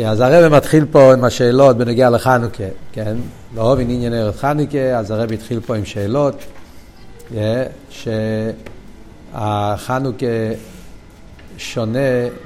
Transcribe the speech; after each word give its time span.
אוקיי, 0.00 0.12
אז 0.12 0.20
הרב 0.20 0.52
מתחיל 0.52 0.84
פה 0.90 1.12
עם 1.12 1.24
השאלות 1.24 1.76
בנגיע 1.76 2.10
לחנוכה, 2.10 2.64
כן? 2.92 3.16
לאהוב 3.54 3.80
עניין 3.80 4.12
ערך 4.12 4.36
חנוכה, 4.36 4.98
אז 4.98 5.10
הרב 5.10 5.32
התחיל 5.32 5.60
פה 5.60 5.76
עם 5.76 5.84
שאלות, 5.84 6.34
שהחנוכה 9.32 10.26
שונה 11.58 11.98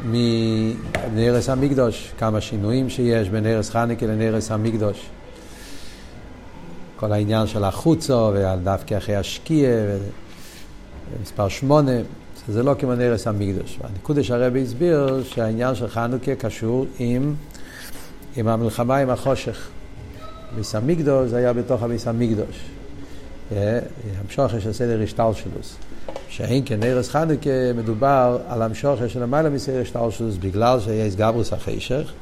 מנרס 0.04 1.48
המקדוש, 1.48 2.12
כמה 2.18 2.40
שינויים 2.40 2.90
שיש 2.90 3.28
בין 3.28 3.44
נרס 3.44 3.70
חנוכה 3.70 4.06
לנרס 4.06 4.50
המקדוש. 4.50 5.06
כל 6.96 7.12
העניין 7.12 7.46
של 7.46 7.64
החוצו, 7.64 8.30
ועל 8.34 8.58
דווקא 8.58 8.98
אחרי 8.98 9.16
השקיע, 9.16 9.68
ומספר 11.18 11.48
שמונה. 11.48 11.92
זה 12.48 12.62
לא 12.62 12.74
כמו 12.78 12.94
נרס 12.94 13.26
המקדוש. 13.26 13.78
הנקודה 13.82 14.22
שהרבי 14.22 14.62
הסביר 14.62 15.22
שהעניין 15.24 15.74
של 15.74 15.88
חנוכה 15.88 16.34
קשור 16.34 16.86
עם, 16.98 17.34
עם 18.36 18.48
המלחמה 18.48 18.96
עם 18.96 19.10
החושך. 19.10 19.68
ביס 20.56 20.74
המקדוש 20.74 21.30
זה 21.30 21.36
היה 21.36 21.52
בתוך 21.52 21.82
הביס 21.82 22.06
המקדוש. 22.08 22.64
המשוכר 24.20 24.60
של 24.60 24.72
סדר 24.72 25.02
השטלשלוס. 25.02 25.76
שאין 26.28 26.62
כנרס 26.66 27.08
חנוכה 27.08 27.72
מדובר 27.76 28.38
על 28.48 28.62
המשוכר 28.62 29.08
של 29.08 29.22
המעלה 29.22 29.50
מסדר 29.50 29.80
השטלשלוס 29.80 30.36
בגלל 30.36 30.80
שיש 30.80 31.16
גברוס 31.16 31.52
החשך, 31.52 32.12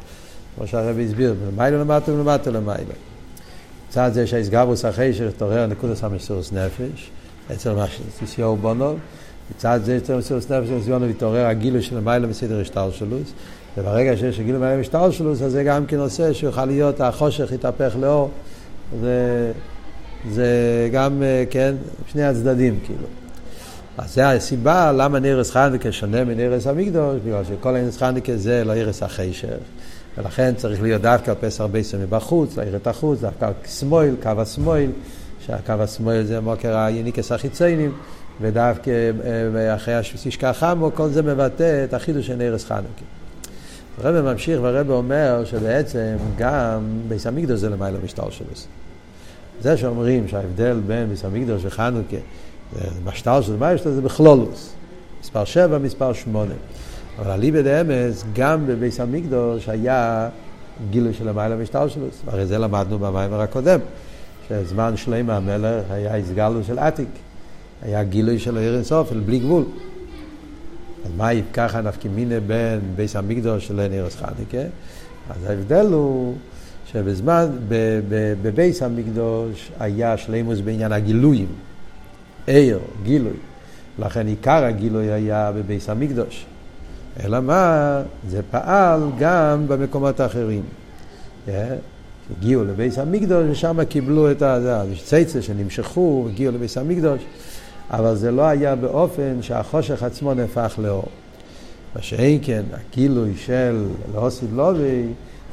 כמו 0.57 0.67
שהרבי 0.67 1.05
הסביר, 1.05 1.35
מלמעלה 1.45 1.79
למטה 1.79 2.13
ולמטה 2.13 2.51
למעלה. 2.51 2.95
מצד 3.89 4.11
זה 4.13 4.27
שיש 4.27 4.49
גברוס 4.49 4.85
החשך 4.85 5.29
תעורר 5.37 5.67
נקודס 5.67 6.05
המסירוס 6.05 6.53
נפש, 6.53 7.11
אצל 7.53 7.75
מה 7.75 7.87
שתסיעו 7.89 8.57
בונו, 8.57 8.97
מצד 9.57 9.81
זה 9.85 9.95
יותר 9.95 10.17
מסירות 10.17 10.51
נפש 10.51 10.69
וניסיון 10.69 11.03
להתעורר 11.03 11.47
הגילוי 11.47 11.83
של 11.83 11.99
המיילה 11.99 12.27
מסדר 12.27 12.61
השטלשלוס, 12.61 13.33
וברגע 13.79 14.17
שיש 14.17 14.41
גילוי 14.41 14.61
מיילה 14.61 14.81
השטלשלוס, 14.81 15.43
אז 15.43 15.53
זה 15.53 15.65
גם 15.65 15.87
כן 15.87 15.99
עושה 15.99 16.35
שיוכל 16.35 16.65
להיות 16.65 17.01
החושך 17.01 17.53
יתהפך 17.53 17.97
לאור. 18.01 18.31
זה, 19.01 19.53
זה 20.31 20.49
גם, 20.93 21.23
כן, 21.51 21.75
שני 22.07 22.25
הצדדים 22.25 22.79
כאילו. 22.87 23.07
אז 23.99 24.15
זה 24.15 24.31
הסיבה 24.31 24.93
למה 24.93 25.19
נרס 25.19 25.51
חנדקה 25.51 25.93
שונה 25.93 26.25
מנרס 26.25 26.67
המקדוש, 26.67 27.21
בגלל 27.25 27.45
שכל 27.45 27.77
הנרס 27.77 27.99
חנדקה 27.99 28.37
זה 28.37 28.65
לא 28.65 28.73
ירס 28.73 29.03
החשך. 29.03 29.49
ולכן 30.19 30.55
צריך 30.57 30.83
להיות 30.83 31.03
דווקא 31.03 31.35
פסח 31.41 31.65
ביסר 31.65 31.99
מבחוץ, 31.99 32.57
להעיר 32.57 32.77
את 32.77 32.87
החוץ, 32.87 33.21
דווקא 33.21 33.51
שמאל, 33.67 34.15
קו 34.23 34.31
השמאל, 34.39 34.91
שהקו 35.47 35.73
השמאל 35.73 36.25
זה 36.25 36.41
מוקר 36.41 36.77
היניקס 36.77 37.33
החיציינים. 37.33 37.93
ודווקא 38.43 38.91
אה, 38.91 39.75
אחרי 39.75 39.95
השתשכח 39.95 40.57
חמו, 40.59 40.91
כל 40.95 41.09
זה 41.09 41.23
מבטא 41.23 41.85
את 41.85 41.95
החידוש 41.95 42.27
של 42.27 42.37
נרס 42.37 42.65
חנוכה. 42.65 43.05
הרב 44.03 44.33
ממשיך 44.33 44.61
והרב 44.63 44.91
אומר 44.91 45.45
שבעצם 45.45 46.17
גם 46.39 46.81
ביס 47.09 47.27
המקדוש 47.27 47.61
זה 47.61 47.69
למעלה 47.69 47.99
משטר 48.05 48.31
שלו. 48.31 48.47
זה 49.61 49.77
שאומרים 49.77 50.29
שההבדל 50.29 50.81
בין 50.87 51.09
ביס 51.09 51.25
המקדוש 51.25 51.63
וחנוכה, 51.65 52.17
משטר 53.05 53.41
של 53.41 53.57
מעלה 53.57 53.77
זה 53.85 54.03
בכלולוס. 54.03 54.73
מספר 55.23 55.45
שבע, 55.45 55.79
מספר 55.79 56.13
שמונה. 56.13 56.55
אבל 57.19 57.31
אליבא 57.31 57.63
דאמס, 57.63 58.25
גם 58.33 58.67
בביס 58.67 59.01
המקדוש 59.01 59.69
היה 59.69 60.29
גילוי 60.91 61.15
של 61.15 61.29
המעלה 61.29 61.57
משטר 61.57 61.89
שלו. 61.89 62.07
הרי 62.27 62.47
זה 62.47 62.59
למדנו 62.59 62.99
במיימר 62.99 63.41
הקודם, 63.41 63.81
שזמן 64.49 64.97
שלמה 64.97 65.37
המלך 65.37 65.85
היה 65.91 66.17
הסגלו 66.17 66.65
של 66.65 66.79
עתיק. 66.79 67.09
היה 67.83 68.03
גילוי 68.03 68.39
של 68.39 68.57
העיר 68.57 68.75
אינסוף, 68.75 69.13
בלי 69.13 69.39
גבול. 69.39 69.65
אז 71.05 71.11
מה 71.17 71.29
ככה 71.53 71.81
נפקא 71.81 72.09
מיני 72.09 72.41
בין 72.41 72.81
ביס 72.97 73.17
המקדוש 73.17 73.71
לנרס 73.71 74.17
חניקה? 74.17 74.69
אז 75.31 75.51
ההבדל 75.51 75.87
הוא 75.87 76.35
שבזמן, 76.93 77.47
בביס 78.43 78.83
המקדוש 78.83 79.71
היה 79.81 80.17
שלימוס 80.17 80.61
בעניין 80.61 80.93
הגילויים, 80.93 81.49
עיר, 82.47 82.79
גילוי. 83.03 83.37
לכן 83.99 84.27
עיקר 84.27 84.65
הגילוי 84.65 85.13
היה 85.13 85.53
בביס 85.55 85.89
המקדוש. 85.89 86.47
אלא 87.25 87.41
מה? 87.41 88.03
זה 88.29 88.41
פעל 88.51 89.01
גם 89.19 89.65
במקומות 89.69 90.21
האחרים. 90.21 90.63
הגיעו 92.39 92.65
לביס 92.65 92.99
המקדוש 92.99 93.45
ושם 93.51 93.85
קיבלו 93.85 94.31
את 94.31 94.43
ה... 94.43 94.83
צייצה 95.05 95.43
שנמשכו, 95.43 96.27
הגיעו 96.31 96.55
לביס 96.55 96.79
המקדוש. 96.79 97.23
אבל 97.91 98.17
זה 98.17 98.31
לא 98.31 98.43
היה 98.43 98.77
באופן 98.77 99.43
שהחושך 99.43 100.03
עצמו 100.03 100.35
נהפך 100.35 100.75
לאור. 100.79 101.09
מה 101.95 102.03
שאין 102.03 102.39
כן, 102.43 102.63
הגילוי 102.73 103.33
של 103.37 103.87
לאוסיד 104.15 104.53
לובי, 104.53 105.05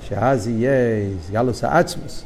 שאז 0.09 0.47
יהיה 0.47 0.71
גלוס 1.31 1.63
האצמוס. 1.63 2.23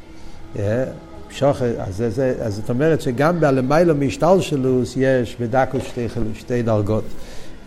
שוחר, 1.30 1.74
אז, 1.80 2.04
אז 2.42 2.56
זאת 2.56 2.70
אומרת 2.70 3.02
שגם 3.02 3.40
בלמיילו 3.40 3.96
משטלשלוס 3.96 4.94
יש 4.98 5.38
בדקו 5.40 5.78
שתי, 5.80 6.08
שתי 6.36 6.62
דרגות. 6.62 7.04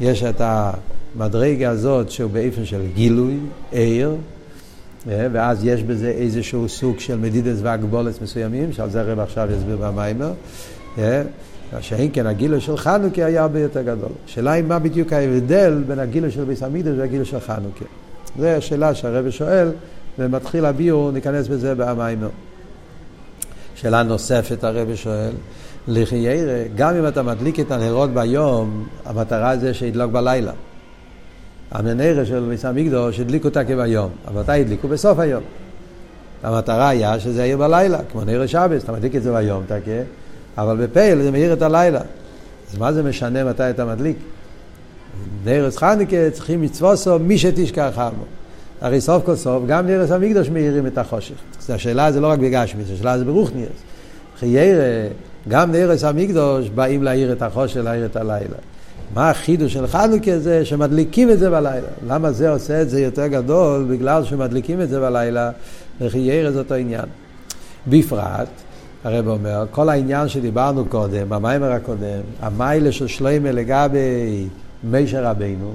יש 0.01 0.23
את 0.23 0.41
המדרגה 0.41 1.71
הזאת 1.71 2.11
שהוא 2.11 2.31
באופן 2.31 2.65
של 2.65 2.83
גילוי, 2.95 3.37
עיר, 3.73 4.17
ואז 5.07 5.65
יש 5.65 5.83
בזה 5.83 6.11
איזשהו 6.11 6.69
סוג 6.69 6.99
של 6.99 7.17
מדידס 7.17 7.59
והגבולת 7.63 8.23
מסוימים, 8.23 8.73
שעל 8.73 8.91
זה 8.91 9.01
הרב 9.01 9.21
עכשיו 9.21 9.49
יסביר 9.53 9.77
במיימר. 9.77 10.33
שאין 11.81 12.11
כן 12.13 12.27
הגילוי 12.27 12.61
של 12.61 12.77
חנוכה 12.77 13.25
היה 13.25 13.43
הרבה 13.43 13.61
יותר 13.61 13.83
גדול. 13.83 14.09
השאלה 14.27 14.53
היא 14.53 14.65
מה 14.65 14.79
בדיוק 14.79 15.13
ההבדל 15.13 15.83
בין 15.87 15.99
הגילוי 15.99 16.31
של 16.31 16.45
ביס 16.45 16.63
המקדש 16.63 16.93
והגילוי 16.99 17.25
של 17.25 17.41
חנוכה. 17.41 17.85
זו 18.39 18.47
השאלה 18.47 18.95
שהרבא 18.95 19.31
שואל, 19.31 19.69
ומתחיל 20.19 20.65
הביור, 20.65 21.11
ניכנס 21.11 21.49
בזה 21.49 21.75
במיימר. 21.75 22.29
שאלה 23.75 24.03
נוספת 24.03 24.65
הרבא 24.65 24.95
שואל, 24.95 25.33
לכי 25.89 26.17
ירא, 26.17 26.65
גם 26.77 26.95
אם 26.95 27.07
אתה 27.09 27.23
מדליק 27.23 27.61
את 27.61 27.71
הנרות 27.71 28.11
ביום, 28.11 28.87
המטרה 29.05 29.57
זה 29.57 29.75
שידלוק 29.75 30.13
בלילה. 30.13 30.53
המנהרה 31.71 32.25
של 32.25 32.47
ביס 32.49 32.65
המקדוש 32.65 33.21
הדליקו 33.21 33.49
אותה 33.49 33.65
כביום, 33.65 34.11
אבל 34.29 34.41
מתי 34.41 34.61
הדליקו? 34.61 34.89
בסוף 34.89 35.19
היום. 35.19 35.43
המטרה 36.43 36.89
היה 36.89 37.21
שזה 37.21 37.45
יהיה 37.45 37.57
בלילה, 37.57 37.99
כמו 38.13 38.25
נר 38.25 38.47
שבס, 38.47 38.85
אתה 38.85 38.93
מדליק 38.93 39.17
את 39.17 39.23
זה 39.23 39.33
ביום, 39.33 39.63
אתה 39.67 39.81
כן? 39.85 40.03
אבל 40.59 40.87
בפייל 40.87 41.23
זה 41.23 41.31
מאיר 41.31 41.53
את 41.53 41.63
הלילה. 41.63 42.01
אז 42.71 42.79
מה 42.79 42.93
זה 42.93 43.03
משנה 43.03 43.45
מתי 43.45 43.71
אתה 43.71 43.85
מדליק? 43.85 44.17
נרס 45.45 45.77
חניקה 45.77 46.31
צריכים 46.33 46.63
מצווסו 46.63 47.19
מי 47.19 47.39
שתשכח 47.39 47.93
עמו. 47.99 48.25
הרי 48.81 49.01
סוף 49.01 49.25
כל 49.25 49.37
סוף 49.37 49.63
גם 49.67 49.87
נרס 49.87 50.11
המקדוש 50.11 50.49
מאירים 50.49 50.87
את 50.87 50.99
החושך. 50.99 51.35
אז 51.61 51.71
השאלה 51.71 52.13
זה 52.13 52.21
לא 52.21 52.27
רק 52.27 52.39
בגשמיס, 52.39 52.87
השאלה 52.95 53.19
זה 53.19 53.25
ברוכניאס. 53.25 53.69
חיירה, 54.39 55.09
גם 55.49 55.73
נרס 55.73 56.05
המקדוש 56.05 56.69
באים 56.69 57.03
להאיר 57.03 57.33
את 57.33 57.43
החושך, 57.43 57.77
להאיר 57.77 58.05
את 58.05 58.17
הלילה. 58.17 58.57
מה 59.15 59.31
החידוש 59.31 59.73
של 59.73 59.87
חנוכה 59.87 60.39
זה 60.39 60.65
שמדליקים 60.65 61.31
את 61.31 61.39
זה 61.39 61.51
בלילה. 61.51 61.89
למה 62.09 62.33
זה 62.33 62.51
עושה 62.51 62.83
את 62.83 62.91
זה 62.91 63.01
יותר 63.01 63.27
גדול? 63.27 63.87
בגלל 63.91 64.25
שמדליקים 64.25 64.81
את 64.81 64.89
זה 64.89 65.01
בלילה, 65.01 65.51
וחיירה 66.01 66.53
זה 66.53 66.59
אותו 66.59 66.75
עניין. 66.75 67.05
בפרט, 67.87 68.49
הרב 69.07 69.29
אומר, 69.29 69.65
כל 69.71 69.89
העניין 69.89 70.29
שדיברנו 70.29 70.85
קודם, 70.85 71.29
במיימר 71.29 71.73
הקודם, 71.73 72.21
המיילה 72.41 72.93
של 72.93 73.07
שלמה 73.07 73.53
לגבי 73.53 74.47
מישר 74.85 75.25
רבינו, 75.25 75.73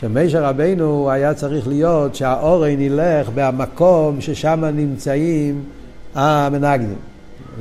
שמישר 0.00 0.44
רבינו 0.44 1.10
היה 1.10 1.34
צריך 1.34 1.68
להיות 1.68 2.14
שהאורן 2.14 2.80
ילך 2.80 3.30
במקום 3.34 4.20
ששם 4.20 4.64
נמצאים 4.74 5.62
המנגנים. 6.14 6.96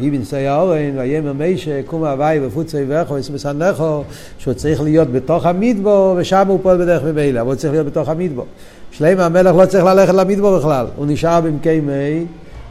איבנסי 0.01 0.47
האורן, 0.47 0.97
ויאמר 0.97 1.33
מישה, 1.33 1.81
קום 1.85 2.05
הוואי 2.05 2.39
ופוצי 2.45 2.83
וכו, 2.87 3.17
יסמסנכו, 3.17 4.03
שהוא 4.37 4.53
צריך 4.53 4.81
להיות 4.81 5.11
בתוך 5.11 5.45
המדבור, 5.45 6.15
ושם 6.17 6.47
הוא 6.47 6.59
פועל 6.63 6.77
בדרך 6.77 7.03
ממילא, 7.03 7.41
אבל 7.41 7.49
הוא 7.49 7.55
צריך 7.55 7.73
להיות 7.73 7.87
בתוך 7.87 8.09
המדבור. 8.09 8.45
שלמה 8.91 9.25
המלך 9.25 9.55
לא 9.55 9.65
צריך 9.65 9.85
ללכת 9.85 10.13
למדבור 10.13 10.57
בכלל, 10.57 10.85
הוא 10.95 11.05
נשאר 11.05 11.41
במקי 11.41 11.79
מי, 11.79 12.25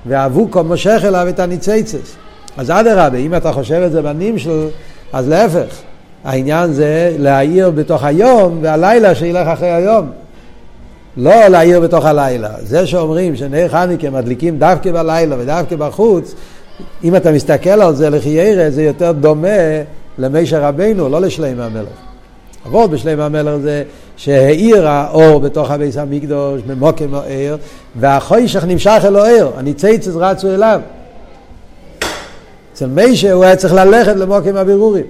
ואבוקו 0.06 0.64
מושך 0.64 1.02
אליו 1.05 1.26
את 1.28 1.40
הניציצס. 1.40 2.16
אז 2.56 2.70
אדרבה, 2.70 3.19
אם 3.19 3.34
אתה 3.34 3.52
חושב 3.52 3.82
את 3.87 3.93
זה 3.93 4.02
בנים 4.02 4.38
של, 4.38 4.69
אז 5.12 5.28
להפך. 5.28 5.81
העניין 6.25 6.72
זה 6.72 7.16
להעיר 7.19 7.70
בתוך 7.70 8.04
היום, 8.04 8.58
והלילה 8.62 9.14
שילך 9.14 9.49
אחרי 9.49 9.70
היום. 9.70 10.06
לא 11.16 11.49
להעיר 11.49 11.81
בתוך 11.81 12.04
הלילה. 12.04 12.50
זה 12.60 12.87
שאומרים 12.87 13.37
שנר 13.37 13.69
חניקה 13.69 14.10
מדליקים 14.10 14.58
דווקא 14.58 14.93
בלילה 14.93 15.37
ודווקא 15.38 15.76
בחוץ, 15.76 16.34
אם 17.04 17.16
אתה 17.16 17.32
מסתכל 17.32 17.82
על 17.82 17.94
זה 17.94 18.10
לחיירה, 18.10 18.70
זה 18.70 18.82
יותר 18.82 19.12
דומה 19.12 19.48
למישר 20.19 20.62
רבנו, 20.62 21.08
לא 21.08 21.20
לשלם 21.20 21.60
המלך. 21.60 21.88
עבוד 22.66 22.90
בשלם 22.90 23.20
המלך 23.20 23.56
זה 23.56 23.82
שהאיר 24.16 24.88
האור 24.88 25.40
בתוך 25.40 25.70
הביס 25.70 25.96
המקדוש, 25.96 26.62
ממוקם 26.66 27.14
העיר, 27.14 27.56
והחוישך 27.96 28.64
נמשך 28.64 29.02
אל 29.05 29.16
העיר, 29.16 29.50
הניציצס 29.56 30.12
רצו 30.16 30.55
אליו. 30.55 30.81
אצל 32.82 32.90
מיישה 32.90 33.32
הוא 33.32 33.44
היה 33.44 33.56
צריך 33.56 33.75
ללכת 33.75 34.17
למוקים 34.17 34.56
הבירורים. 34.56 35.05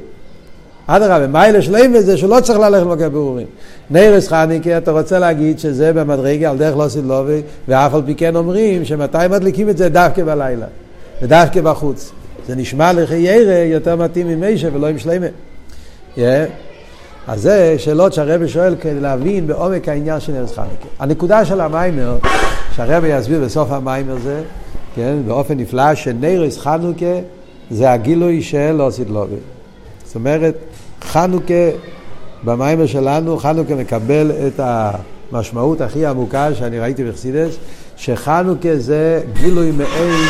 אדרבה, 0.86 1.26
מיילה 1.26 1.62
שלם 1.62 2.00
זה 2.00 2.16
שלא 2.16 2.40
צריך 2.40 2.58
ללכת 2.58 2.86
לבקר 2.86 3.08
בירורים. 3.08 3.46
נרס 3.90 4.28
חניקה, 4.28 4.78
אתה 4.78 4.90
רוצה 4.90 5.18
להגיד 5.18 5.58
שזה 5.58 5.92
במדרגה 5.92 6.50
על 6.50 6.58
דרך 6.58 6.76
לא 6.76 6.88
סילובי, 6.88 7.42
ואף 7.68 7.94
על 7.94 8.02
פי 8.06 8.14
כן 8.14 8.36
אומרים 8.36 8.84
שמתי 8.84 9.18
מדליקים 9.30 9.68
את 9.68 9.76
זה 9.76 9.88
דווקא 9.88 10.24
בלילה, 10.24 10.66
ודווקא 11.22 11.60
בחוץ. 11.60 12.12
זה 12.46 12.54
נשמע 12.54 12.92
לחיירה 12.92 13.58
יותר 13.58 13.96
מתאים 13.96 14.28
עם 14.28 14.40
מישה 14.40 14.68
ולא 14.72 14.86
עם 14.86 14.98
שלמה. 14.98 15.26
Yeah. 16.16 16.20
אז 17.26 17.42
זה 17.42 17.74
שאלות 17.78 18.12
שהרבא 18.12 18.46
שואל 18.46 18.74
כדי 18.80 19.00
להבין 19.00 19.46
בעומק 19.46 19.88
העניין 19.88 20.20
של 20.20 20.32
נרס 20.32 20.52
חניקה. 20.52 20.86
הנקודה 20.98 21.44
של 21.44 21.60
המיימר, 21.60 22.16
שהרבא 22.76 23.06
יסביר 23.06 23.40
בסוף 23.44 23.72
המיימר 23.72 24.16
זה, 24.24 24.42
כן, 24.94 25.16
באופן 25.26 25.58
נפלא, 25.58 25.94
שנרס 25.94 26.58
חנוכה 26.58 27.16
זה 27.72 27.92
הגילוי 27.92 28.42
של 28.42 28.76
אוסית 28.80 29.10
לובי. 29.10 29.36
זאת 30.04 30.14
אומרת, 30.14 30.54
חנוכה, 31.02 31.70
במיימר 32.44 32.86
שלנו, 32.86 33.38
חנוכה 33.38 33.74
מקבל 33.74 34.30
את 34.46 34.60
המשמעות 34.62 35.80
הכי 35.80 36.06
עמוקה 36.06 36.54
שאני 36.54 36.78
ראיתי 36.78 37.04
בחסידס, 37.04 37.56
שחנוכה 37.96 38.76
זה 38.76 39.22
גילוי 39.32 39.70
מעין, 39.70 40.28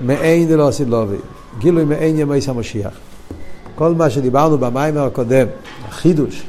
מעין 0.00 0.48
דלא 0.48 0.62
אוסית 0.62 0.88
לובי. 0.88 1.16
גילוי 1.58 1.84
מעין 1.84 2.18
ימי 2.18 2.38
המשיח. 2.48 2.92
כל 3.74 3.94
מה 3.94 4.10
שדיברנו 4.10 4.58
במיימר 4.58 5.02
הקודם, 5.02 5.46
החידוש, 5.88 6.42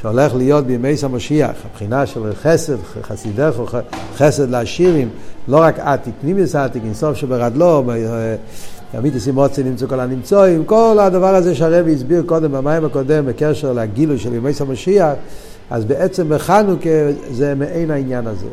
שהולך 0.00 0.34
להיות 0.34 0.66
בימי 0.66 0.94
המשיח, 1.02 1.50
הבחינה 1.70 2.06
של 2.06 2.34
חסד, 2.34 2.76
חסידך, 3.02 3.52
חסד 4.16 4.50
לעשירים, 4.50 5.08
לא 5.48 5.56
רק 5.56 5.78
עתיק, 5.78 6.14
פנימיוס 6.20 6.54
עתיק, 6.54 6.82
אינסוף 6.84 7.16
שברדלו, 7.16 7.84
תמיד 8.92 9.14
עושים 9.14 9.34
מוצא 9.34 9.62
נמצאו 9.62 9.88
כל 9.88 10.00
הנמצואים, 10.00 10.64
כל 10.64 10.98
הדבר 11.00 11.34
הזה 11.34 11.54
שהרבי 11.54 11.94
הסביר 11.94 12.22
קודם 12.26 12.52
במים 12.52 12.84
הקודם 12.84 13.26
בקשר 13.26 13.72
לגילוי 13.72 14.18
של 14.18 14.34
ימי 14.34 14.50
המשיח, 14.60 15.12
אז 15.70 15.84
בעצם 15.84 16.28
בחנוכה 16.28 16.88
זה 17.30 17.54
מעין 17.54 17.90
העניין 17.90 18.26
הזה. 18.26 18.46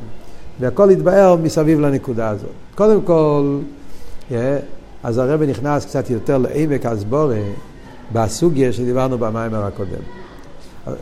והכל 0.59 0.89
התבאר 0.89 1.35
מסביב 1.35 1.79
לנקודה 1.79 2.29
הזאת. 2.29 2.49
קודם 2.75 3.01
כל, 3.01 3.57
אז 5.03 5.17
הרבי 5.17 5.47
נכנס 5.47 5.85
קצת 5.85 6.09
יותר 6.09 6.37
לעמק 6.37 6.85
הסבורה 6.85 7.35
בסוגיה 8.13 8.73
שדיברנו 8.73 9.17
במים 9.17 9.53
הקודם. 9.53 10.03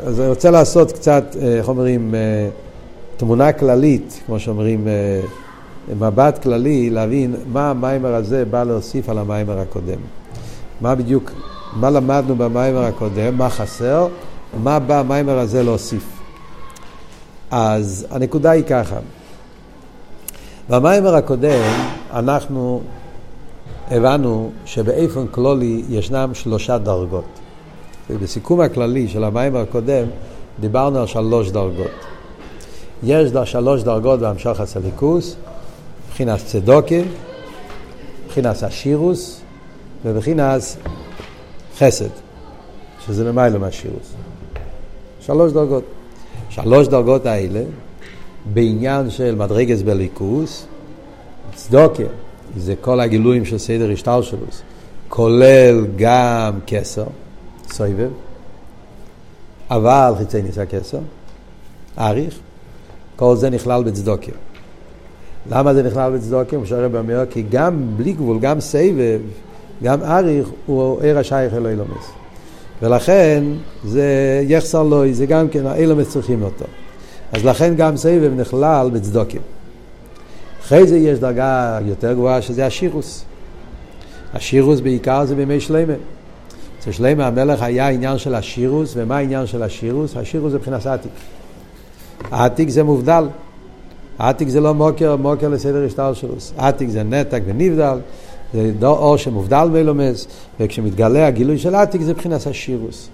אז 0.05 0.19
אני 0.19 0.29
רוצה 0.29 0.51
לעשות 0.51 0.91
קצת, 0.91 1.23
איך 1.41 1.67
אומרים, 1.69 2.15
תמונה 3.17 3.51
כללית, 3.51 4.21
כמו 4.25 4.39
שאומרים, 4.39 4.87
מבט 5.95 6.43
כללי, 6.43 6.89
להבין 6.89 7.35
מה 7.53 7.69
המיימר 7.69 8.15
הזה 8.15 8.45
בא 8.45 8.63
להוסיף 8.63 9.09
על 9.09 9.17
המיימר 9.17 9.59
הקודם. 9.59 9.99
מה 10.81 10.95
בדיוק, 10.95 11.31
מה 11.73 11.89
למדנו 11.89 12.35
במיימר 12.35 12.83
הקודם, 12.83 13.37
מה 13.37 13.49
חסר, 13.49 14.07
מה 14.63 14.79
בא 14.79 14.99
המיימר 14.99 15.39
הזה 15.39 15.63
להוסיף. 15.63 16.03
אז 17.51 18.07
הנקודה 18.11 18.51
היא 18.51 18.63
ככה, 18.63 18.97
במיימר 20.69 21.15
הקודם 21.15 21.61
אנחנו 22.13 22.81
הבנו 23.91 24.51
שבאיפן 24.65 25.27
כלולי 25.31 25.83
ישנם 25.89 26.29
שלושה 26.33 26.77
דרגות. 26.77 27.23
ובסיכום 28.09 28.61
הכללי 28.61 29.07
של 29.07 29.23
המיימר 29.23 29.59
הקודם 29.59 30.05
דיברנו 30.59 30.99
על 30.99 31.07
שלוש 31.07 31.49
דרגות. 31.51 31.91
יש 33.03 33.31
שלוש 33.45 33.83
דרגות 33.83 34.19
בהמשך 34.19 34.59
הסליקוס, 34.59 35.35
מבחינת 36.17 36.39
צדוקה, 36.45 36.95
מבחינת 38.25 38.63
השירוס 38.63 39.41
ובבחינת 40.05 40.61
חסד, 41.77 42.09
שזה 43.05 43.23
למעלה 43.23 43.57
מהשירוס. 43.57 44.13
שלוש 45.21 45.51
דרגות. 45.51 45.83
שלוש 46.49 46.87
דרגות 46.87 47.25
האלה, 47.25 47.63
בעניין 48.53 49.09
של 49.09 49.35
מדרגס 49.35 49.81
בליכוס, 49.81 50.65
צדוקה, 51.55 52.03
זה 52.57 52.73
כל 52.81 52.99
הגילויים 52.99 53.45
של 53.45 53.57
סדר 53.57 53.91
השטר 53.91 54.21
שלו, 54.21 54.39
כולל 55.09 55.85
גם 55.95 56.59
כסר, 56.67 57.05
סויבב, 57.71 58.09
אבל 59.69 60.13
חיצי 60.17 60.41
ניסה 60.41 60.65
כסר, 60.65 60.99
אריך, 61.97 62.39
כל 63.15 63.35
זה 63.35 63.49
נכלל 63.49 63.83
בצדוקה. 63.83 64.31
למה 65.51 65.73
זה 65.73 65.83
נכלל 65.83 66.11
בצדוקה? 66.15 66.49
כמו 66.49 66.65
שהרב 66.65 66.95
אומר, 66.95 67.23
כי 67.29 67.43
גם 67.51 67.87
בלי 67.97 68.13
גבול, 68.13 68.39
גם 68.39 68.59
סבב, 68.59 69.19
גם 69.83 70.03
אריך, 70.03 70.47
הוא 70.65 71.01
עיר 71.01 71.19
השייך 71.19 71.53
אלוהי 71.53 71.75
לומס. 71.75 72.11
ולכן 72.81 73.43
זה 73.85 74.41
יחסר 74.47 74.83
לו, 74.83 75.03
זה 75.11 75.25
גם 75.25 75.47
כן, 75.49 75.65
האילומס 75.65 76.09
צריכים 76.09 76.43
אותו. 76.43 76.65
אז 77.31 77.45
לכן 77.45 77.75
גם 77.75 77.97
סבב 77.97 78.31
נכלל 78.37 78.89
בצדוקה. 78.93 79.37
אחרי 80.61 80.87
זה 80.87 80.97
יש 80.97 81.19
דרגה 81.19 81.79
יותר 81.85 82.13
גבוהה 82.13 82.41
שזה 82.41 82.65
השירוס. 82.65 83.25
השירוס 84.33 84.79
בעיקר 84.79 85.25
זה 85.25 85.35
בימי 85.35 85.59
שלמה. 85.59 85.93
אצל 86.79 86.91
שלמה 86.91 87.27
המלך 87.27 87.61
היה 87.61 87.89
עניין 87.89 88.17
של 88.17 88.35
השירוס, 88.35 88.93
ומה 88.95 89.17
העניין 89.17 89.47
של 89.47 89.63
השירוס? 89.63 90.17
השירוס 90.17 90.51
זה 90.51 90.57
מבחינת 90.57 90.85
עתיק. 90.85 91.11
עתיק 92.31 92.69
זה 92.69 92.83
מובדל. 92.83 93.27
עתיק 94.19 94.49
זה 94.49 94.61
לא 94.61 94.73
מוקר, 94.73 95.15
מוקר 95.15 95.49
לסדר 95.49 95.85
השטר 95.85 96.13
שלו. 96.13 96.33
עתיק 96.57 96.89
זה 96.89 97.03
נתק 97.03 97.41
ונבדל, 97.45 97.97
זה 98.53 98.87
אור 98.87 99.17
שמובדל 99.17 99.67
מלומס, 99.71 100.27
וכשמתגלה 100.59 101.27
הגילוי 101.27 101.57
של 101.57 101.75
עתיק 101.75 102.01
זה 102.01 102.13
מבחינת 102.13 102.47
השירוס. 102.47 103.09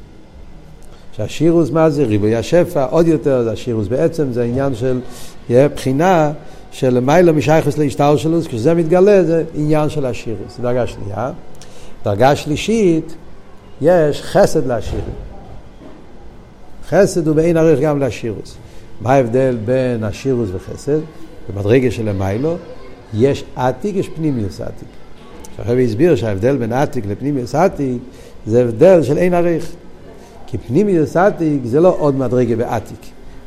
שהשירוס 1.16 1.70
מה 1.70 1.90
זה? 1.90 2.04
ריבוי 2.04 2.36
השפע, 2.36 2.86
עוד 2.86 3.08
יותר 3.08 3.44
זה 3.44 3.52
השירוס 3.52 3.88
בעצם, 3.88 4.34
זה 4.34 4.44
עניין 4.44 4.76
של 4.76 5.00
בחינה 5.50 6.32
של 6.72 7.00
מיילו 7.00 7.34
משייכוס 7.34 7.78
להשטר 7.78 8.18
שלו, 8.18 8.42
כשזה 8.42 8.74
מתגלה 8.74 9.24
זה 9.24 9.44
עניין 9.56 9.90
של 9.90 10.06
השירוס, 10.06 10.60
דרגה 10.62 10.88
שנייה. 10.88 11.32
דרגה 12.04 12.36
שלישית, 12.36 13.16
יש 13.82 14.22
חסד 14.22 14.68
לעשירים. 14.68 15.04
חסד 16.90 17.28
הוא 17.28 17.36
באין 17.36 17.58
ערך 17.58 17.80
גם 17.80 18.00
לעשירוס. 18.00 18.56
מה 19.04 19.14
ההבדל 19.14 19.58
בין 19.66 20.04
השירוס 20.04 20.50
וחסד? 20.54 21.00
במדרגה 21.50 21.92
של 21.92 22.10
המיילו, 22.10 22.56
יש 23.14 23.44
עתיק, 23.56 23.96
יש 23.96 24.10
פנימיוס 24.10 24.62
עתיק. 24.62 24.88
עכשיו 25.60 25.78
הסביר 25.78 26.16
שההבדל 26.16 26.58
בין 26.58 26.74
עתיק 26.74 27.06
לפנימיוס 27.06 27.56
עתיק 27.56 28.02
זה 28.46 28.64
הבדל 28.64 29.04
של 29.04 29.18
אין 29.18 29.34
עריך. 29.34 29.72
כי 30.48 30.58
פנימיוס 30.58 31.18
עתיק 31.18 31.62
זה 31.66 31.80
לא 31.80 31.96
עוד 32.00 32.16
מדרגה 32.16 32.56
בעתיק. 32.56 33.00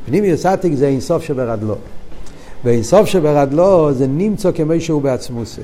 פנימיוס 0.05 0.45
עתיק 0.45 0.73
זה 0.73 0.87
אינסוף 0.87 1.23
שברדלו. 1.23 1.75
ואינסוף 2.63 3.05
שברדלו 3.05 3.93
זה 3.93 4.07
נמצא 4.07 4.51
כמו 4.51 4.73
שהוא 4.79 5.01
בעצמוסי. 5.01 5.61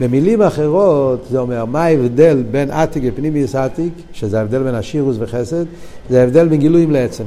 במילים 0.00 0.42
אחרות 0.42 1.26
זה 1.30 1.38
אומר 1.38 1.64
מה 1.64 1.84
ההבדל 1.84 2.42
בין 2.50 2.70
עתיק 2.70 3.04
לפנימיוס 3.04 3.54
עתיק, 3.54 3.92
שזה 4.12 4.38
ההבדל 4.38 4.62
בין 4.62 4.74
השירוס 4.74 5.16
וחסד, 5.18 5.64
זה 6.10 6.20
ההבדל 6.20 6.48
בין 6.48 6.60
גילויים 6.60 6.90
לעצם. 6.90 7.24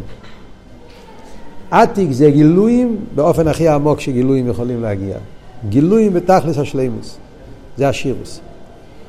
עתיק 1.75 2.11
זה 2.11 2.29
גילויים 2.29 2.97
באופן 3.15 3.47
הכי 3.47 3.67
עמוק 3.67 3.99
שגילויים 3.99 4.47
יכולים 4.47 4.81
להגיע. 4.81 5.17
גילויים 5.69 6.13
בתכלס 6.13 6.57
השלימוס. 6.57 7.17
זה 7.77 7.89
השירוס. 7.89 8.39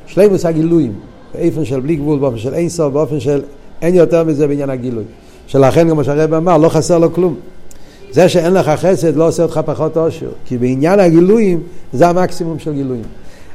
שלימוס 0.06 0.44
הגילויים. 0.46 0.92
באופן 1.34 1.64
של 1.64 1.80
בלי 1.80 1.96
גבול, 1.96 2.18
באופן 2.18 2.38
של 2.38 2.54
אין 2.54 2.68
סוף, 2.68 2.92
באופן 2.92 3.20
של 3.20 3.42
אין 3.82 3.94
יותר 3.94 4.24
מזה 4.24 4.46
בעניין 4.46 4.70
הגילוי. 4.70 5.04
שלכן 5.46 5.90
כמו 5.90 6.04
שהרב 6.04 6.34
אמר, 6.34 6.58
לא 6.58 6.68
חסר 6.68 6.98
לו 6.98 7.12
כלום. 7.12 7.34
זה 8.10 8.28
שאין 8.28 8.52
לך 8.52 8.68
חסד 8.68 9.16
לא 9.16 9.28
עושה 9.28 9.42
אותך 9.42 9.60
פחות 9.64 9.96
עושר. 9.96 10.30
כי 10.44 10.58
בעניין 10.58 11.00
הגילויים 11.00 11.60
זה 11.92 12.08
המקסימום 12.08 12.58
של 12.58 12.72
גילויים. 12.72 13.04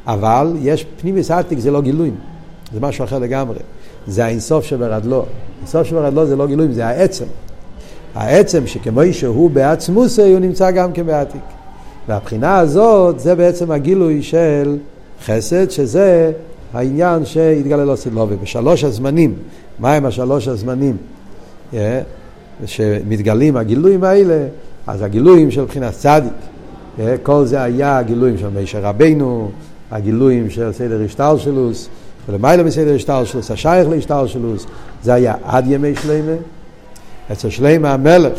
אבל 0.07 0.53
יש 0.61 0.85
פנימיס 1.01 1.31
עתיק 1.31 1.59
זה 1.59 1.71
לא 1.71 1.81
גילויים. 1.81 2.15
זה 2.73 2.79
משהו 2.79 3.03
אחר 3.03 3.19
לגמרי. 3.19 3.59
זה 4.07 4.25
האינסוף 4.25 4.65
שברדלו. 4.65 5.25
אינסוף 5.59 5.87
שברדלו 5.87 6.25
זה 6.25 6.35
לא 6.35 6.47
גילויים, 6.47 6.71
זה 6.71 6.87
העצם. 6.87 7.25
העצם 8.15 8.67
שכמו 8.67 9.01
שהוא 9.11 9.51
בעצמוסי 9.51 10.31
הוא 10.31 10.39
נמצא 10.39 10.71
גם 10.71 10.91
כן 10.91 11.05
בעתיק. 11.05 11.41
והבחינה 12.07 12.57
הזאת 12.57 13.19
זה 13.19 13.35
בעצם 13.35 13.71
הגילוי 13.71 14.23
של 14.23 14.77
חסד, 15.25 15.69
שזה 15.69 16.31
העניין 16.73 17.25
שהתגלה 17.25 17.85
לו 17.85 17.97
סילובי. 17.97 18.35
בשלוש 18.35 18.83
הזמנים, 18.83 19.33
מהם 19.79 20.05
השלוש 20.05 20.47
הזמנים 20.47 20.97
yeah, 21.73 21.75
שמתגלים 22.65 23.57
הגילויים 23.57 24.03
האלה, 24.03 24.47
אז 24.87 25.01
הגילויים 25.01 25.51
של 25.51 25.65
בחינת 25.65 25.93
צדיק, 25.93 26.31
yeah, 26.97 27.01
כל 27.23 27.45
זה 27.45 27.61
היה 27.61 27.97
הגילויים 27.97 28.37
של 28.37 28.49
מישר 28.49 28.79
רבינו, 28.81 29.51
הגילויים 29.91 30.49
של 30.49 30.71
סדר 30.73 31.01
השטלשלוס, 31.05 31.89
ולמעלה 32.29 32.63
מסדר 32.63 32.95
השטלשלוס, 32.95 33.51
השייך 33.51 33.89
להשטלשלוס, 33.89 34.65
זה 35.03 35.13
היה 35.13 35.33
עד 35.43 35.65
ימי 35.67 35.95
שלמה. 35.95 36.35
אצל 37.31 37.49
שלמה 37.49 37.93
המלך, 37.93 38.33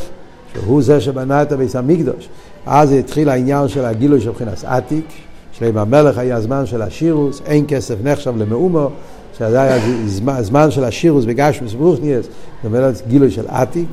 שהוא 0.53 0.83
זה 0.83 1.01
שבנה 1.01 1.43
את 1.43 1.53
הביס 1.53 1.77
המקדוש, 1.77 2.29
אז 2.67 2.93
התחיל 2.93 3.29
העניין 3.29 3.69
של 3.69 3.85
הגילוי 3.85 4.21
של 4.21 4.31
מבחינת 4.31 4.65
עתיק, 4.65 5.07
שלמה 5.53 5.81
המלך 5.81 6.19
היה 6.19 6.37
הזמן 6.37 6.67
של 6.67 6.83
השירוס, 6.83 7.43
אין 7.47 7.65
כסף 7.69 7.95
נחשב 8.03 8.37
למאומו, 8.37 8.91
שזה 9.39 9.61
היה 9.61 9.79
זמן, 10.07 10.43
זמן 10.43 10.71
של 10.71 10.85
השירוס 10.85 11.25
בגשמוס 11.25 11.73
ברוכניאס, 11.73 12.25
זאת 12.25 12.65
אומרת 12.65 13.03
גילוי 13.09 13.31
של 13.31 13.45
עתיק, 13.49 13.89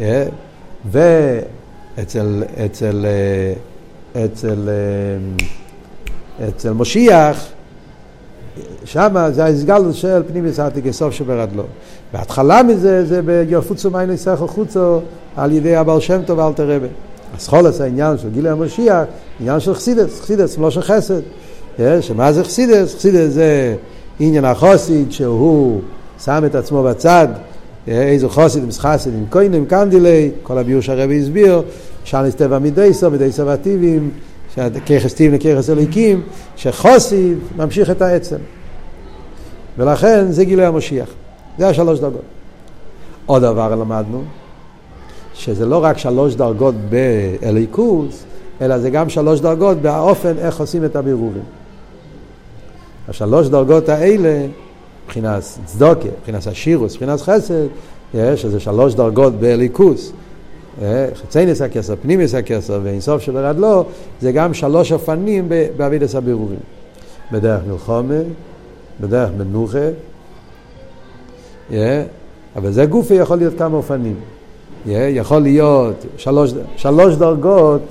אה, 0.00 0.26
ואצל 0.90 2.44
אצל, 2.64 3.06
אה, 3.06 4.24
אצל, 4.24 4.68
אצל 6.48 6.72
משיח, 6.72 7.46
שם 8.84 9.28
זה 9.32 9.44
ההסגלות 9.44 9.94
של 9.94 10.22
פנימיס 10.28 10.58
עתיק 10.58 10.84
כסוף 10.84 11.14
שברדלו. 11.14 11.62
בהתחלה 12.12 12.62
מזה 12.62 13.04
זה 13.04 13.22
ביופוצו 13.22 13.90
מיינו 13.90 14.12
יסחו 14.12 14.48
חוצו 14.48 15.00
על 15.36 15.52
ידי 15.52 15.76
הבעל 15.76 16.00
שם 16.00 16.20
טוב 16.26 16.38
ואל 16.38 16.52
תרבה. 16.52 16.86
הסחולס 17.36 17.80
העניין 17.80 18.18
של 18.18 18.30
גילי 18.30 18.48
המשיח, 18.48 19.02
עניין 19.40 19.60
של 19.60 19.74
חסידס, 19.74 20.20
חסידס 20.20 20.58
לא 20.58 20.70
של 20.70 20.82
חסד. 20.82 21.20
שמה 22.00 22.32
זה 22.32 22.44
חסידס? 22.44 22.94
חסידס 22.94 23.32
זה 23.32 23.74
עניין 24.20 24.44
החוסיד 24.44 25.12
שהוא 25.12 25.80
שם 26.24 26.42
את 26.46 26.54
עצמו 26.54 26.82
בצד, 26.82 27.28
איזה 27.88 28.28
חוסיד 28.28 28.62
עם 28.62 28.70
חסיד 28.72 29.14
עם 29.14 29.24
קוינים, 29.30 29.66
קנדילי, 29.66 30.30
כל 30.42 30.58
הביור 30.58 30.80
שהרבי 30.80 31.20
הסביר, 31.20 31.62
שאנס 32.04 32.34
טבע 32.34 32.58
מדייסו, 32.58 33.10
מדייסו 33.10 33.46
והטיבים, 33.46 34.10
ככס 34.86 35.14
טיב 35.14 35.34
לככס 35.34 35.70
אליקים, 35.70 36.22
שחוסיד 36.56 37.38
ממשיך 37.56 37.90
את 37.90 38.02
העצם. 38.02 38.36
ולכן 39.78 40.30
זה 40.30 40.44
גילוי 40.44 40.64
המשיח. 40.64 41.08
זה 41.58 41.68
השלוש 41.68 42.00
דרגות. 42.00 42.20
עוד 43.26 43.42
דבר 43.42 43.74
למדנו, 43.74 44.22
שזה 45.34 45.66
לא 45.66 45.84
רק 45.84 45.98
שלוש 45.98 46.34
דרגות 46.34 46.74
באליקוס, 46.74 48.24
אלא 48.60 48.78
זה 48.78 48.90
גם 48.90 49.08
שלוש 49.08 49.40
דרגות 49.40 49.78
באופן 49.78 50.38
איך 50.38 50.60
עושים 50.60 50.84
את 50.84 50.96
הבירורים. 50.96 51.42
השלוש 53.08 53.48
דרגות 53.48 53.88
האלה, 53.88 54.46
מבחינת 55.04 55.42
צדוקה, 55.64 56.08
מבחינת 56.20 56.46
השירוס, 56.46 56.94
מבחינת 56.94 57.20
חסד, 57.20 57.66
שזה 58.14 58.60
שלוש 58.60 58.94
דרגות 58.94 59.32
באליקוס. 59.34 60.12
חציינס 61.14 61.62
הכסר, 61.62 61.94
פנימיס 62.02 62.34
הכסר 62.34 62.80
ואינסוף 62.82 63.22
של 63.22 63.36
הרדלו, 63.36 63.84
זה 64.20 64.32
גם 64.32 64.54
שלוש 64.54 64.92
אופנים 64.92 65.48
באבידס 65.76 66.14
הבירורים. 66.14 66.58
בדרך 67.32 67.60
מלחומה, 67.68 68.14
בדרך 69.00 69.30
מנוחה, 69.38 69.88
אבל 72.56 72.72
זה 72.72 72.86
גופי 72.86 73.14
יכול 73.14 73.36
להיות 73.36 73.54
כמה 73.58 73.76
אופנים. 73.76 74.16
יכול 74.86 75.42
להיות 75.42 76.06
שלוש, 76.16 76.52
שלוש 76.76 77.14
דרגות 77.14 77.82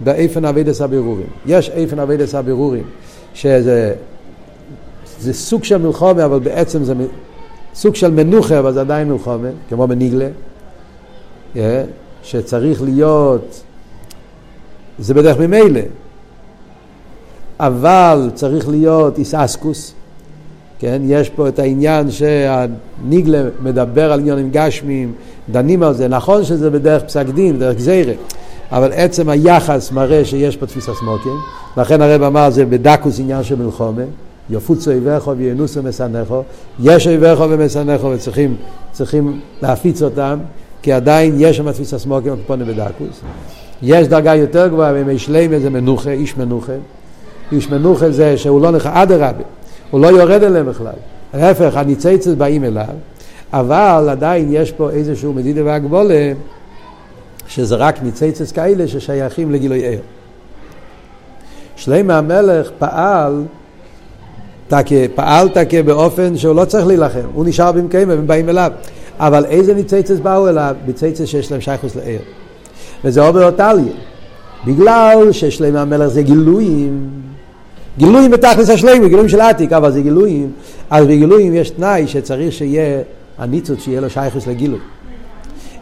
באיפן 0.00 0.44
אבידס 0.44 0.80
הבירורים. 0.80 1.26
יש 1.46 1.70
איפן 1.70 1.98
אבידס 1.98 2.34
הבירורים, 2.34 2.84
שזה 3.34 3.94
זה 5.18 5.34
סוג 5.34 5.64
של 5.64 5.76
מלחומה, 5.76 6.24
אבל 6.24 6.38
בעצם 6.38 6.84
זה 6.84 6.94
סוג 7.74 7.94
של 7.94 8.10
מנוחה, 8.10 8.58
אבל 8.58 8.72
זה 8.72 8.80
עדיין 8.80 9.12
מלחומה, 9.12 9.48
כמו 9.68 9.86
בניגלה, 9.86 10.28
שצריך 12.22 12.82
להיות, 12.82 13.62
זה 14.98 15.14
בדרך 15.14 15.38
ממילא, 15.38 15.80
אבל 17.60 18.30
צריך 18.34 18.68
להיות 18.68 19.18
איסאסקוס, 19.18 19.94
כן? 20.78 21.02
יש 21.04 21.30
פה 21.30 21.48
את 21.48 21.58
העניין 21.58 22.10
שהניגלה 22.10 23.42
מדבר 23.62 24.12
על 24.12 24.20
עניונים 24.20 24.50
גשמיים, 24.52 25.12
דנים 25.50 25.82
על 25.82 25.94
זה, 25.94 26.08
נכון 26.08 26.44
שזה 26.44 26.70
בדרך 26.70 27.02
פסק 27.02 27.26
דין, 27.26 27.58
דרך 27.58 27.76
גזירה, 27.76 28.12
אבל 28.72 28.92
עצם 28.92 29.28
היחס 29.28 29.92
מראה 29.92 30.24
שיש 30.24 30.56
פה 30.56 30.66
תפיסה 30.66 30.92
סמוקים, 30.94 31.36
לכן 31.76 32.02
הרב 32.02 32.22
אמר 32.22 32.50
זה 32.50 32.64
בדקוס 32.64 33.20
עניין 33.20 33.42
של 33.42 33.56
מלחומה, 33.56 34.02
יפוצו 34.50 34.90
איבכו 34.90 35.36
וינוסו 35.36 35.82
מסנכו, 35.82 36.42
יש 36.80 37.08
איבכו 37.08 37.50
ומסנכו 37.50 38.10
וצריכים 38.10 39.40
להפיץ 39.62 40.02
אותם, 40.02 40.38
כי 40.82 40.92
עדיין 40.92 41.34
יש 41.38 41.56
שם 41.56 41.72
תפיסה 41.72 41.98
סמוקים 41.98 42.32
הקופונה 42.32 42.64
בדקוס. 42.64 43.20
יש 43.82 44.08
דרגה 44.08 44.34
יותר 44.34 44.68
גבוהה 44.68 44.92
בימי 44.92 45.18
שלמה 45.18 45.58
זה 45.58 45.70
מנוחה, 45.70 46.10
איש 46.10 46.36
מנוחה. 46.36 46.72
איש 47.52 47.70
מנוחה 47.70 48.10
זה 48.10 48.36
שהוא 48.36 48.62
לא 48.62 48.70
נכה, 48.70 49.02
אדרבה, 49.02 49.44
הוא 49.90 50.00
לא 50.00 50.06
יורד 50.06 50.42
אליהם 50.42 50.66
בכלל. 50.66 50.92
להפך, 51.34 51.76
הניציצות 51.76 52.38
באים 52.38 52.64
אליו, 52.64 52.94
אבל 53.52 54.08
עדיין 54.10 54.48
יש 54.50 54.72
פה 54.72 54.90
איזשהו 54.90 55.32
מדידה 55.32 55.64
והגבולה, 55.64 56.32
שזה 57.48 57.76
רק 57.76 58.02
ניציצות 58.02 58.50
כאלה 58.50 58.88
ששייכים 58.88 59.52
לגילוי 59.52 59.86
ער. 59.86 59.98
שלמה 61.76 62.18
המלך 62.18 62.70
פעל 62.78 63.42
תקה, 64.68 64.94
פעל 65.14 65.48
תקה 65.48 65.82
באופן 65.82 66.36
שהוא 66.36 66.54
לא 66.54 66.64
צריך 66.64 66.86
להילחם, 66.86 67.26
הוא 67.34 67.44
נשאר 67.46 67.72
במקיימה 67.72 68.14
והם 68.14 68.26
באים 68.26 68.48
אליו. 68.48 68.72
אבל 69.18 69.44
איזה 69.44 69.74
ניציצס 69.74 70.18
באו 70.18 70.48
אליו? 70.48 70.76
ניציצס 70.86 71.24
שיש 71.24 71.52
להם 71.52 71.60
שייכוס 71.60 71.96
לעיר. 71.96 72.20
וזה 73.04 73.26
עובר 73.26 73.46
אותליה. 73.46 73.92
בגלל 74.66 75.28
ששלמה 75.32 75.80
המלך 75.82 76.06
זה 76.06 76.22
גילויים, 76.22 77.10
גילויים 77.98 78.30
בתכלס 78.30 78.70
השלמה, 78.70 79.08
גילויים 79.08 79.28
של 79.28 79.40
עתיק, 79.40 79.72
אבל 79.72 79.92
זה 79.92 80.00
גילויים, 80.00 80.52
אז 80.90 81.04
בגילויים 81.04 81.54
יש 81.54 81.70
תנאי 81.70 82.06
שצריך 82.06 82.52
שיהיה 82.52 83.02
הניצוץ, 83.38 83.80
שיהיה 83.80 84.00
לו 84.00 84.10
שייכוס 84.10 84.46
לגילוי. 84.46 84.78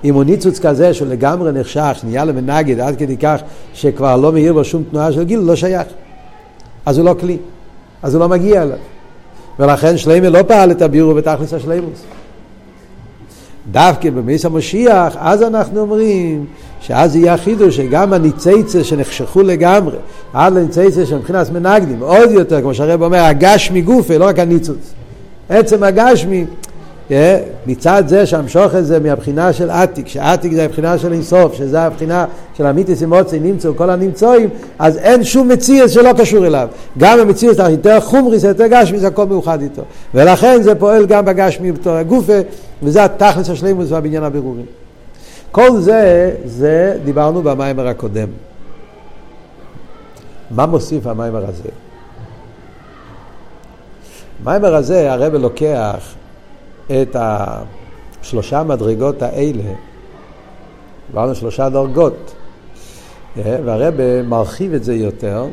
אם 0.04 0.14
הוא 0.14 0.24
ניצוץ 0.24 0.58
כזה 0.58 0.94
שהוא 0.94 1.08
לגמרי 1.08 1.52
נחשך, 1.52 1.96
שנהיה 2.00 2.24
למנגד 2.24 2.80
עד 2.80 2.96
כדי 2.96 3.16
כך 3.16 3.40
שכבר 3.74 4.16
לא 4.16 4.32
מאיר 4.32 4.52
בו 4.52 4.64
שום 4.64 4.84
תנועה 4.90 5.12
של 5.12 5.22
גילוי, 5.22 5.46
לא 5.46 5.56
שייך. 5.56 5.86
אז 6.86 6.98
הוא 6.98 7.06
לא 7.06 7.14
כלי, 7.20 7.38
אז 8.02 8.14
הוא 8.14 8.20
לא 8.20 8.28
מגיע 8.28 8.62
אליו. 8.62 8.78
ולכן 9.58 9.96
שלמה 9.96 10.28
לא 10.28 10.42
פעל 10.42 10.70
את 10.70 10.82
הבירו 10.82 11.14
בתכלס 11.14 11.54
השלימוס. 11.54 12.02
דווקא 13.72 14.10
במיס 14.10 14.44
המשיח, 14.44 15.16
אז 15.18 15.42
אנחנו 15.42 15.80
אומרים 15.80 16.44
שאז 16.80 17.16
יהיה 17.16 17.34
החידוש 17.34 17.76
שגם 17.76 18.12
הניצייצה 18.12 18.84
שנחשכו 18.84 19.42
לגמרי, 19.42 19.96
עד 20.32 20.52
לניצייצה 20.52 21.06
שמבחינת 21.06 21.50
מנגדים, 21.50 22.00
עוד 22.00 22.30
יותר, 22.30 22.60
כמו 22.60 22.74
שהרב 22.74 23.02
אומר, 23.02 23.18
הגשמי 23.18 23.82
גופה, 23.82 24.18
לא 24.18 24.24
רק 24.24 24.38
הניצוץ. 24.38 24.92
עצם 25.48 25.82
הגשמי, 25.82 26.44
מצד 27.66 28.02
זה 28.06 28.26
שהמשוך 28.26 28.74
את 28.74 28.86
זה 28.86 29.00
מהבחינה 29.00 29.52
של 29.52 29.70
עתיק, 29.70 30.08
שעתיק 30.08 30.52
זה 30.52 30.64
הבחינה 30.64 30.98
של 30.98 31.12
אינסוף, 31.12 31.54
שזה 31.54 31.80
הבחינה 31.82 32.26
של 32.56 32.66
המיתיס 32.66 33.00
אימוצי 33.00 33.40
נמצאו, 33.40 33.76
כל 33.76 33.90
הנמצואים, 33.90 34.48
אז 34.78 34.96
אין 34.96 35.24
שום 35.24 35.48
מציאות 35.48 35.90
שלא 35.90 36.12
קשור 36.18 36.46
אליו. 36.46 36.68
גם 36.98 37.20
המציאות 37.20 37.60
היותר 37.60 38.00
חומריס, 38.00 38.44
היותר 38.44 38.66
גשמי, 38.66 38.98
זה 38.98 39.06
הכל 39.06 39.26
מאוחד 39.26 39.62
איתו. 39.62 39.82
ולכן 40.14 40.62
זה 40.62 40.74
פועל 40.74 41.06
גם 41.06 41.24
בגשמי 41.24 41.72
בתור 41.72 41.92
הגופה, 41.92 42.38
וזה 42.82 43.04
התכלס 43.04 43.50
השלימוס 43.50 43.92
והבניין 43.92 44.24
הבירורים. 44.24 44.66
כל 45.50 45.80
זה, 45.80 46.34
זה 46.44 46.98
דיברנו 47.04 47.42
במיימר 47.42 47.88
הקודם. 47.88 48.28
מה 50.50 50.66
מוסיף 50.66 51.06
המיימר 51.06 51.44
הזה? 51.48 51.68
המיימר 54.42 54.74
הזה, 54.74 55.12
הרב 55.12 55.34
לוקח 55.34 56.14
את 56.86 57.16
השלושה 57.18 58.62
מדרגות 58.62 59.22
האלה, 59.22 59.62
דיברנו 61.06 61.34
שלושה 61.34 61.68
דרגות, 61.68 62.34
אה, 63.36 63.56
והרב 63.64 63.94
מרחיב 64.24 64.74
את 64.74 64.84
זה 64.84 64.94
יותר. 64.94 65.46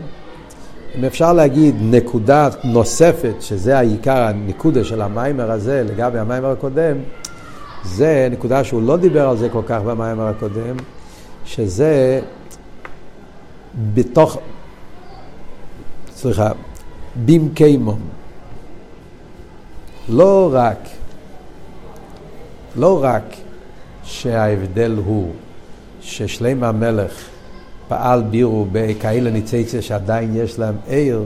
אם 0.95 1.05
אפשר 1.05 1.33
להגיד 1.33 1.75
נקודה 1.81 2.49
נוספת, 2.63 3.33
שזה 3.39 3.77
העיקר 3.77 4.23
הנקודה 4.23 4.83
של 4.83 5.01
המיימר 5.01 5.51
הזה 5.51 5.83
לגבי 5.83 6.19
המיימר 6.19 6.51
הקודם, 6.51 6.97
זה 7.83 8.27
נקודה 8.31 8.63
שהוא 8.63 8.81
לא 8.81 8.97
דיבר 8.97 9.29
על 9.29 9.37
זה 9.37 9.49
כל 9.49 9.61
כך 9.67 9.81
במיימר 9.81 10.27
הקודם, 10.27 10.75
שזה 11.45 12.21
בתוך, 13.93 14.37
סליחה, 16.15 16.51
במקיימום. 17.25 17.99
לא 20.09 20.49
רק 20.53 20.77
לא 22.75 23.03
רק 23.03 23.23
שההבדל 24.03 24.95
הוא 25.05 25.31
ששלם 26.01 26.63
המלך 26.63 27.23
פעל 27.87 28.23
בירו 28.23 28.65
בכאלה 28.71 29.29
ניציציה 29.29 29.81
שעדיין 29.81 30.35
יש 30.35 30.59
להם 30.59 30.75
עיר, 30.87 31.23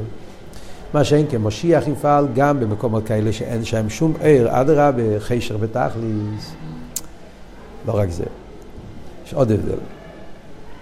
מה 0.94 1.04
שאין 1.04 1.28
כמשיח 1.28 1.88
יפעל 1.88 2.28
גם 2.36 2.60
במקומות 2.60 3.06
כאלה 3.06 3.34
שאין 3.34 3.66
שם 3.66 3.90
שום 3.90 4.14
עיר, 4.22 4.62
אדרבה, 4.62 5.20
חישר 5.20 5.58
ותכליס. 5.60 6.54
לא 7.88 7.98
רק 7.98 8.10
זה, 8.10 8.24
יש 9.28 9.34
עוד 9.34 9.52
הבדל. 9.52 9.78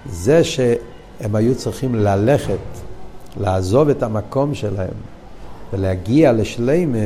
זה 0.10 0.44
שהם 0.44 1.36
היו 1.36 1.56
צריכים 1.56 1.96
ללכת, 1.96 2.58
לעזוב 3.40 3.90
את 3.90 4.04
המקום 4.04 4.56
שלהם 4.56 4.94
ולהגיע 5.74 6.32
לשלימה, 6.32 6.98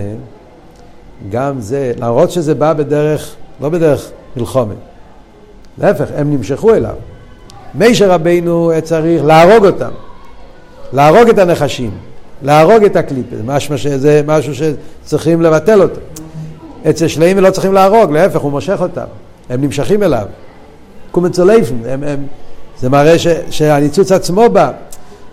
גם 1.30 1.62
זה, 1.62 1.94
למרות 1.98 2.32
שזה 2.32 2.56
בא 2.56 2.74
בדרך 2.74 3.36
לא 3.62 3.70
בדרך 3.70 4.12
מלחומה. 4.38 4.74
להפך, 5.78 6.08
הם 6.16 6.34
נמשכו 6.34 6.74
אליו. 6.74 6.96
מישר 7.74 8.12
רבינו 8.12 8.72
צריך 8.84 9.24
להרוג 9.24 9.66
אותם, 9.66 9.92
להרוג 10.94 11.30
את 11.30 11.38
הנחשים. 11.38 11.92
להרוג 12.42 12.84
את 12.84 12.96
הקליפה, 12.96 13.36
משהו, 13.46 13.78
שזה 13.78 14.22
משהו 14.26 14.54
שצריכים 14.56 15.42
לבטל 15.42 15.82
אותו. 15.82 16.00
אצל 16.90 17.08
שלעים 17.08 17.40
לא 17.40 17.50
צריכים 17.50 17.74
להרוג, 17.74 18.12
להפך, 18.12 18.40
הוא 18.40 18.52
מושך 18.52 18.78
אותם, 18.82 19.06
הם 19.50 19.62
נמשכים 19.62 20.04
אליו. 20.04 20.26
קומנצולייפן, 21.12 21.76
הם, 21.86 22.04
הם, 22.04 22.26
זה 22.80 22.90
מראה 22.90 23.20
ש, 23.20 23.28
שהניצוץ 23.50 24.12
עצמו 24.12 24.50
בא, 24.50 24.72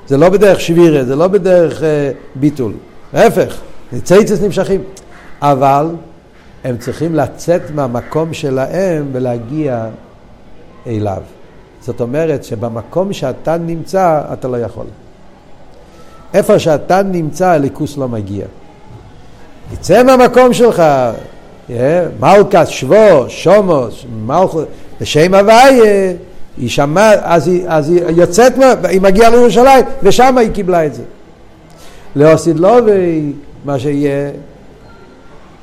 זה 0.08 0.16
לא 0.16 0.28
בדרך 0.28 0.60
שבירה, 0.60 1.04
זה 1.04 1.16
לא 1.16 1.28
בדרך 1.28 1.82
אה, 1.82 2.10
ביטול, 2.34 2.72
להפך, 3.14 3.56
ניצייצס 3.92 4.40
נמשכים. 4.42 4.80
אבל 5.42 5.86
הם 6.64 6.76
צריכים 6.76 7.14
לצאת 7.14 7.70
מהמקום 7.74 8.32
שלהם 8.34 9.08
ולהגיע 9.12 9.86
אליו. 10.86 11.22
זאת 11.80 12.00
אומרת 12.00 12.44
שבמקום 12.44 13.12
שאתה 13.12 13.56
נמצא, 13.56 14.20
אתה 14.32 14.48
לא 14.48 14.56
יכול. 14.56 14.86
איפה 16.34 16.58
שאתה 16.58 17.02
נמצא, 17.02 17.48
הליכוס 17.48 17.96
לא 17.96 18.08
מגיע. 18.08 18.46
יצא 19.72 20.02
מהמקום 20.02 20.52
שלך, 20.52 20.82
מלכס, 22.20 22.68
שבו, 22.68 23.24
שומוס, 23.28 24.04
מלכוס, 24.26 24.64
בשם 25.00 25.34
הוויה, 25.34 26.12
היא 26.58 26.68
שמעה, 26.68 27.12
אז 27.34 27.50
אז 27.66 27.90
היא 27.90 28.00
יוצאת, 28.08 28.52
היא 28.84 29.00
מגיעה 29.00 29.30
לירושלים, 29.30 29.84
ושם 30.02 30.38
היא 30.38 30.50
קיבלה 30.50 30.86
את 30.86 30.94
זה. 30.94 31.02
לאוסיד 32.16 32.58
לובי, 32.58 33.32
מה 33.64 33.78
שיהיה, 33.78 34.30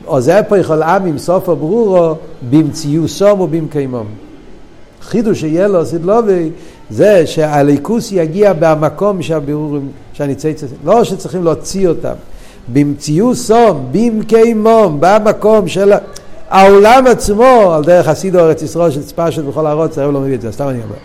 עוזר 0.05 0.39
פה 0.47 0.57
יכול 0.57 0.83
עם 0.83 1.17
סוף 1.17 1.49
הברורו, 1.49 2.15
במציוסום 2.49 3.41
ובמקיימום. 3.41 4.05
חידוש 5.01 5.39
שיהיה 5.39 5.67
לו 5.67 5.85
סידלובי 5.85 6.49
זה 6.89 7.27
שהליכוס 7.27 8.11
יגיע 8.11 8.53
במקום 8.59 9.21
שהבירורים, 9.21 9.91
שהניצייצס, 10.13 10.67
לא 10.85 11.03
שצריכים 11.03 11.43
להוציא 11.43 11.87
אותם. 11.87 12.13
במציוסום, 12.73 13.87
במקיימום, 13.91 14.97
במקום 14.99 15.67
של 15.67 15.93
העולם 16.49 17.07
עצמו, 17.07 17.73
על 17.73 17.83
דרך 17.83 18.07
חסידו 18.07 18.39
ארץ 18.39 18.61
ישראל 18.61 18.91
של 18.91 19.03
צפשת 19.03 19.43
בכל 19.43 19.67
ארץ, 19.67 19.97
הרב 19.97 20.13
לא 20.13 20.19
מביא 20.19 20.35
את 20.35 20.41
זה, 20.41 20.51
סתם 20.51 20.67
אני 20.69 20.79
אומר. 20.83 20.95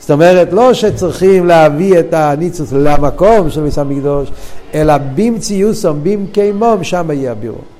זאת 0.00 0.10
אומרת, 0.10 0.52
לא 0.52 0.74
שצריכים 0.74 1.46
להביא 1.46 1.98
את 1.98 2.14
הניצוץ 2.14 2.72
למקום 2.72 3.50
של 3.50 3.60
מיס 3.60 3.78
המקדוש, 3.78 4.28
אלא 4.74 4.94
במציוסום, 5.14 6.00
במקיימום, 6.02 6.84
שם 6.84 7.10
יהיה 7.10 7.32
הבירור. 7.32 7.75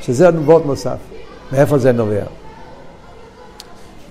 שזה 0.00 0.30
נבואות 0.30 0.66
נוסף. 0.66 0.96
מאיפה 1.52 1.78
זה 1.78 1.92
נובע? 1.92 2.22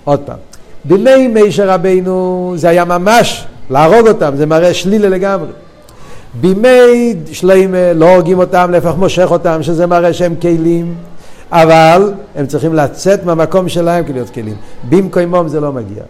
עוד 0.04 0.20
פעם. 0.20 0.36
בימי 0.84 1.28
מישר 1.28 1.70
רבינו 1.70 2.52
זה 2.56 2.68
היה 2.68 2.84
ממש 2.84 3.46
להרוג 3.70 4.08
אותם, 4.08 4.32
זה 4.36 4.46
מראה 4.46 4.74
שלילה 4.74 5.08
לגמרי. 5.08 5.50
בימי 6.34 7.14
שלמה 7.32 7.92
לא 7.92 8.14
הורגים 8.14 8.38
אותם, 8.38 8.70
להפך 8.72 8.94
מושך 8.96 9.30
אותם, 9.30 9.62
שזה 9.62 9.86
מראה 9.86 10.12
שהם 10.12 10.34
כלים, 10.42 10.94
אבל 11.52 12.12
הם 12.36 12.46
צריכים 12.46 12.74
לצאת 12.74 13.24
מהמקום 13.24 13.68
שלהם 13.68 14.04
כדי 14.04 14.12
להיות 14.12 14.30
כלים. 14.30 14.56
במקומם 14.88 15.48
זה 15.48 15.60
לא 15.60 15.72
מגיע. 15.72 16.02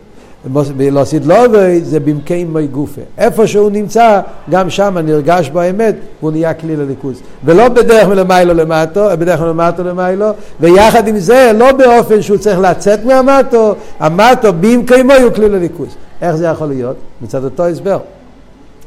לא 0.90 1.04
סידלובי 1.04 1.80
זה 1.80 2.00
במקיימי 2.00 2.66
גופה. 2.66 3.00
איפה 3.18 3.46
שהוא 3.46 3.70
נמצא, 3.70 4.20
גם 4.50 4.70
שם 4.70 4.98
נרגש 5.04 5.50
באמת, 5.50 5.94
הוא 6.20 6.30
נהיה 6.30 6.54
כלי 6.54 6.76
לליכוז. 6.76 7.20
ולא 7.44 7.68
בדרך 7.68 8.08
מלמיילו 8.08 8.54
למטו, 8.54 9.08
בדרך 9.18 9.40
מלמטו 9.40 9.84
למיילו, 9.84 10.30
ויחד 10.60 11.08
עם 11.08 11.18
זה, 11.18 11.52
לא 11.58 11.72
באופן 11.72 12.22
שהוא 12.22 12.36
צריך 12.38 12.58
לצאת 12.58 13.04
מהמטו, 13.04 13.74
המטו 13.98 14.52
במקיימו 14.60 15.12
הוא 15.12 15.32
כלי 15.32 15.48
לליכוז. 15.48 15.88
איך 16.22 16.36
זה 16.36 16.46
יכול 16.46 16.68
להיות? 16.68 16.96
מצד 17.22 17.44
אותו 17.44 17.66
הסבר. 17.66 17.98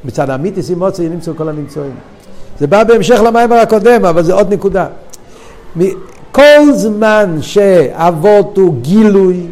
מצד 0.05 0.29
המיתיס 0.29 0.69
אימוצי 0.69 1.10
נמצאו 1.10 1.36
כל 1.36 1.50
הנמצואים. 1.50 1.93
זה 2.60 2.67
בא 2.67 2.83
בהמשך 2.83 3.22
למיימר 3.25 3.55
הקודם, 3.55 4.05
אבל 4.05 4.24
זה 4.24 4.33
עוד 4.33 4.53
נקודה. 4.53 4.86
כל 6.31 6.74
זמן 6.74 7.38
שאבות 7.41 8.57
הוא 8.57 8.74
גילוי, 8.81 9.48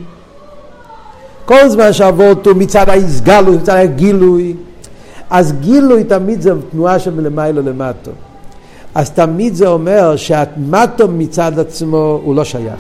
כל 1.46 1.70
זמן 1.70 1.94
שאבות 1.94 2.48
הוא 2.48 2.56
מצד 2.56 2.90
ההסגלות, 2.90 3.62
מצד 3.62 3.76
הגילוי, 3.76 4.56
אז 5.30 5.54
גילוי 5.62 6.04
תמיד 6.04 6.42
זה 6.42 6.52
תנועה 6.72 7.00
של 7.00 7.14
מלמיילו 7.14 7.62
למטו. 7.62 8.12
אז 8.96 9.10
תמיד 9.10 9.56
זה 9.56 9.68
אומר 9.68 10.16
שהמטו 10.16 11.08
מצד 11.08 11.60
עצמו 11.60 12.20
הוא 12.24 12.36
לא 12.36 12.44
שייך. 12.44 12.80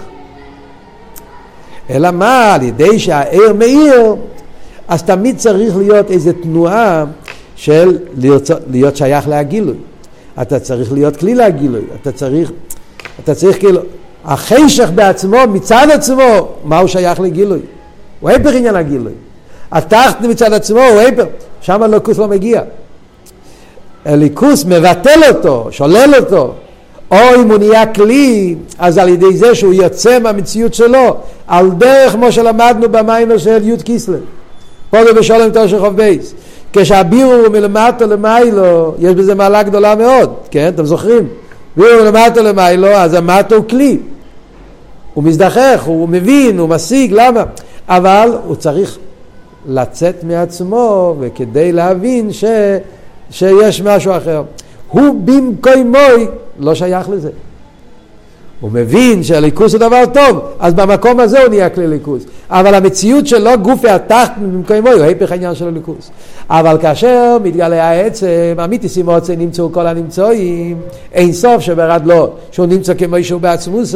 אלא 1.89 2.12
מה, 2.12 2.54
על 2.54 2.63
ידי 2.63 3.00
שהעיר 3.00 3.54
מאיר, 3.54 4.15
אז 4.88 5.04
תמיד 5.04 5.38
צריך 5.38 5.78
להיות 5.78 6.12
איזו 6.12 6.32
תנועה 6.41 7.06
של 7.56 7.97
להיות, 8.17 8.50
להיות 8.71 8.95
שייך 8.95 9.28
להגילוי. 9.28 9.76
אתה 10.41 10.60
צריך 10.60 10.93
להיות 10.93 11.17
כלי 11.17 11.36
להגילוי, 11.36 11.82
אתה 12.02 12.12
צריך, 12.12 12.52
אתה 13.24 13.36
צריך 13.36 13.60
כאילו, 13.60 13.82
החשך 14.26 14.89
בעצמו, 14.95 15.38
מצד 15.54 15.88
עצמו, 15.93 16.47
מה 16.63 16.80
הוא 16.80 16.88
שייך 16.88 17.19
לגילוי? 17.19 17.60
הוא 18.21 18.29
היפך 18.29 18.51
עניין 18.55 18.75
הגילוי. 18.75 19.13
התחת 19.71 20.21
מצד 20.21 20.53
עצמו 20.53 20.79
הוא 20.79 20.99
היפך, 20.99 21.23
שם 21.62 21.84
הליכוס 21.84 22.17
לא 22.17 22.27
מגיע. 22.27 22.62
הליכוס 24.05 24.65
מבטל 24.65 25.19
אותו, 25.29 25.67
שולל 25.71 26.13
אותו. 26.19 26.53
או 27.12 27.17
אם 27.36 27.51
הוא 27.51 27.57
נהיה 27.57 27.86
כלי, 27.86 28.55
אז 28.79 28.97
על 28.97 29.10
ידי 29.10 29.38
זה 29.38 29.55
שהוא 29.55 29.73
יוצא 29.73 30.19
מהמציאות 30.19 30.73
שלו, 30.73 31.17
על 31.47 31.69
דרך 31.77 32.12
כמו 32.12 32.31
שלמדנו 32.31 32.89
במים 32.89 33.39
של 33.39 33.69
י' 33.69 33.77
כיסלב. 33.86 34.19
פה 34.89 35.05
זה 35.05 35.13
בשולם 35.13 35.49
תושך 35.49 35.77
חוב 35.79 35.95
בייס. 35.95 36.34
כשהבירו 36.73 37.34
הוא 37.34 37.47
מלמטה 37.47 38.05
למיילו, 38.05 38.95
יש 38.99 39.13
בזה 39.13 39.36
מעלה 39.36 39.63
גדולה 39.63 39.95
מאוד, 39.95 40.34
כן? 40.51 40.71
אתם 40.75 40.86
זוכרים? 40.86 41.27
בירו 41.77 42.03
מלמטה 42.03 42.41
למיילו, 42.41 42.88
אז 42.88 43.13
המטה 43.13 43.55
הוא 43.55 43.65
כלי. 43.69 43.97
הוא 45.13 45.23
מזדחך, 45.23 45.81
הוא 45.86 46.10
מבין, 46.10 46.60
הוא 46.60 46.69
משיג, 46.69 47.12
למה? 47.13 47.43
אבל 47.89 48.38
הוא 48.46 48.56
צריך 48.56 48.98
לצאת 49.67 50.24
מעצמו 50.24 51.15
וכדי 51.20 51.72
להבין 51.72 52.34
ש, 52.34 52.44
שיש 53.32 53.82
משהו 53.82 54.17
אחר. 54.17 54.44
הוא 54.88 55.22
במקומוי 55.26 56.28
לא 56.60 56.76
שייך 56.76 57.10
לזה. 57.10 57.30
הוא 58.62 58.72
מבין 58.72 59.24
שהליכוס 59.24 59.74
הוא 59.74 59.80
דבר 59.80 60.04
טוב, 60.13 60.39
אז 60.60 60.74
במקום 60.74 61.20
הזה 61.20 61.41
הוא 61.41 61.50
נהיה 61.50 61.70
כלי 61.70 61.88
ליכוס. 61.88 62.24
אבל 62.50 62.74
המציאות 62.74 63.28
שלו 63.28 63.52
גופי 63.62 63.89
התחת 63.89 64.32
במקומו 64.41 64.89
הוא 64.89 65.02
היפך 65.02 65.32
העניין 65.32 65.56
של 65.56 65.67
הליכוס. 65.67 66.12
אבל 66.50 66.78
כאשר 66.82 67.38
מתגלה 67.44 67.84
העצם, 67.84 68.56
המיתיסים 68.58 69.06
מוצא 69.06 69.36
נמצאו 69.36 69.72
כל 69.72 69.88
הנמצואים, 69.88 70.78
אין 71.13 71.34
סוף 71.34 71.62
שברד 71.62 72.02
לא, 72.06 72.30
שהוא 72.52 72.65
נמצא 72.65 72.94
כמו 72.94 73.15
שהוא 73.22 73.41
בעצמוס, 73.41 73.96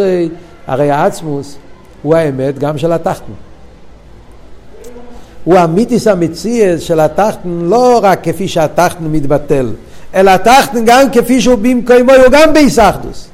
הרי 0.67 0.91
העצמוס 0.91 1.55
הוא 2.03 2.15
האמת 2.15 2.59
גם 2.59 2.77
של 2.77 2.91
התחתן. 2.91 3.44
הוא 5.45 5.55
המיתיס 5.55 6.07
המציאס 6.07 6.81
של 6.81 6.99
התחתן 6.99 7.49
לא 7.49 7.99
רק 8.03 8.19
כפי 8.23 8.47
שהתחתן 8.47 9.03
מתבטל, 9.11 9.71
אלא 10.15 10.31
התחתן 10.31 10.85
גם 10.85 11.11
כפי 11.11 11.41
שהוא 11.41 11.57
במקומו, 11.61 12.11
הוא 12.11 12.31
גם 12.31 12.53
באיסאחדוס. 12.53 13.27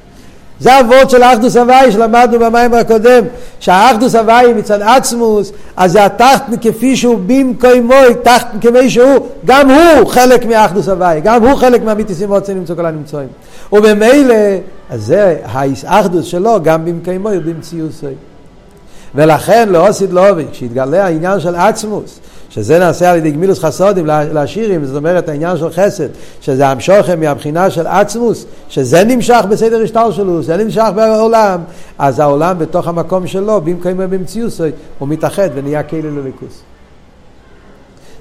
זה 0.60 0.78
הוורד 0.78 1.10
של 1.10 1.24
האחדוס 1.24 1.58
הוואי 1.58 1.91
שלמדנו 1.91 2.39
במים 2.39 2.74
הקודם, 2.74 3.24
שהאחדוס 3.60 4.15
הוואי 4.15 4.54
מצד 4.54 4.82
עצמוס, 4.82 5.52
אז 5.78 5.91
זה 5.91 6.06
התחתן 6.06 6.58
כפי 6.62 6.97
שהוא 6.97 7.19
במקומו, 7.28 7.93
תחתן 8.24 8.60
כמי 8.62 8.89
שהוא, 8.89 9.28
גם 9.45 9.69
הוא 9.69 10.08
חלק 10.08 10.45
מהאחדוס 10.45 10.89
הוואי, 10.89 11.21
גם 11.21 11.45
הוא 11.45 11.56
חלק 11.56 11.84
מהמיתיסים 11.84 12.34
רוצים 12.34 12.58
למצוא 12.58 12.76
כל 12.76 12.86
הנמצואים. 12.86 13.28
וממילא, 13.74 14.36
אז 14.89 15.06
זה 15.06 15.38
האחדוס 15.86 16.26
שלו 16.26 16.63
גם 16.63 16.86
במקומו 16.86 17.30
ובמציאוסו. 17.34 18.08
ולכן 19.15 19.69
לאוסיד 19.69 20.13
לובי, 20.13 20.45
כשהתגלה 20.52 21.06
העניין 21.06 21.39
של 21.39 21.56
עצמוס, 21.56 22.19
שזה 22.50 22.80
נעשה 22.80 23.12
על 23.12 23.17
ידי 23.17 23.32
גמילוס 23.32 23.60
חסודים 23.60 24.06
לשירים, 24.06 24.86
זאת 24.86 24.95
אומרת 24.95 25.30
העניין 25.30 25.58
של 25.58 25.69
חסד, 25.69 26.08
שזה 26.41 26.67
המשוכם 26.67 27.19
מהבחינה 27.19 27.69
של 27.69 27.88
עצמוס, 27.88 28.45
שזה 28.69 29.04
נמשך 29.04 29.41
בסדר 29.50 29.84
השטר 29.84 30.12
שלו, 30.12 30.43
זה 30.43 30.58
נמשך 30.58 30.86
בעולם, 30.95 31.62
אז 31.97 32.19
העולם 32.19 32.60
בתוך 32.60 32.88
המקום 32.88 33.28
שלו, 33.28 33.62
במקום 33.62 33.97
במציאות, 33.97 34.52
הוא 35.00 35.08
מתאחד 35.08 35.50
ונהיה 35.54 35.84
כאילו 35.84 36.21
לליכוס. 36.21 36.62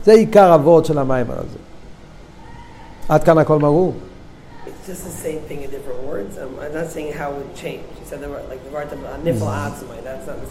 זה 0.04 0.12
עיקר 0.12 0.52
הוורד 0.52 0.84
של 0.84 0.98
המים 0.98 1.26
הזה. 1.30 1.58
עד 3.08 3.24
כאן 3.24 3.38
הכל 3.38 3.58
ברור. 3.58 3.94
It's 4.66 4.88
just 4.88 5.04
the 5.04 5.10
same 5.10 5.40
thing 5.48 5.62
in 5.64 5.70
different 5.70 6.02
words. 6.10 6.38
I'm 6.38 6.74
not 6.74 6.88
saying 6.94 7.12
how 7.12 7.30
it 7.30 7.36
would 7.38 7.56
change. 7.56 7.82
You 7.98 7.99
said 8.10 8.22
like 8.50 8.60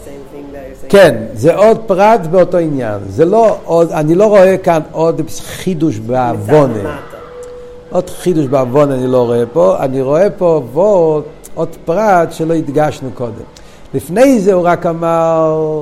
saying. 0.04 0.88
כן, 0.88 1.24
זה 1.32 1.54
עוד 1.54 1.78
פרט 1.86 2.20
באותו 2.20 2.58
עניין. 2.58 2.98
זה 3.08 3.24
לא 3.24 3.58
עוד, 3.64 3.92
אני 3.92 4.14
לא 4.14 4.26
רואה 4.26 4.58
כאן 4.58 4.80
עוד 4.92 5.20
חידוש 5.40 5.98
בעוונה. 5.98 6.98
עוד 7.90 8.10
חידוש 8.10 8.46
בעוונה 8.46 8.94
אני 8.94 9.06
לא 9.06 9.26
רואה 9.26 9.44
פה. 9.52 9.76
אני 9.80 10.02
רואה 10.02 10.30
פה 10.30 10.62
ועוד, 10.72 11.24
עוד 11.54 11.76
פרט 11.84 12.32
שלא 12.32 12.54
הדגשנו 12.54 13.10
קודם. 13.14 13.44
לפני 13.94 14.40
זה 14.40 14.52
הוא 14.52 14.62
רק 14.66 14.86
אמר 14.86 15.80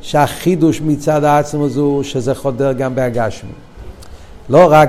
שהחידוש 0.00 0.80
מצד 0.80 1.24
העצמוס 1.24 1.76
הוא 1.76 2.02
שזה 2.02 2.34
חודר 2.34 2.72
גם 2.72 2.94
בהגשמי. 2.94 3.50
לא 4.48 4.66
רק 4.70 4.88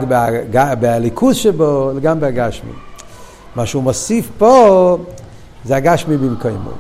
בליכוז 0.80 1.36
שבו, 1.36 1.92
אלא 1.92 2.00
גם 2.00 2.20
בהגשמי. 2.20 2.72
מה 3.56 3.66
שהוא 3.66 3.84
מוסיף 3.84 4.30
פה 4.38 4.98
זה 5.70 5.76
הגשמי 5.76 6.18
במקומו. 6.18 6.72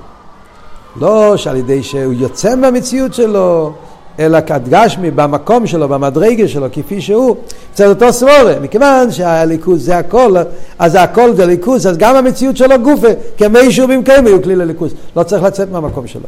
לא 0.95 1.37
שעל 1.37 1.55
ידי 1.55 1.83
שהוא 1.83 2.13
יוצא 2.13 2.55
מהמציאות 2.55 3.13
שלו, 3.13 3.73
אלא 4.19 4.41
כדגשמי 4.41 5.11
במקום 5.11 5.67
שלו, 5.67 5.89
במדרגה 5.89 6.47
שלו, 6.47 6.67
כפי 6.71 7.01
שהוא, 7.01 7.35
אצל 7.73 7.89
אותו 7.89 8.13
סבורה. 8.13 8.59
מכיוון 8.61 9.11
שהליכוז 9.11 9.85
זה 9.85 9.97
הכל, 9.97 10.35
אז 10.79 10.95
הכל 10.95 11.35
זה 11.35 11.45
ליכוז, 11.45 11.87
אז 11.87 11.97
גם 11.97 12.15
המציאות 12.15 12.57
שלו 12.57 12.75
גופה, 12.83 13.07
כמי 13.37 13.71
שהוא 13.71 13.89
במקומו 13.89 14.29
הוא 14.29 14.43
כלי 14.43 14.55
לליכוז. 14.55 14.93
לא 15.15 15.23
צריך 15.23 15.43
לצאת 15.43 15.71
מהמקום 15.71 16.07
שלו. 16.07 16.27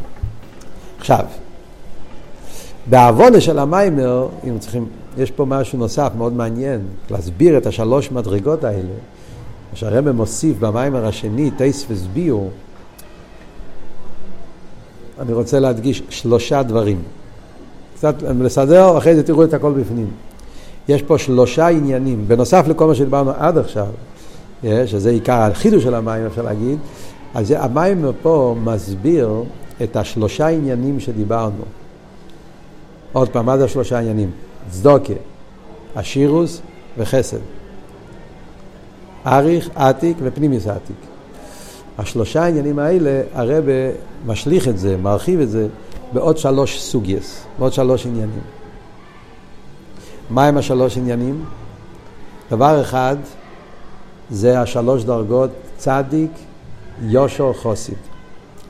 עכשיו, 1.00 1.26
בעוונה 2.86 3.41
של 3.41 3.60
המיימר, 3.60 4.28
אם 4.50 4.60
צריכים, 4.60 4.86
יש 5.17 5.32
פה 5.32 5.45
משהו 5.45 5.80
נוסף 5.80 6.10
מאוד 6.17 6.34
מעניין, 6.34 6.82
להסביר 7.12 7.58
את 7.58 7.65
השלוש 7.65 8.12
מדרגות 8.12 8.63
האלה, 8.63 8.93
מה 9.73 10.12
מוסיף 10.12 10.57
במיימר 10.60 11.05
השני, 11.05 11.51
טייס 11.51 11.86
וסביעו, 11.89 12.49
אני 15.19 15.34
רוצה 15.34 15.60
להדגיש 15.60 16.03
שלושה 16.10 16.63
דברים. 16.63 17.01
קצת 17.95 18.15
לסדר, 18.21 18.97
אחרי 18.97 19.15
זה 19.15 19.23
תראו 19.23 19.43
את 19.43 19.53
הכל 19.53 19.71
בפנים. 19.71 20.07
יש 20.88 21.01
פה 21.01 21.17
שלושה 21.17 21.67
עניינים, 21.67 22.27
בנוסף 22.27 22.65
לכל 22.67 22.88
מה 22.88 22.95
שדיברנו 22.95 23.31
עד 23.31 23.57
עכשיו, 23.57 23.88
שזה 24.63 25.10
עיקר 25.10 25.34
החידוש 25.34 25.84
של 25.84 25.95
המים, 25.95 26.25
אפשר 26.25 26.41
להגיד, 26.41 26.79
אז 27.34 27.53
המים 27.57 28.05
פה 28.21 28.55
מסביר 28.63 29.43
את 29.84 29.95
השלושה 29.95 30.47
עניינים 30.47 30.99
שדיברנו. 30.99 31.63
עוד 33.13 33.29
פעם, 33.29 33.45
מה 33.45 33.57
זה 33.57 33.65
השלושה 33.65 33.99
עניינים? 33.99 34.31
צדוקה, 34.69 35.13
אשירוס 35.95 36.62
וחסד. 36.97 37.61
אריך, 39.25 39.69
עתיק 39.75 40.17
ופנימיס 40.23 40.67
עתיק. 40.67 40.95
השלושה 41.97 42.43
העניינים 42.43 42.79
האלה, 42.79 43.21
הרב 43.34 43.63
משליך 44.25 44.67
את 44.67 44.77
זה, 44.77 44.97
מרחיב 44.97 45.39
את 45.39 45.49
זה, 45.49 45.67
בעוד 46.13 46.38
שלוש 46.38 46.81
סוגייס, 46.81 47.43
בעוד 47.60 47.73
שלוש 47.73 48.05
עניינים. 48.05 48.41
מהם 50.29 50.57
השלוש 50.57 50.97
עניינים? 50.97 51.45
דבר 52.51 52.81
אחד 52.81 53.15
זה 54.29 54.62
השלוש 54.62 55.03
דרגות 55.03 55.49
צדיק, 55.77 56.31
יושר, 57.01 57.53
חוסיד. 57.53 57.95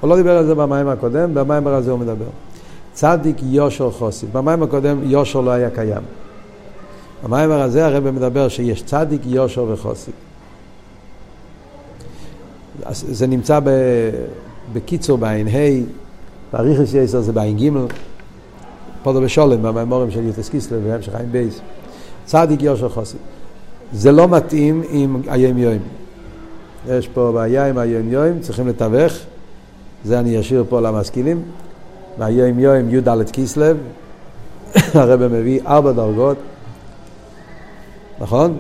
הוא 0.01 0.09
לא 0.09 0.15
דיבר 0.15 0.37
על 0.37 0.45
זה 0.45 0.55
במאמר 0.56 0.88
הקודם, 0.87 1.33
במאמר 1.34 1.67
הזה 1.67 1.91
הוא 1.91 1.99
מדבר. 1.99 2.25
צדיק, 2.93 3.37
ישר, 3.43 3.91
חסיד. 3.91 4.34
במאמר 4.34 4.63
הקודם 4.63 4.99
ישר 5.04 5.41
לא 5.41 5.51
היה 5.51 5.69
קיים. 5.69 6.03
במאמר 7.23 7.51
הזה 7.51 7.85
הרב 7.85 8.09
מדבר 8.09 8.47
שיש 8.47 8.83
צדיק, 8.83 9.21
ישר 9.25 9.65
וחסיד. 9.69 10.13
זה 12.91 13.27
נמצא 13.27 13.60
בקיצור 14.73 15.17
בעין 15.17 15.47
ה', 15.47 15.51
באריכות 16.54 16.93
יתר 16.93 17.21
זה 17.21 17.31
בעין 17.31 17.57
ג', 17.57 17.69
פדה 19.04 19.21
בשלום, 19.21 19.62
במאמרים 19.62 20.12
של 20.12 20.23
י״ט 20.23 20.49
כסלו 20.49 20.80
והמשך 20.84 21.15
עין 21.15 21.31
בייס. 21.31 21.60
צדיק 22.25 22.63
ישר 22.63 22.89
חסיד. 22.89 23.17
זה 23.93 24.12
לא 24.12 24.27
מתאים 24.27 24.84
עם 24.89 25.21
היום 25.27 25.57
יום. 25.57 25.77
יש 26.89 27.07
פה 27.07 27.31
בעיה 27.34 27.67
עם 27.67 27.77
היום 27.77 28.10
יום, 28.10 28.39
צריכים 28.39 28.67
לתווך, 28.67 29.13
זה 30.05 30.19
אני 30.19 30.39
אשאיר 30.39 30.65
פה 30.69 30.81
למשכילים. 30.81 31.43
מהיום 32.17 32.60
יום 32.60 32.89
י"ד 32.89 33.29
קיסלב, 33.31 33.77
הרב 34.93 35.27
מביא 35.27 35.60
ארבע 35.67 35.91
דרגות, 35.91 36.38
נכון? 38.19 38.57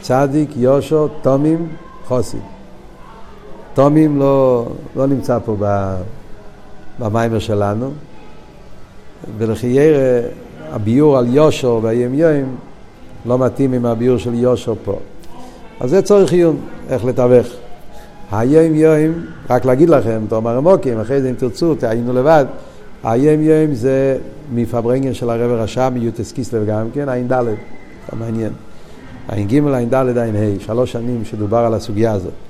צדיק, 0.00 0.50
יושו, 0.56 1.08
תומים, 1.22 1.68
חוסי. 2.04 2.36
תומים 3.80 4.18
לא, 4.18 4.66
לא 4.96 5.06
נמצא 5.06 5.38
פה 5.44 5.56
במיימר 6.98 7.38
שלנו, 7.38 7.90
ולחייר 9.38 9.96
הביור 10.70 11.18
על 11.18 11.34
יושר 11.34 11.78
והים 11.82 12.14
יום 12.14 12.56
לא 13.26 13.38
מתאים 13.38 13.72
עם 13.72 13.86
הביור 13.86 14.18
של 14.18 14.34
יושר 14.34 14.74
פה. 14.84 14.98
אז 15.80 15.90
זה 15.90 16.02
צורך 16.02 16.32
עיון, 16.32 16.56
איך 16.88 17.04
לתווך. 17.04 17.46
היום 18.32 18.74
יום, 18.74 19.12
רק 19.50 19.64
להגיד 19.64 19.88
לכם, 19.88 20.20
תאמר 20.28 20.56
עמוקים, 20.56 21.00
אחרי 21.00 21.22
זה 21.22 21.30
אם 21.30 21.34
תרצו, 21.34 21.74
תעיינו 21.74 22.12
לבד, 22.12 22.44
היום 23.04 23.42
יום 23.42 23.74
זה 23.74 24.18
מפברנגן 24.54 25.14
של 25.14 25.30
הרב 25.30 25.50
רשע, 25.50 25.88
מיוטס 25.88 26.32
קיסלב 26.32 26.66
גם 26.66 26.86
כן, 26.94 27.08
עין 27.08 27.28
ד', 27.28 27.44
זה 27.44 28.16
מעניין. 28.18 28.52
עין 29.28 29.48
ג', 29.48 29.74
עין 29.74 29.90
ד', 29.90 30.18
עין 30.18 30.36
ה', 30.36 30.60
שלוש 30.60 30.92
שנים 30.92 31.24
שדובר 31.24 31.58
על 31.58 31.74
הסוגיה 31.74 32.12
הזאת. 32.12 32.49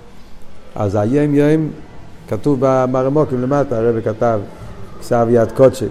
אז 0.74 0.94
היום 0.94 1.34
יום, 1.34 1.68
כתוב 2.28 2.58
במרמוקים 2.60 3.42
למטה, 3.42 3.78
הרב 3.78 4.00
כתב, 4.00 4.40
כסב 5.00 5.26
יד 5.30 5.52
קודשי, 5.52 5.86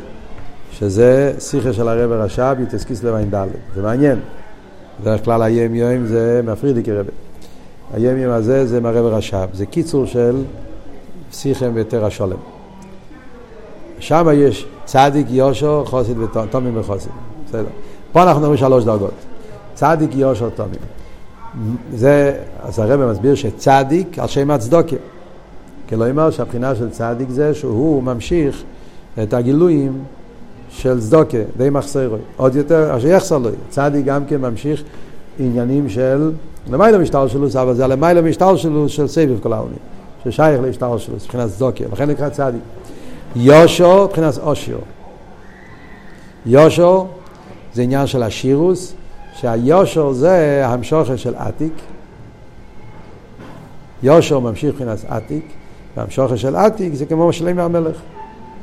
שזה 0.71 1.33
שיחה 1.39 1.73
של 1.73 1.87
הרב 1.87 2.11
רש"ב, 2.11 2.55
יתסקיס 2.63 3.03
לבין 3.03 3.29
ד', 3.29 3.47
זה 3.75 3.81
מעניין. 3.81 4.19
בדרך 5.01 5.25
כלל 5.25 5.41
היום 5.41 5.75
יום 5.75 6.05
זה 6.05 6.41
מפרידיקי 6.43 6.91
רבי. 6.91 7.11
היום 7.93 8.17
יום 8.17 8.33
הזה 8.33 8.65
זה 8.65 8.79
מהרב 8.81 9.05
רש"ב, 9.05 9.47
זה 9.53 9.65
קיצור 9.65 10.05
של 10.05 10.43
שיחם 11.31 11.71
ותר 11.75 12.05
השולם. 12.05 12.37
שם 13.99 14.27
יש 14.33 14.67
צדיק, 14.85 15.27
יושו, 15.29 15.83
חוסית 15.85 16.17
ותומים 16.17 16.77
וחוסית. 16.77 17.11
בסדר. 17.47 17.65
פה 18.11 18.23
אנחנו 18.23 18.39
מדברים 18.39 18.57
שלוש 18.57 18.83
דרגות. 18.83 19.13
צדיק, 19.73 20.09
יושו, 20.15 20.49
תומים. 20.49 20.98
זה, 21.93 22.33
אז 22.63 22.79
הרב 22.79 23.11
מסביר 23.11 23.35
שצדיק 23.35 24.19
על 24.19 24.27
שם 24.27 24.51
הצדוקה. 24.51 24.95
כלומר 25.89 26.31
שהבחינה 26.31 26.75
של 26.75 26.89
צדיק 26.89 27.29
זה 27.29 27.53
שהוא 27.53 28.03
ממשיך 28.03 28.63
את 29.23 29.33
הגילויים 29.33 29.99
של 30.69 30.99
צדוקה, 30.99 31.37
די 31.57 31.69
מחסרוי. 31.69 32.19
עוד 32.37 32.55
יותר, 32.55 32.97
אשר 32.97 33.07
יחסר 33.07 33.37
לו. 33.37 33.49
צדיק 33.69 34.05
גם 34.05 34.25
כן 34.25 34.41
ממשיך 34.41 34.83
עניינים 35.39 35.89
של 35.89 36.31
למעלה 36.71 36.97
משטר 36.97 37.27
שלו, 37.27 37.47
אבל 37.61 37.73
זה 37.75 37.87
למעלה 37.87 38.21
משטר 38.21 38.55
שלו 38.55 38.89
של 38.89 39.07
סבב 39.07 39.39
כל 39.39 39.53
העולים, 39.53 39.77
ששייך 40.23 40.61
להשטר 40.61 40.97
שלו, 40.97 41.15
מבחינת 41.15 41.49
צדוקה, 41.49 41.83
לכן 41.91 42.09
נקרא 42.09 42.29
צדיק. 42.29 42.61
יושו, 43.35 44.03
מבחינת 44.03 44.37
אושר. 44.37 44.77
יושו 46.45 47.07
זה 47.73 47.81
עניין 47.81 48.07
של 48.07 48.23
השירוס, 48.23 48.93
שהיושר 49.41 50.11
זה 50.11 50.61
המשוכר 50.65 51.15
של 51.15 51.35
עתיק. 51.35 51.73
יושר 54.03 54.39
ממשיך 54.39 54.73
מבחינת 54.73 54.97
עתיק, 55.07 55.45
והמשוכר 55.97 56.35
של 56.35 56.55
עתיק 56.55 56.93
זה 56.93 57.05
כמו 57.05 57.33
שלם 57.33 57.59
המלך. 57.59 57.95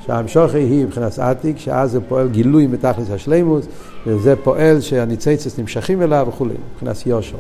שהמשוכר 0.07 0.57
היא 0.57 0.85
מבחינת 0.85 1.19
עתיק, 1.19 1.59
שאז 1.59 1.91
זה 1.91 2.01
פועל 2.01 2.29
גילוי 2.29 2.67
מתכלס 2.67 3.11
השלימוס, 3.11 3.67
וזה 4.07 4.35
פועל 4.37 4.81
שהניציצס 4.81 5.59
נמשכים 5.59 6.03
אליו 6.03 6.27
וכולי, 6.29 6.55
מבחינת 6.75 7.07
יושר. 7.07 7.37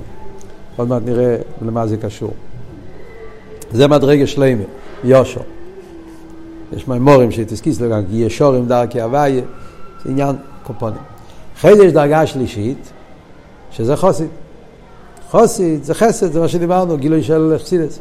עוד 0.76 0.88
מעט 0.88 1.02
נראה 1.04 1.36
למה 1.62 1.86
זה 1.86 1.96
קשור. 1.96 2.32
זה 3.72 3.88
מדרגה 3.88 4.26
שלמה, 4.26 4.62
יושר. 5.04 5.40
יש 6.72 6.88
מימורים 6.88 7.30
שתסכיס 7.30 7.80
לגן, 7.80 8.02
כי 8.10 8.16
ישורים 8.16 8.66
דרכי 8.66 9.00
הוויה, 9.00 9.42
זה 10.04 10.10
עניין 10.10 10.36
קופונים. 10.62 11.00
אחרי 11.56 11.76
זה 11.76 11.84
יש 11.84 11.92
דרגה 11.92 12.26
שלישית, 12.26 12.92
שזה 13.76 13.96
חוסית. 13.96 14.30
חוסית 15.30 15.84
זה 15.84 15.94
חסד, 15.94 16.32
זה 16.32 16.40
מה 16.40 16.48
שדיברנו, 16.48 16.98
גילוי 16.98 17.22
של 17.22 17.56
חסידס. 17.58 17.98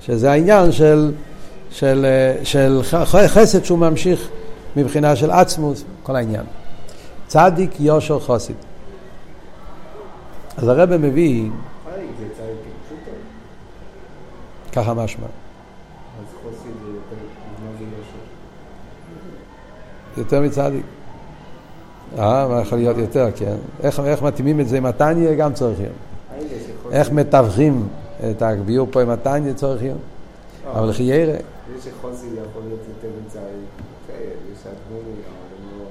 שזה 0.00 0.30
העניין 0.30 0.72
של, 0.72 1.12
של, 1.70 2.06
של 2.44 2.80
חסד 3.26 3.64
שהוא 3.64 3.78
ממשיך 3.78 4.28
מבחינה 4.76 5.16
של 5.16 5.30
עצמוס, 5.30 5.84
כל 6.02 6.16
העניין. 6.16 6.44
צדיק 7.26 7.80
יושר 7.80 8.20
חוסית. 8.20 8.56
אז 10.56 10.68
הרב 10.68 10.96
מביא... 10.96 11.50
ככה 14.72 14.94
משמע. 14.94 15.26
יותר 20.16 20.40
מצדיק. 20.40 20.84
אה, 22.18 22.48
מה 22.48 22.60
יכול 22.60 22.78
להיות 22.78 22.98
יותר, 22.98 23.28
כן. 23.36 23.56
איך, 23.82 24.00
איך 24.00 24.22
מתאימים 24.22 24.60
את 24.60 24.68
זה 24.68 24.76
עם 24.76 24.86
התניא 24.86 25.34
גם 25.34 25.52
צורך 25.52 25.78
יום. 25.80 25.92
איך 26.92 27.12
מתווכים 27.12 27.88
את 28.30 28.42
הביור 28.42 28.88
פה 28.90 29.02
עם 29.02 29.10
התניא 29.10 29.52
יום. 29.82 29.98
אה. 30.66 30.78
אבל 30.78 30.88
לכי 30.88 31.02
ירא. 31.02 31.32
זה 31.32 31.90
שחוסי 31.90 32.26
יכול 32.26 32.62
להיות 32.66 32.80
יותר 32.88 33.08
יש 34.52 34.58
אדמוני, 34.66 35.14
אבל 35.26 35.56
הם 35.58 35.78
לא 35.78 35.84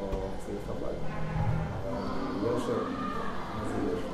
צריך 0.45 0.57
חב"ד. 0.67 0.93
יושר, 2.43 2.84
מה 3.55 3.63
זה 3.67 3.91
יושר? 3.91 4.07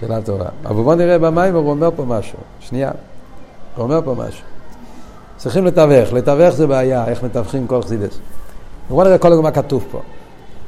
שאלה 0.00 0.22
טובה. 0.22 0.48
אבל 0.64 0.82
בוא 0.82 0.94
נראה 0.94 1.18
במים, 1.18 1.54
הוא 1.54 1.70
אומר 1.70 1.90
פה 1.96 2.04
משהו. 2.04 2.38
שנייה. 2.60 2.90
הוא 3.76 3.82
אומר 3.82 4.00
פה 4.04 4.14
משהו. 4.18 4.44
צריכים 5.42 5.66
לתווך, 5.66 6.12
לתווך 6.12 6.54
זה 6.54 6.66
בעיה, 6.66 7.08
איך 7.08 7.22
מתווכים 7.22 7.66
כל 7.66 7.82
חסידס. 7.82 8.18
בואו 8.88 9.04
נראה 9.04 9.18
קודם 9.18 9.42
מה 9.42 9.50
כתוב 9.50 9.84
פה. 9.90 10.00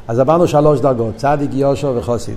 אז 0.09 0.19
עברנו 0.19 0.49
שלוש 0.49 0.81
דרגות, 0.81 1.17
צדיק, 1.17 1.51
יושו 1.53 1.95
וחוסיד. 1.97 2.37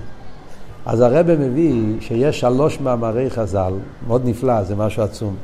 אז 0.86 1.02
הרב 1.02 1.32
מביא 1.40 2.02
שיש 2.02 2.40
שלוש 2.40 2.80
מאמרי 2.82 3.30
חז"ל, 3.30 3.74
מאוד 4.08 4.22
נפלא, 4.26 4.64
זה 4.64 4.76
משהו 4.76 5.04
עצום. 5.04 5.36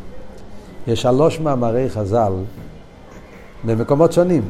יש 0.87 1.01
שלוש 1.01 1.39
מאמרי 1.39 1.89
חז"ל 1.89 2.33
במקומות 3.63 4.13
שונים. 4.13 4.43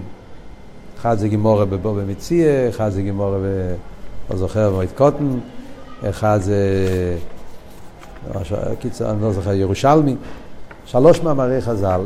אחד 0.99 1.17
זה 1.17 1.27
גימורה 1.27 1.65
בבוא 1.65 1.93
במציע, 1.93 2.69
אחד 2.69 2.89
זה 2.89 3.01
גימורה 3.01 3.37
ב... 3.37 3.73
לא 4.31 4.37
זוכר, 4.37 4.69
במועד 4.69 4.89
קוטן, 4.95 5.39
אחד 6.09 6.39
זה... 6.41 6.57
קיצר, 8.79 9.11
אני 9.11 9.21
לא 9.21 9.31
זוכר, 9.31 9.53
ירושלמי. 9.53 10.15
שלוש 10.85 11.21
מאמרי 11.21 11.61
חז"ל 11.61 12.01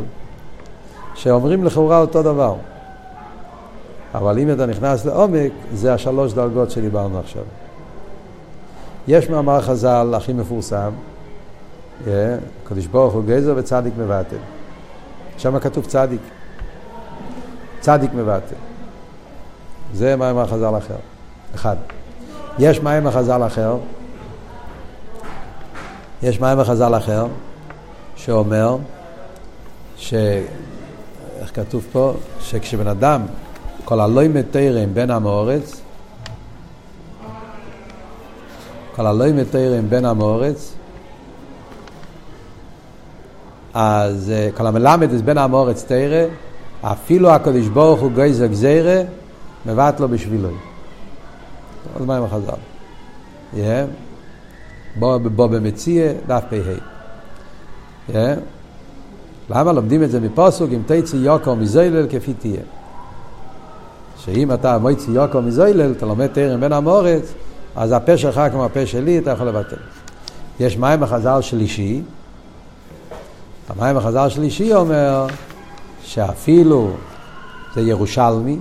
שאומרים 1.18 1.64
לכאורה 1.64 2.00
אותו 2.00 2.24
דבר. 2.24 2.56
אבל 4.16 4.40
אם 4.40 4.52
אתה 4.52 4.66
נכנס 4.66 5.06
לעומק, 5.06 5.52
זה 5.74 5.94
השלוש 5.94 6.34
דרגות 6.34 6.72
שדיברנו 6.72 7.20
עכשיו. 7.20 7.44
יש 9.08 9.30
מאמר 9.30 9.62
חז"ל 9.62 10.14
הכי 10.18 10.34
מפורסם, 10.34 10.92
קדוש 12.64 12.86
ברוך 12.92 13.14
הוא 13.14 13.24
גזר 13.28 13.54
וצדיק 13.58 13.94
מבטל. 13.98 14.38
שם 15.38 15.60
כתוב 15.60 15.86
צדיק. 15.86 16.22
צדיק 17.80 18.14
מבטל. 18.14 18.56
זה 19.94 20.16
מאמר 20.16 20.48
חז"ל 20.48 20.78
אחר. 20.78 20.96
אחד. 21.56 21.76
יש 22.60 22.82
מאמר 22.82 23.12
חז"ל 23.12 23.46
אחר, 23.46 23.78
יש 26.24 26.40
מאמר 26.40 26.64
חז"ל 26.64 26.98
אחר, 26.98 27.28
שאומר, 28.16 28.78
ש... 29.98 30.14
איך 31.41 31.56
כתוב 31.56 31.86
פה? 31.91 32.13
שכשבן 32.41 32.88
אדם, 32.88 33.21
כל 33.86 34.00
הלוי 34.00 34.28
מתרם 34.28 34.93
בין 34.93 35.12
המאורץ, 35.12 35.82
כל 38.95 39.08
הלוי 39.08 39.32
מתרם 39.32 39.89
בין 39.89 40.06
המאורץ, 40.06 40.73
אז 43.73 44.32
אה, 44.32 44.50
כל 44.58 44.67
המלמד 44.67 45.12
is 45.12 45.21
בין 45.26 45.38
המאורץ 45.38 45.86
תרא, 45.88 46.26
אפילו 46.82 47.32
הקדוש 47.32 47.67
ברוך 47.67 48.00
הוא 48.00 48.12
גייזר 48.15 48.45
גזירה, 48.45 49.02
מבט 49.65 50.00
לו 50.00 50.10
בשבילו. 50.10 50.50
אז 51.95 52.06
מה 52.06 52.17
עם 52.17 52.23
החז"ל? 52.23 52.54
בוא, 55.00 55.47
במציע, 55.47 56.12
דף 56.28 56.43
פ"ה. 56.50 58.34
למה 59.50 59.72
לומדים 59.72 60.04
את 60.04 60.12
זה 60.12 60.20
מפוסוק? 60.20 60.70
אם 60.72 60.82
תצא 60.86 61.16
יוקר 61.16 61.54
מזוילל 61.54 62.08
כפי 62.10 62.34
תהיה. 62.34 62.62
שאם 64.18 64.52
אתה 64.52 64.78
מויצי 64.78 65.12
יוקר 65.12 65.40
מזוילל, 65.40 65.92
אתה 65.92 66.06
לומד 66.06 66.28
תרם 66.28 66.60
בין 66.60 66.74
המורץ, 66.74 67.34
אז 67.76 67.92
הפה 67.92 68.18
שלך 68.18 68.42
כמו 68.52 68.66
הפה 68.66 68.86
שלי, 68.86 69.18
אתה 69.18 69.32
יכול 69.32 69.48
לבטל. 69.48 69.76
יש 70.60 70.78
מים 70.78 71.04
החז"ל 71.04 71.42
שלישי, 71.42 72.02
המים 73.70 73.98
החז"ל 73.98 74.30
שלישי 74.30 74.74
אומר 74.74 75.28
שאפילו 76.04 76.90
זה 77.76 77.82
ירושלמי, 77.82 78.58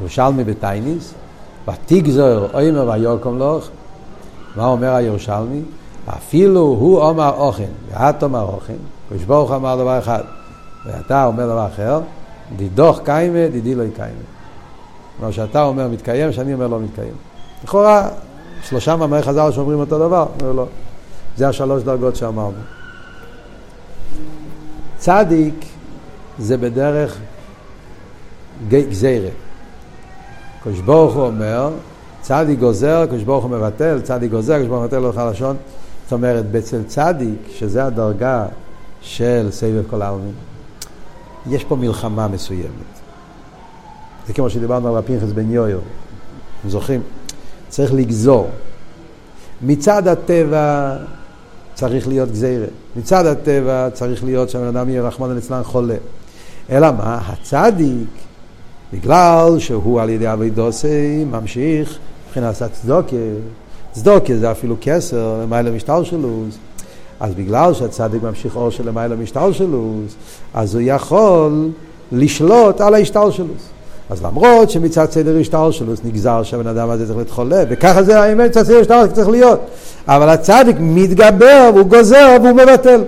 ירושלמי 0.00 0.44
בתייניס, 0.44 1.14
ותגזור 1.68 2.46
אוימר 2.54 2.88
ויוקום 2.88 3.38
לך, 3.38 3.68
מה 4.56 4.66
אומר 4.66 4.94
הירושלמי? 4.94 5.62
אפילו 6.08 6.60
הוא 6.60 7.00
אומר 7.00 7.32
אוכן, 7.36 7.70
ואת 7.90 8.22
אומר 8.22 8.42
אוכן, 8.42 8.74
קדוש 9.08 9.24
ברוך 9.24 9.52
אמר 9.52 9.76
דבר 9.76 9.98
אחד, 9.98 10.22
ואתה 10.86 11.24
אומר 11.24 11.46
דבר 11.46 11.66
אחר, 11.66 12.00
דידוך 12.56 13.00
קיימה, 13.04 13.48
דידי 13.52 13.74
לא 13.74 13.82
יקיימה. 13.82 14.20
כלומר 15.16 15.32
שאתה 15.32 15.62
אומר 15.62 15.88
מתקיים, 15.88 16.32
שאני 16.32 16.54
אומר 16.54 16.66
לא 16.66 16.80
מתקיים. 16.80 17.14
לכאורה, 17.64 18.08
שלושה 18.62 18.96
מאמרי 18.96 19.22
חז"ל 19.22 19.52
שאומרים 19.52 19.80
אותו 19.80 19.98
דבר, 19.98 20.26
אומר 20.40 20.52
לא. 20.52 20.66
זה 21.36 21.48
השלוש 21.48 21.82
דרגות 21.82 22.16
שאמרנו. 22.16 22.58
צדיק 24.98 25.64
זה 26.38 26.56
בדרך 26.56 27.18
גזירה. 28.68 29.30
קדוש 30.64 30.80
ברוך 30.80 31.14
הוא 31.14 31.26
אומר, 31.26 31.70
צדיק 32.20 32.58
גוזר, 32.58 33.06
קדוש 33.06 33.22
ברוך 33.22 33.44
הוא 33.44 33.50
מבטל, 33.50 34.00
צדיק 34.00 34.30
גוזר, 34.30 34.56
קדוש 34.56 34.68
ברוך 34.68 34.78
הוא 34.78 34.84
מבטל 34.84 35.20
לך 35.20 35.30
לשון. 35.30 35.56
זאת 36.04 36.12
אומרת, 36.12 36.44
אצל 36.58 36.82
צדיק, 36.82 37.38
שזה 37.50 37.84
הדרגה 37.84 38.46
של 39.00 39.48
סבב 39.50 39.82
כל 39.90 40.02
העלמין, 40.02 40.32
יש 41.50 41.64
פה 41.64 41.76
מלחמה 41.76 42.28
מסוימת. 42.28 42.96
זה 44.26 44.32
כמו 44.32 44.50
שדיברנו 44.50 44.88
על 44.88 44.96
הפנחס 44.96 45.32
בן 45.32 45.50
יויו, 45.50 45.78
אתם 46.60 46.70
זוכרים? 46.70 47.00
צריך 47.68 47.94
לגזור. 47.94 48.48
מצד 49.62 50.08
הטבע 50.08 50.96
צריך 51.74 52.08
להיות 52.08 52.30
גזירה. 52.30 52.66
מצד 52.96 53.26
הטבע 53.26 53.88
צריך 53.92 54.24
להיות 54.24 54.50
שהבן 54.50 54.66
אדם 54.66 54.88
יהיה 54.88 55.02
רחמנא 55.02 55.32
ליצלן 55.32 55.62
חולה. 55.64 55.96
אלא 56.70 56.90
מה? 56.92 57.20
הצדיק, 57.26 58.08
בגלל 58.92 59.58
שהוא 59.58 60.00
על 60.00 60.10
ידי 60.10 60.32
אבידוסי 60.32 61.24
ממשיך 61.24 61.98
מבחינת 62.26 62.62
הצדוקה, 62.62 63.16
צדוקה 63.92 64.36
זה 64.36 64.50
אפילו 64.50 64.76
כסר, 64.80 65.40
למעלה 65.42 65.70
משטר 65.70 66.04
שלו, 66.04 66.44
אז 67.20 67.34
בגלל 67.34 67.74
שהצדיק 67.74 68.22
ממשיך 68.22 68.56
אור 68.56 68.70
של 68.70 68.88
למעלה 68.88 69.16
משטר 69.16 69.52
שלו, 69.52 69.92
אז 70.54 70.74
הוא 70.74 70.82
יכול 70.84 71.68
לשלוט 72.12 72.80
על 72.80 72.94
ההשטר 72.94 73.30
שלו. 73.30 73.54
אז 74.10 74.24
למרות 74.24 74.70
שמצד 74.70 75.10
סדר 75.10 75.38
השטר 75.40 75.70
שלו 75.70 75.92
נגזר 76.04 76.42
שהבן 76.42 76.66
אדם 76.66 76.90
הזה 76.90 77.06
צריך 77.06 77.16
להיות 77.16 77.30
חולה, 77.30 77.64
וככה 77.68 78.02
זה 78.02 78.20
האמת, 78.20 78.50
מצד 78.50 78.62
סדר 78.62 78.80
השטר 78.80 79.06
צריך 79.06 79.28
להיות. 79.28 79.60
אבל 80.08 80.28
הצדיק 80.28 80.76
מתגבר, 80.80 81.70
והוא 81.74 81.86
גוזר 81.86 82.36
והוא 82.42 82.56
מבטל. 82.56 83.04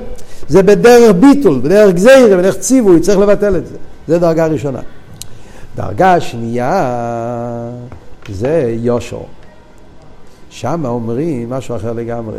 זה 0.49 0.63
בדרך 0.63 1.17
ביטול, 1.21 1.61
בדרך 1.63 1.95
גזירה, 1.95 2.37
בדרך 2.37 2.59
ציווי, 2.59 3.01
צריך 3.01 3.19
לבטל 3.19 3.57
את 3.57 3.67
זה. 3.67 3.77
זה 4.09 4.19
דרגה 4.19 4.47
ראשונה. 4.47 4.81
דרגה 5.77 6.21
שנייה 6.21 6.95
זה 8.29 8.75
יושו. 8.79 9.23
שם 10.51 10.83
אומרים 10.85 11.51
משהו 11.51 11.77
אחר 11.77 11.93
לגמרי. 11.93 12.39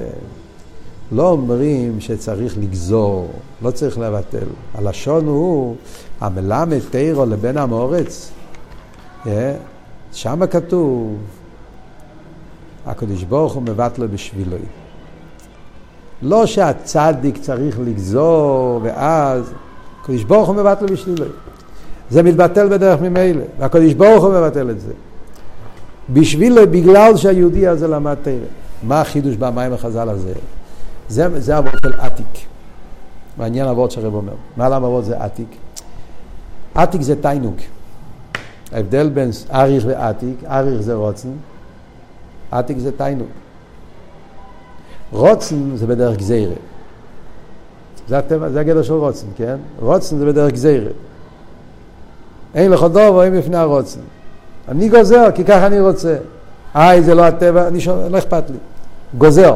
לא 1.11 1.29
אומרים 1.29 1.99
שצריך 1.99 2.57
לגזור, 2.57 3.29
לא 3.61 3.71
צריך 3.71 3.97
לבטל. 3.97 4.47
הלשון 4.75 5.25
הוא 5.25 5.75
המלמד 6.21 6.79
תירו 6.91 7.25
לבן 7.25 7.57
המורץ. 7.57 8.31
שם 10.13 10.45
כתוב, 10.51 11.17
הקדוש 12.85 13.23
ברוך 13.23 13.53
הוא 13.53 13.63
מבטל 13.63 14.07
בשבילו. 14.07 14.57
לא 16.21 16.45
שהצדיק 16.45 17.37
צריך 17.37 17.79
לגזור 17.79 18.79
ואז, 18.83 19.53
הקדוש 20.01 20.23
ברוך 20.23 20.47
הוא 20.47 20.55
מבטל 20.55 20.85
בשבילו. 20.85 21.25
זה 22.09 22.23
מתבטל 22.23 22.69
בדרך 22.69 23.01
ממילא, 23.01 23.43
והקדוש 23.59 23.93
ברוך 23.93 24.23
הוא 24.23 24.33
מבטל 24.33 24.69
את 24.69 24.79
זה. 24.79 24.93
בשבילו, 26.09 26.67
בגלל 26.71 27.17
שהיהודי 27.17 27.67
הזה 27.67 27.87
למד 27.87 28.15
תרא. 28.21 28.33
מה 28.83 29.01
החידוש 29.01 29.35
במים 29.35 29.73
החז"ל 29.73 30.09
הזה? 30.09 30.33
זה, 31.09 31.41
זה 31.41 31.57
אבות 31.57 31.73
של 31.83 31.93
עתיק. 31.99 32.47
מעניין 33.37 33.67
אבות 33.67 33.91
שהרב 33.91 34.13
אומר. 34.13 34.33
מה 34.57 34.69
למה 34.69 34.87
אבות 34.87 35.05
זה 35.05 35.23
עתיק? 35.23 35.55
עתיק 36.75 37.01
זה 37.01 37.21
תיינוג. 37.21 37.55
ההבדל 38.71 39.09
בין 39.09 39.31
אריך 39.53 39.83
ועתיק, 39.87 40.43
אריך 40.47 40.81
זה 40.81 40.93
רוצן, 40.93 41.29
עתיק 42.51 42.77
זה 42.77 42.91
תיינוג. 42.91 43.27
רוצן 45.11 45.75
זה 45.75 45.87
בדרך 45.87 46.17
גזירה. 46.17 46.55
זה 48.07 48.17
הטבע, 48.17 48.49
זה 48.49 48.59
הגדר 48.59 48.83
של 48.83 48.93
רוצן, 48.93 49.27
כן? 49.35 49.57
רוצן 49.79 50.17
זה 50.17 50.25
בדרך 50.25 50.51
גזירה. 50.51 50.91
אין 52.55 52.71
לך 52.71 52.83
דוב, 52.83 53.19
אין 53.19 53.39
בפני 53.39 53.57
הרוצן. 53.57 53.99
אני 54.67 54.89
גוזר, 54.89 55.31
כי 55.35 55.43
ככה 55.43 55.67
אני 55.67 55.79
רוצה. 55.79 56.17
איי, 56.75 57.03
זה 57.03 57.15
לא 57.15 57.23
הטבע, 57.23 57.67
אני 57.67 57.81
שומע, 57.81 58.09
לא 58.09 58.17
אכפת 58.17 58.49
לי. 58.49 58.57
גוזר. 59.17 59.55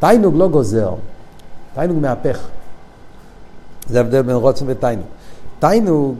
תיינוג 0.00 0.34
לא 0.36 0.48
גוזר, 0.48 0.94
תיינוג 1.74 1.98
מהפך. 1.98 2.48
זה 3.88 3.98
ההבדל 3.98 4.22
בין 4.22 4.36
רוצן 4.36 4.64
ותיינוג. 4.68 5.06
תיינוג, 5.58 6.14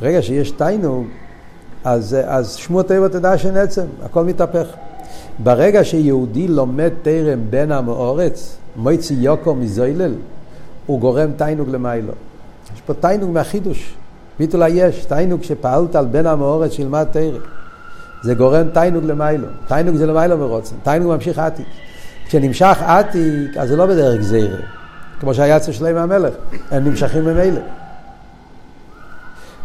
ברגע 0.00 0.22
שיש 0.22 0.50
תיינוג, 0.50 1.06
אז, 1.84 2.16
אז 2.24 2.54
שמו 2.54 2.82
תיבו 2.82 3.08
תדע 3.08 3.38
שנצם, 3.38 3.84
הכל 4.02 4.24
מתהפך. 4.24 4.66
ברגע 5.38 5.84
שיהודי 5.84 6.48
לומד 6.48 6.90
תרם 7.02 7.40
בין 7.50 7.72
המאורץ, 7.72 8.56
מויצי 8.76 9.14
יוקו 9.14 9.54
מזוילל, 9.54 10.14
הוא 10.86 11.00
גורם 11.00 11.32
תיינוג 11.36 11.68
למיילו. 11.68 12.12
יש 12.74 12.80
פה 12.80 12.94
תיינוג 12.94 13.30
מהחידוש. 13.30 13.94
ביטול 14.38 14.62
היש, 14.62 15.04
תיינוג 15.04 15.42
שפעלת 15.42 15.96
על 15.96 16.06
בן 16.06 16.26
המאורץ 16.26 16.72
שילמד 16.72 17.06
תרם. 17.10 17.40
זה 18.22 18.34
גורם 18.34 18.68
תיינוג 18.74 19.04
למיילו. 19.04 19.46
תיינוג 19.68 19.96
זה 19.96 20.06
למיילו 20.06 20.38
מרוצן. 20.38 20.76
תיינוג 20.82 21.14
ממשיך 21.14 21.38
עתיק. 21.38 21.66
כשנמשך 22.32 22.78
עתיק, 22.86 23.56
אז 23.56 23.68
זה 23.68 23.76
לא 23.76 23.86
בדרך 23.86 24.18
גזירה. 24.20 24.56
כמו 25.20 25.34
שהיה 25.34 25.56
אצל 25.56 25.72
שלם 25.72 25.96
המלך. 25.96 26.34
הם 26.70 26.84
נמשכים 26.84 27.24
ממילא. 27.24 27.60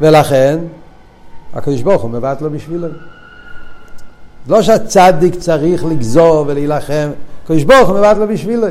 ולכן, 0.02 0.60
הקדוש 1.54 1.82
ברוך 1.82 2.02
הוא 2.02 2.12
מבט 2.12 2.42
לו 2.42 2.50
בשבילו. 2.50 2.88
לא 4.48 4.62
שהצדיק 4.62 5.36
צריך 5.36 5.86
לגזור 5.86 6.46
ולהילחם, 6.48 7.10
קדוש 7.48 7.64
ברוך 7.64 7.90
הוא 7.90 7.98
מבט 7.98 8.18
לו 8.18 8.28
בשבילו. 8.28 8.68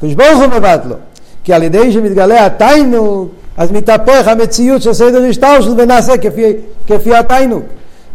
קדוש 0.00 0.14
ברוך 0.14 0.38
הוא 0.38 0.46
מבט 0.46 0.84
לו. 0.84 0.96
כי 1.44 1.52
על 1.52 1.62
ידי 1.62 1.92
שמתגלה 1.92 2.46
התיינוג, 2.46 3.28
אז 3.56 3.72
מתהפך 3.72 4.28
המציאות 4.28 4.82
של 4.82 4.92
סדר 4.92 5.22
השטר 5.28 5.58
ונעשה 5.76 6.18
כפי, 6.18 6.52
כפי 6.86 7.14
התיינוג. 7.14 7.62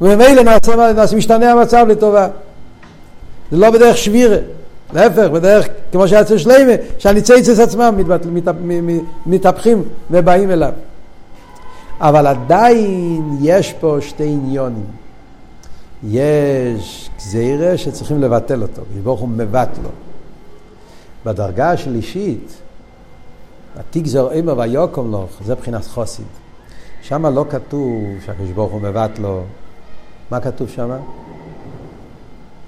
וממילא 0.01 0.43
נעשה, 0.43 0.93
נעשה, 0.93 1.15
משתנה 1.15 1.51
המצב 1.51 1.85
לטובה. 1.89 2.27
זה 3.51 3.57
לא 3.57 3.69
בדרך 3.69 3.97
שבירה, 3.97 4.37
להפך, 4.93 5.29
בדרך, 5.29 5.67
כמו 5.91 6.07
שהיה 6.07 6.21
אצל 6.21 6.37
שלמה, 6.37 6.73
שהניציצס 6.99 7.59
עצמם 7.59 7.93
מתבט, 7.97 8.25
מת, 8.25 8.47
מתהפכים 9.25 9.83
ובאים 10.11 10.51
אליו. 10.51 10.71
אבל 11.99 12.27
עדיין 12.27 13.37
יש 13.41 13.73
פה 13.73 13.97
שתי 14.01 14.23
עניונים. 14.23 14.85
יש 16.03 17.09
גזירה 17.17 17.77
שצריכים 17.77 18.21
לבטל 18.21 18.61
אותו, 18.61 18.81
ברוך 19.03 19.19
הוא 19.19 19.29
מבט 19.29 19.69
לו. 19.83 19.89
בדרגה 21.25 21.71
השלישית, 21.71 22.53
התגזור 23.75 24.31
אימא 24.31 24.51
ויוקום 24.51 25.11
לו, 25.11 25.27
זה 25.45 25.53
מבחינת 25.53 25.85
חוסיד. 25.85 26.25
שם 27.01 27.25
לא 27.25 27.45
כתוב 27.49 28.03
שהקדוש 28.25 28.49
ברוך 28.49 28.71
הוא 28.71 28.81
מבט 28.81 29.19
לו. 29.19 29.41
מה 30.31 30.39
כתוב 30.39 30.69
שם? 30.69 30.89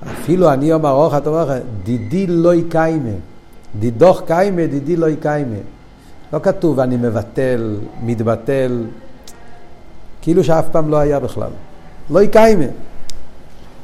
אפילו 0.04 0.54
אני 0.54 0.74
אומר 0.74 0.90
ארוך 0.90 1.16
אתה 1.16 1.30
לך, 1.30 1.52
דידי 1.84 2.28
לא 2.28 2.56
יקיימה. 2.56 3.10
דידוך 3.80 4.22
קיימה, 4.28 4.66
דידי 4.66 4.96
לא 4.96 5.10
יקיימה. 5.10 5.56
לא 6.34 6.40
כתוב 6.44 6.80
אני 6.80 6.98
מבטל, 6.98 7.76
מתבטל, 8.02 8.84
כאילו 10.22 10.44
שאף 10.44 10.66
פעם 10.72 10.90
לא 10.90 10.98
היה 10.98 11.20
בכלל. 11.20 11.50
לא 12.10 12.22
יקיימה. 12.22 12.66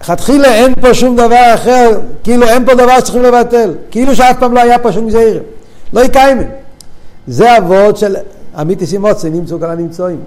לכתחילה 0.02 0.54
אין 0.54 0.76
פה 0.82 0.94
שום 0.94 1.16
דבר 1.16 1.54
אחר, 1.54 2.00
כאילו 2.24 2.48
אין 2.48 2.66
פה 2.66 2.76
דבר 2.76 3.00
שצריכים 3.00 3.24
לבטל, 3.24 3.74
כאילו 3.92 4.16
שאף 4.16 4.40
פעם 4.40 4.54
לא 4.54 4.60
היה 4.60 4.80
פה 4.80 4.92
שום 4.92 5.08
גזירה. 5.08 5.40
לא 5.94 6.02
יקיימה. 6.02 6.44
זה 7.28 7.58
אבות 7.58 7.98
של 7.98 8.16
אמיתי 8.62 8.86
סימוצי, 8.88 9.30
נמצאו 9.30 9.60
כל 9.60 9.66
הנמצואים. 9.66 10.20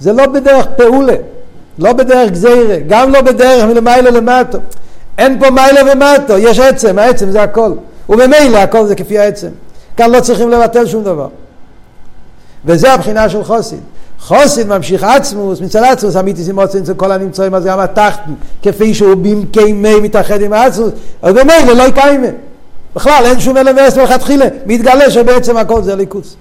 זה 0.00 0.12
לא 0.12 0.26
בדרך 0.26 0.66
פעולה, 0.76 1.14
לא 1.78 1.92
בדרך 1.92 2.30
גזירה, 2.30 2.76
גם 2.88 3.12
לא 3.12 3.20
בדרך 3.20 3.64
מלמעלה 3.64 4.10
למטו. 4.10 4.58
אין 5.18 5.40
פה 5.40 5.50
מיילה 5.50 5.92
ומטו, 5.92 6.38
יש 6.38 6.58
עצם, 6.58 6.98
העצם 6.98 7.30
זה 7.30 7.42
הכל. 7.42 7.72
וממילא 8.08 8.58
הכל 8.58 8.86
זה 8.86 8.94
כפי 8.94 9.18
העצם. 9.18 9.48
כאן 9.96 10.10
לא 10.10 10.20
צריכים 10.20 10.50
לבטל 10.50 10.86
שום 10.86 11.04
דבר. 11.04 11.28
וזה 12.64 12.92
הבחינה 12.92 13.28
של 13.28 13.44
חוסיד. 13.44 13.80
חוסיד 14.20 14.68
ממשיך 14.68 15.04
עצמוס, 15.04 15.60
מצד 15.60 15.82
עצמוס 15.82 16.16
אמיתי 16.16 16.44
סימוצין 16.44 16.82
אצל 16.82 16.94
כל 16.94 17.12
הנמצאים, 17.12 17.54
אז 17.54 17.64
גם 17.64 17.80
התחתן, 17.80 18.32
כפי 18.62 18.94
שהוא 18.94 19.14
במקי 19.14 19.72
מי 19.72 20.00
מתאחד 20.00 20.40
עם 20.40 20.52
עצמוס, 20.52 20.90
אז 21.22 21.34
במילא 21.34 21.72
לא 21.72 21.82
יקיימה. 21.82 22.28
בכלל 22.96 23.22
אין 23.24 23.40
שום 23.40 23.56
אלמס 23.56 23.98
מלכתחילה, 23.98 24.46
מתגלה 24.66 25.10
שבעצם 25.10 25.56
הכל 25.56 25.82
זה 25.82 25.94
ליכוס. 25.96 26.36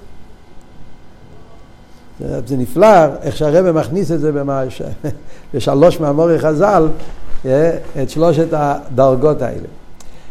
זה 2.20 2.58
נפלא 2.58 2.88
איך 3.22 3.38
שהרבא 3.38 3.72
מכניס 3.72 4.12
את 4.12 4.20
זה 4.20 4.32
במש... 4.32 4.82
בשלוש 5.54 6.00
מאמורי 6.00 6.40
חז"ל, 6.40 6.88
את 8.02 8.10
שלושת 8.10 8.48
הדרגות 8.52 9.42
האלה. 9.42 9.68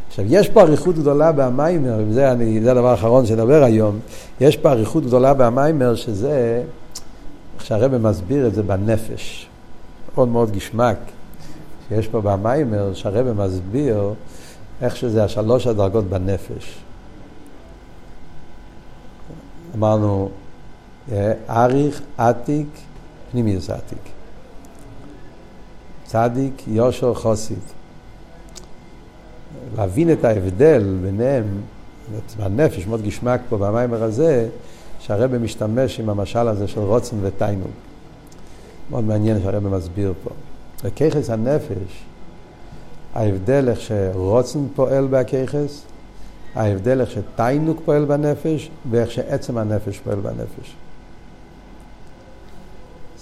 עכשיו, 0.09 0.25
יש 0.29 0.49
פה 0.49 0.62
אריכות 0.62 0.95
גדולה 0.95 1.33
במיימר, 1.33 2.01
וזה 2.09 2.33
אני, 2.33 2.61
זה 2.61 2.71
הדבר 2.71 2.88
האחרון 2.88 3.27
שנדבר 3.27 3.62
היום, 3.62 3.99
יש 4.40 4.57
פה 4.57 4.71
אריכות 4.71 5.07
גדולה 5.07 5.35
במיימר, 5.35 5.95
שזה, 5.95 6.62
איך 7.55 7.66
שהרבא 7.66 7.99
מסביר 7.99 8.47
את 8.47 8.55
זה 8.55 8.62
בנפש. 8.62 9.49
מאוד 10.14 10.29
מאוד 10.29 10.51
גשמק, 10.51 10.97
שיש 11.88 12.09
פה 12.09 12.21
במיימר, 12.21 12.95
שהרבא 12.95 13.47
מסביר 13.47 14.14
איך 14.83 14.97
שזה 14.97 15.25
השלוש 15.25 15.66
הדרגות 15.66 16.05
בנפש. 16.05 16.79
אמרנו, 19.75 20.29
אריך, 21.51 22.03
עתיק, 22.19 22.66
פנימיוס 23.33 23.71
עתיק. 23.71 24.16
צדיק, 26.17 26.63
יושר, 26.69 27.15
חוסיד. 27.15 27.59
להבין 29.77 30.13
את 30.13 30.25
ההבדל 30.25 30.99
ביניהם, 31.03 31.45
בנפש, 32.37 32.87
מאוד 32.87 33.03
גשמק 33.03 33.41
פה 33.49 33.59
במיימר 33.59 34.03
הזה, 34.03 34.49
שהרבא 35.01 35.39
משתמש 35.39 36.01
עם 36.01 36.09
המשל 36.09 36.49
הזה 36.49 36.69
של 36.69 36.81
רוצן 36.81 37.17
ותיינוג. 37.23 37.71
מאוד 38.91 39.05
מעניין 39.05 39.43
שהרבא 39.43 39.69
מסביר 39.69 40.13
פה. 40.25 40.31
בככס 40.85 41.31
הנפש, 41.31 42.05
ההבדל 43.15 43.69
איך 43.69 43.81
שרוצן 43.81 44.61
פועל 44.75 45.07
בהככס, 45.07 45.83
ההבדל 46.55 47.01
איך 47.01 47.11
שתיינוג 47.11 47.77
פועל 47.85 48.05
בנפש, 48.05 48.71
ואיך 48.91 49.11
שעצם 49.11 49.59
הנפש 49.59 49.99
פועל 49.99 50.21
בנפש. 50.21 50.77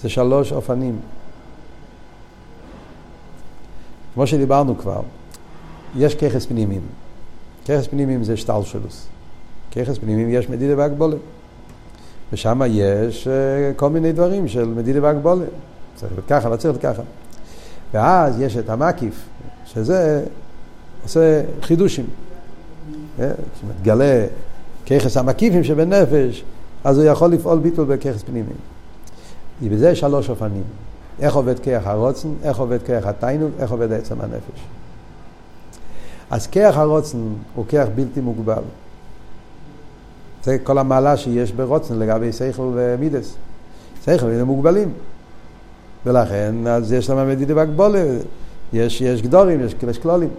זה 0.01 0.09
שלוש 0.09 0.51
אופנים. 0.51 0.99
כמו 4.15 4.27
שדיברנו 4.27 4.77
כבר, 4.77 5.01
יש 5.95 6.15
ככס 6.15 6.45
פנימיים. 6.45 6.81
ככס 7.65 7.87
פנימיים 7.87 8.23
זה 8.23 8.37
שטלשלוס. 8.37 9.07
ככס 9.71 9.97
פנימיים 9.97 10.29
יש 10.29 10.49
מדידה 10.49 10.77
והגבולה. 10.77 11.15
ושם 12.33 12.61
יש 12.67 13.27
uh, 13.27 13.75
כל 13.75 13.89
מיני 13.89 14.11
דברים 14.11 14.47
של 14.47 14.65
מדידה 14.65 15.03
והגבולה. 15.03 15.45
צריך 15.95 16.11
להיות 16.11 16.25
ככה, 16.27 16.49
לא 16.49 16.55
צריך 16.55 16.65
להיות 16.65 16.95
ככה. 16.95 17.03
ואז 17.93 18.41
יש 18.41 18.57
את 18.57 18.69
המקיף, 18.69 19.25
שזה 19.65 20.25
עושה 21.03 21.41
חידושים. 21.61 22.05
אה, 23.19 23.31
כשמתגלה 23.55 24.25
ככס 24.85 25.17
המקיפים 25.17 25.63
שבנפש, 25.63 26.43
אז 26.83 26.97
הוא 26.97 27.05
יכול 27.05 27.31
לפעול 27.31 27.59
ביטול 27.59 27.85
בככס 27.85 28.23
פנימיים. 28.23 28.57
ובזה 29.63 29.95
שלוש 29.95 30.29
אופנים. 30.29 30.63
איך 31.19 31.35
עובד 31.35 31.59
כיח 31.59 31.87
הרוצן, 31.87 32.29
איך 32.43 32.59
עובד 32.59 32.83
כיח 32.83 33.05
התיינוג, 33.05 33.51
איך 33.59 33.71
עובד 33.71 33.91
עצם 33.91 34.21
הנפש. 34.21 34.65
אז 36.31 36.47
כיח 36.47 36.77
הרוצן 36.77 37.17
הוא 37.55 37.65
כיח 37.67 37.87
בלתי 37.95 38.21
מוגבל. 38.21 38.63
זה 40.43 40.57
כל 40.63 40.77
המעלה 40.77 41.17
שיש 41.17 41.51
ברוצן 41.51 41.99
לגבי 41.99 42.33
שכל 42.33 42.71
ומידס. 42.73 43.35
שכל 44.05 44.25
הם 44.25 44.47
מוגבלים. 44.47 44.93
ולכן, 46.05 46.67
אז 46.67 46.93
יש 46.93 47.09
להם 47.09 47.29
מדידה 47.29 47.55
והגבולה, 47.55 48.05
יש, 48.73 49.01
יש 49.01 49.21
גדורים, 49.21 49.65
יש, 49.65 49.75
יש 49.89 49.97
כלולים. 49.97 50.29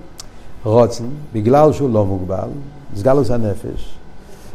רוצן, 0.65 1.05
בגלל 1.33 1.73
שהוא 1.73 1.91
לא 1.91 2.05
מוגבל, 2.05 2.49
סגלוס 2.97 3.31
הנפש, 3.31 3.99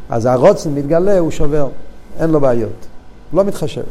אז 0.09 0.25
הרוצן 0.25 0.75
מתגלה, 0.75 1.19
הוא 1.19 1.31
שובר, 1.31 1.69
אין 2.19 2.29
לו 2.29 2.39
בעיות, 2.39 2.87
לא 3.33 3.43
מתחשב. 3.43 3.83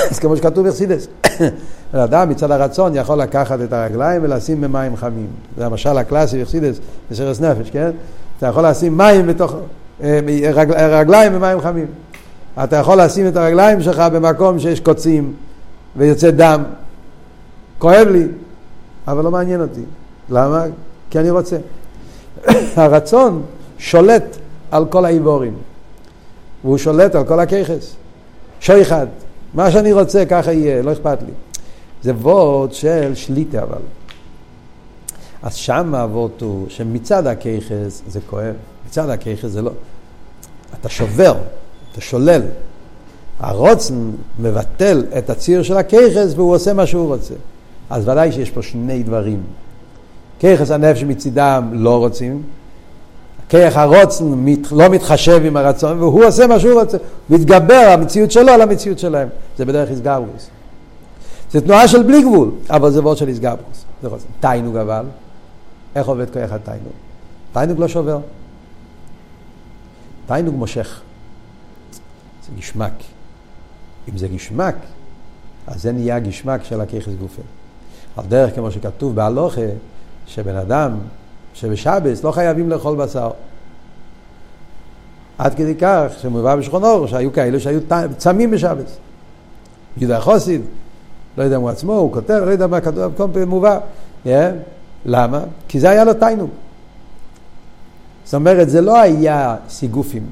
אז 0.10 0.18
כמו 0.18 0.36
שכתוב 0.36 0.68
בחסידס, 0.68 1.06
אדם 1.92 2.28
מצד 2.28 2.50
הרצון 2.50 2.94
יכול 2.94 3.18
לקחת 3.18 3.58
את 3.60 3.72
הרגליים 3.72 4.22
ולשים 4.24 4.60
במים 4.60 4.96
חמים. 4.96 5.26
זה 5.56 5.66
המשל 5.66 5.98
הקלאסי 5.98 6.42
בחסידס, 6.42 6.80
בסרס 7.10 7.40
נפש, 7.40 7.70
כן? 7.70 7.90
אתה 8.38 8.46
יכול 8.46 8.66
לשים 8.66 8.96
מים 8.96 9.26
בתוך, 9.26 9.54
אה, 10.02 10.20
רגליים 10.90 11.32
במים 11.32 11.60
חמים. 11.60 11.86
אתה 12.64 12.76
יכול 12.76 13.00
לשים 13.00 13.28
את 13.28 13.36
הרגליים 13.36 13.82
שלך 13.82 13.98
במקום 13.98 14.58
שיש 14.58 14.80
קוצים 14.80 15.32
ויוצא 15.96 16.30
דם. 16.30 16.62
כואב 17.78 18.08
לי, 18.08 18.26
אבל 19.08 19.24
לא 19.24 19.30
מעניין 19.30 19.60
אותי. 19.60 19.82
למה? 20.30 20.64
כי 21.10 21.18
אני 21.18 21.30
רוצה. 21.30 21.56
הרצון 22.76 23.42
שולט 23.78 24.36
על 24.70 24.86
כל 24.86 25.04
האיבורים, 25.04 25.54
והוא 26.64 26.78
שולט 26.78 27.14
על 27.14 27.24
כל 27.24 27.40
הככס. 27.40 27.94
שויחד, 28.60 29.06
מה 29.54 29.70
שאני 29.70 29.92
רוצה 29.92 30.24
ככה 30.24 30.52
יהיה, 30.52 30.82
לא 30.82 30.92
אכפת 30.92 31.22
לי. 31.22 31.32
זה 32.02 32.12
וורד 32.14 32.72
של 32.72 33.14
שליטה 33.14 33.62
אבל. 33.62 33.78
אז 35.42 35.54
שם 35.54 35.94
הוורד 35.94 36.30
הוא 36.40 36.66
שמצד 36.68 37.26
הככס 37.26 38.02
זה 38.08 38.20
כואב, 38.30 38.54
מצד 38.86 39.08
הככס 39.08 39.46
זה 39.46 39.62
לא. 39.62 39.72
אתה 40.80 40.88
שובר, 40.88 41.34
אתה 41.92 42.00
שולל. 42.00 42.42
הרוצן 43.40 44.10
מבטל 44.38 45.04
את 45.18 45.30
הציר 45.30 45.62
של 45.62 45.76
הככס 45.76 46.32
והוא 46.34 46.54
עושה 46.54 46.72
מה 46.72 46.86
שהוא 46.86 47.06
רוצה. 47.06 47.34
אז 47.90 48.08
ודאי 48.08 48.32
שיש 48.32 48.50
פה 48.50 48.62
שני 48.62 49.02
דברים. 49.02 49.42
ככס 50.40 50.70
הנפש 50.70 51.02
מצידם 51.02 51.70
לא 51.72 51.98
רוצים, 51.98 52.42
כיח 53.50 53.76
הרוצן 53.76 54.24
מת, 54.24 54.72
לא 54.72 54.88
מתחשב 54.88 55.42
עם 55.44 55.56
הרצון, 55.56 55.98
והוא 55.98 56.24
עושה 56.24 56.46
מה 56.46 56.60
שהוא 56.60 56.80
רוצה, 56.80 56.98
מתגבר 57.30 57.90
המציאות 57.92 58.30
שלו 58.30 58.52
על 58.52 58.62
המציאות 58.62 58.98
שלהם. 58.98 59.28
זה 59.58 59.64
בדרך 59.64 59.90
איסגברוס. 59.90 60.50
זה 61.50 61.60
תנועה 61.60 61.88
של 61.88 62.02
בלי 62.02 62.22
גבול, 62.22 62.50
אבל 62.70 62.90
זה 62.90 63.00
וורד 63.00 63.16
של 63.16 63.28
איסגברוס. 63.28 63.84
תיינוג 64.40 64.76
אבל, 64.76 65.04
איך 65.94 66.06
עובד 66.06 66.30
כיח 66.30 66.52
התיינוג? 66.52 66.92
תיינוג 67.52 67.80
לא 67.80 67.88
שובר. 67.88 68.18
תיינוג 70.26 70.54
מושך. 70.54 71.00
זה 72.46 72.52
גשמק. 72.58 72.92
אם 74.08 74.18
זה 74.18 74.28
גשמק, 74.28 74.74
אז 75.66 75.82
זה 75.82 75.92
נהיה 75.92 76.18
גשמק 76.18 76.64
של 76.64 76.80
הכיחס 76.80 77.12
גופה. 77.20 77.42
על 78.16 78.24
דרך 78.28 78.54
כמו 78.54 78.70
שכתוב 78.70 79.14
בהלוכה, 79.14 79.60
שבן 80.26 80.56
אדם 80.56 80.98
שבשבס 81.54 82.24
לא 82.24 82.32
חייבים 82.32 82.70
לאכול 82.70 82.96
בשר. 82.96 83.30
עד 85.38 85.54
כדי 85.54 85.74
כך 85.74 86.06
שמובא 86.18 86.56
בשכון 86.56 86.84
אור, 86.84 87.06
שהיו 87.06 87.32
כאלה 87.32 87.60
שהיו 87.60 87.80
צמים 88.16 88.50
בשבס. 88.50 88.96
יהודה 89.96 90.20
חוסיד, 90.20 90.62
לא 91.38 91.42
יודע 91.42 91.56
אם 91.56 91.60
הוא 91.60 91.70
עצמו, 91.70 91.92
הוא 91.92 92.12
כותב, 92.12 92.42
לא 92.46 92.50
יודע 92.50 92.66
מה 92.66 92.80
כתוב, 92.80 93.12
כל 93.16 93.26
פעם 93.32 93.48
מובא. 93.48 93.78
Yeah. 94.24 94.28
למה? 95.04 95.40
כי 95.68 95.80
זה 95.80 95.90
היה 95.90 96.04
לו 96.04 96.14
תיינוג. 96.14 96.50
זאת 98.24 98.34
אומרת, 98.34 98.70
זה 98.70 98.80
לא 98.80 99.00
היה 99.00 99.56
סיגופים. 99.68 100.26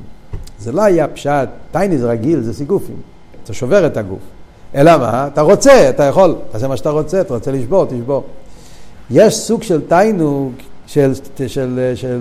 זה 0.58 0.72
לא 0.72 0.82
היה 0.82 1.08
פשט, 1.08 1.48
טייניס 1.72 2.02
רגיל 2.02 2.40
זה 2.40 2.54
סיגופים. 2.54 2.96
אתה 3.44 3.52
שובר 3.52 3.86
את 3.86 3.96
הגוף. 3.96 4.18
אלא 4.74 4.96
מה? 4.96 5.26
אתה 5.26 5.40
רוצה, 5.40 5.90
אתה 5.90 6.04
יכול, 6.04 6.34
תעשה 6.52 6.68
מה 6.68 6.76
שאתה 6.76 6.90
רוצה, 6.90 7.20
אתה 7.20 7.34
רוצה 7.34 7.52
לשבור, 7.52 7.84
תשבור. 7.84 8.24
יש 9.10 9.36
סוג 9.36 9.62
של 9.62 9.80
תיינוג, 9.88 10.52
של, 10.89 11.12
של, 11.36 11.47
של, 11.47 11.93
של 11.95 12.20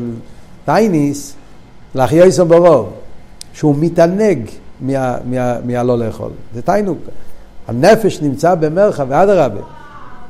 טייניס, 0.66 1.36
לאחייסון 1.96 2.48
ברוב, 2.48 2.94
שהוא 3.54 3.76
מתענג 3.80 4.40
מה, 4.82 5.16
מה, 5.26 5.56
מהלא 5.66 5.98
לאכול. 5.98 6.32
זה 6.54 6.62
תיינוג. 6.62 6.98
הנפש 7.68 8.22
נמצא 8.22 8.56
במרחב, 8.56 9.06
ואדרבה. 9.10 9.62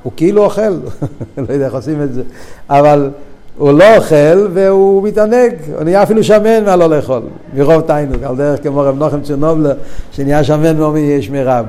הוא 0.03 0.13
כאילו 0.15 0.43
אוכל, 0.43 0.61
לא 1.37 1.53
יודע 1.53 1.65
איך 1.65 1.73
עושים 1.73 2.01
את 2.01 2.13
זה, 2.13 2.21
אבל 2.69 3.09
הוא 3.57 3.71
לא 3.71 3.95
אוכל 3.97 4.47
והוא 4.53 5.03
מתענג, 5.03 5.53
הוא 5.75 5.83
נהיה 5.83 6.03
אפילו 6.03 6.23
שמן 6.23 6.65
מהלא 6.65 6.89
לאכול, 6.89 7.21
מרוב 7.53 7.81
תיינוג, 7.81 8.23
על 8.23 8.35
דרך 8.35 8.63
כמו 8.63 8.79
רב 8.79 8.97
נוחם 8.97 9.21
צ'רנובלר, 9.21 9.73
שנהיה 10.11 10.43
שמן 10.43 10.77
מאומי 10.77 10.99
יש 10.99 11.29
מרב. 11.29 11.65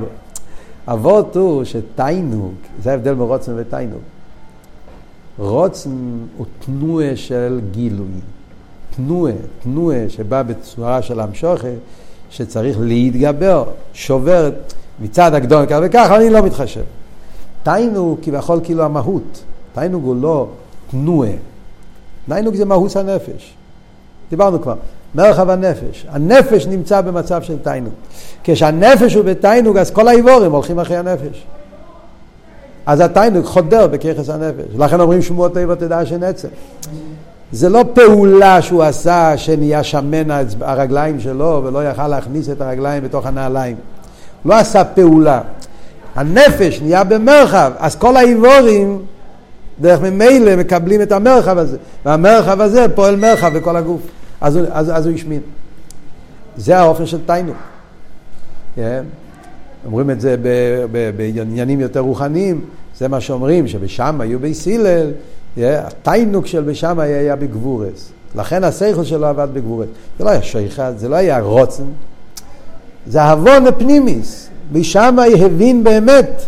אבות 0.88 1.36
הוא 1.36 1.64
שתיינוג, 1.64 2.54
זה 2.82 2.90
ההבדל 2.90 3.14
בין 3.14 3.22
רוצן 3.22 3.52
ותיינוג. 3.56 4.00
רוצן 5.38 5.90
הוא 6.36 6.46
תנועה 6.66 7.16
של 7.16 7.60
גילוי. 7.70 8.06
תנועה, 8.96 9.32
תנועה 9.62 10.08
שבא 10.08 10.42
בצורה 10.42 11.02
של 11.02 11.20
המשוכה, 11.20 11.68
שצריך 12.30 12.76
להתגבר, 12.80 13.64
שובר 13.92 14.50
מצד 15.00 15.34
הגדול 15.34 15.66
כך 15.66 15.78
וכך, 15.82 16.10
אני 16.16 16.30
לא 16.30 16.42
מתחשב. 16.42 16.82
תיינוג 17.62 18.18
כביכול 18.22 18.60
כאילו 18.64 18.84
המהות. 18.84 19.42
תיינוג 19.74 20.04
הוא 20.04 20.16
לא 20.22 20.46
תנועה. 20.90 21.30
תיינוג 22.28 22.54
זה 22.54 22.64
מהות 22.64 22.96
הנפש. 22.96 23.54
דיברנו 24.30 24.62
כבר. 24.62 24.74
מרחב 25.14 25.50
הנפש. 25.50 26.06
הנפש 26.08 26.66
נמצא 26.66 27.00
במצב 27.00 27.42
של 27.42 27.58
תיינוג. 27.58 27.92
כשהנפש 28.44 29.14
הוא 29.14 29.24
בתיינוג, 29.24 29.76
אז 29.76 29.90
כל 29.90 30.08
האיבורים 30.08 30.52
הולכים 30.52 30.78
אחרי 30.78 30.96
הנפש. 30.96 31.44
אז 32.88 33.00
התיינוג 33.00 33.44
חודר 33.44 33.86
בככס 33.86 34.30
הנפש. 34.30 34.74
לכן 34.78 35.00
אומרים 35.00 35.22
שמועות 35.22 35.54
טבע 35.54 35.74
תדע 35.74 36.06
שנצר. 36.06 36.48
זה 37.52 37.68
לא 37.68 37.84
פעולה 37.94 38.62
שהוא 38.62 38.82
עשה 38.82 39.36
שנהיה 39.36 39.84
שמן 39.84 40.30
הרגליים 40.60 41.20
שלו 41.20 41.62
ולא 41.64 41.88
יכל 41.88 42.08
להכניס 42.08 42.50
את 42.50 42.60
הרגליים 42.60 43.04
בתוך 43.04 43.26
הנעליים. 43.26 43.76
לא 44.44 44.54
עשה 44.54 44.84
פעולה. 44.84 45.40
הנפש 46.14 46.80
נהיה 46.82 47.04
במרחב, 47.04 47.72
אז 47.78 47.96
כל 47.96 48.16
האיבורים 48.16 49.02
דרך 49.80 50.00
ממילא 50.00 50.56
מקבלים 50.56 51.02
את 51.02 51.12
המרחב 51.12 51.58
הזה, 51.58 51.76
והמרחב 52.04 52.60
הזה 52.60 52.86
פועל 52.94 53.16
מרחב 53.16 53.58
בכל 53.58 53.76
הגוף, 53.76 54.00
אז 54.40 54.58
אז, 54.70 54.90
אז 54.94 55.06
הוא 55.06 55.14
השמין. 55.14 55.40
זה 56.56 56.78
האופן 56.78 57.06
של 57.06 57.18
תיינוק. 57.26 57.56
Yeah. 58.76 58.80
אומרים 59.88 60.10
את 60.10 60.20
זה 60.20 60.36
בעניינים 61.16 61.80
יותר 61.80 62.00
רוחניים, 62.00 62.60
זה 62.98 63.08
מה 63.08 63.20
שאומרים, 63.20 63.68
שבשם 63.68 64.20
היו 64.20 64.38
ביס 64.38 64.68
הלל, 64.68 65.10
התיינוק 65.56 66.46
של 66.46 66.62
בשם 66.62 66.98
היה 66.98 67.36
בגבורס. 67.36 68.08
לכן 68.34 68.64
השכל 68.64 69.04
שלו 69.04 69.26
עבד 69.26 69.48
בגבורס. 69.52 69.86
זה 70.18 70.24
לא 70.24 70.30
היה 70.30 70.42
שייכת, 70.42 70.92
זה 70.96 71.08
לא 71.08 71.16
היה 71.16 71.40
רוצן, 71.40 71.84
זה 73.06 73.24
עוון 73.24 73.66
הפנימיס. 73.66 74.48
משם 74.72 75.16
הבין 75.44 75.84
באמת 75.84 76.42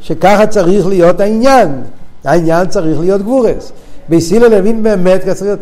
שככה 0.00 0.46
צריך 0.46 0.86
להיות 0.86 1.20
העניין. 1.20 1.82
העניין 2.24 2.68
צריך 2.68 3.00
להיות 3.00 3.20
גבורס. 3.20 3.72
בסילל 4.08 4.54
הבין 4.54 4.82
באמת 4.82 5.20
ככה 5.22 5.34
צריך 5.34 5.42
להיות... 5.42 5.60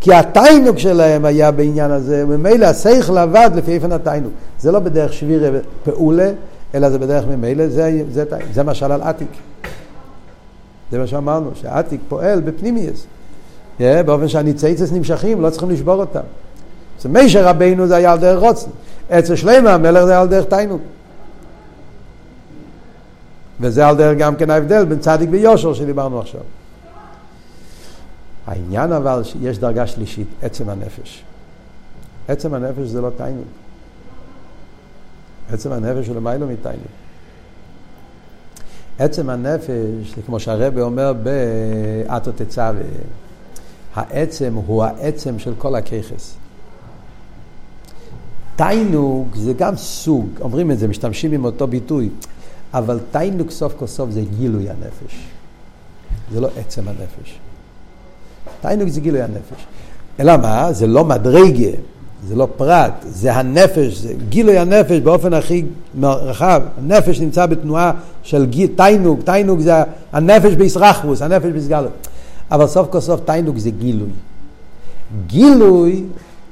כי 0.00 0.14
התיינוק 0.14 0.78
שלהם 0.78 1.24
היה 1.24 1.50
בעניין 1.50 1.90
הזה, 1.90 2.24
וממילא 2.28 2.66
השכל 2.66 3.18
עבד 3.18 3.50
לפי 3.54 3.72
איפן 3.72 3.92
התיינוק. 3.92 4.32
זה 4.60 4.72
לא 4.72 4.78
בדרך 4.78 5.12
שבירה 5.12 5.58
פעולה, 5.84 6.30
אלא 6.74 6.90
זה 6.90 6.98
בדרך 6.98 7.24
ממילא, 7.26 7.68
זה, 7.68 8.02
זה, 8.10 8.24
זה, 8.30 8.36
זה 8.52 8.62
משל 8.62 8.92
על 8.92 9.02
עתיק. 9.02 9.28
זה 10.90 10.98
מה 10.98 11.06
שאמרנו, 11.06 11.50
שעתיק 11.54 12.00
פועל 12.08 12.40
בפנימיוס. 12.40 13.06
Yeah, 13.78 13.82
באופן 14.06 14.28
שהניצייצס 14.28 14.92
נמשכים, 14.92 15.40
לא 15.40 15.50
צריכים 15.50 15.70
לשבור 15.70 16.00
אותם. 16.00 16.20
אז 17.00 17.06
מישר 17.06 17.44
רבינו 17.44 17.86
זה 17.86 17.96
היה 17.96 18.12
על 18.12 18.18
דרך 18.18 18.40
רוצן. 18.40 18.70
אצל 19.10 19.36
שלמה 19.36 19.74
המלך 19.74 20.04
זה 20.04 20.10
היה 20.10 20.20
על 20.20 20.28
דרך 20.28 20.44
תיינוק. 20.44 20.82
וזה 23.60 23.86
על 23.86 23.96
דרך 23.96 24.18
גם 24.18 24.36
כן 24.36 24.50
ההבדל 24.50 24.84
בין 24.84 24.98
צדיק 24.98 25.28
ויושר 25.32 25.74
שדיברנו 25.74 26.20
עכשיו. 26.20 26.40
העניין 28.46 28.92
אבל 28.92 29.22
שיש 29.24 29.58
דרגה 29.58 29.86
שלישית, 29.86 30.28
עצם 30.42 30.68
הנפש. 30.68 31.24
עצם 32.28 32.54
הנפש 32.54 32.88
זה 32.88 33.00
לא 33.00 33.10
תיינוק. 33.16 33.46
עצם 35.52 35.72
הנפש 35.72 36.08
הוא 36.08 36.16
למיילו 36.16 36.46
מתיינוק. 36.46 36.86
עצם 38.98 39.30
הנפש, 39.30 40.14
כמו 40.26 40.40
שהרבה 40.40 40.82
אומר 40.82 41.12
באתו 41.12 42.32
תצווה, 42.32 42.72
העצם 43.94 44.54
הוא 44.54 44.84
העצם 44.84 45.38
של 45.38 45.54
כל 45.58 45.74
הככס. 45.74 46.34
תיינוק 48.56 49.36
זה 49.36 49.52
גם 49.52 49.76
סוג, 49.76 50.28
אומרים 50.40 50.70
את 50.70 50.78
זה, 50.78 50.88
משתמשים 50.88 51.32
עם 51.32 51.44
אותו 51.44 51.66
ביטוי. 51.66 52.10
אבל 52.74 53.00
תיינוק 53.10 53.50
סוף 53.50 53.74
כל 53.78 53.86
סוף 53.86 54.10
זה 54.10 54.22
גילוי 54.38 54.70
הנפש. 54.70 55.28
זה 56.32 56.40
לא 56.40 56.48
עצם 56.56 56.88
הנפש. 56.88 57.38
תיינוק 58.60 58.88
זה 58.88 59.00
גילוי 59.00 59.22
הנפש. 59.22 59.66
אלא 60.20 60.36
מה? 60.36 60.72
זה 60.72 60.86
לא 60.86 61.04
מדרגה, 61.04 61.70
זה 62.26 62.36
לא 62.36 62.48
פרט, 62.56 62.92
זה 63.08 63.34
הנפש, 63.34 63.96
זה 63.96 64.12
גילוי 64.28 64.58
הנפש 64.58 64.98
באופן 65.00 65.34
הכי 65.34 65.64
רחב. 66.02 66.62
הנפש 66.78 67.20
נמצא 67.20 67.46
בתנועה 67.46 67.92
של 68.22 68.46
גיל, 68.46 68.70
תיינוק, 68.76 69.20
תיינוק 69.24 69.60
זה 69.60 69.72
הנפש 70.12 70.54
בישרחבוס, 70.54 71.22
הנפש 71.22 71.46
בסגלות. 71.46 72.08
אבל 72.50 72.66
סוף 72.66 72.88
כל 72.90 73.00
סוף 73.00 73.20
תיינוק 73.24 73.58
זה 73.58 73.70
גילוי. 73.70 74.10
גילוי 75.26 76.04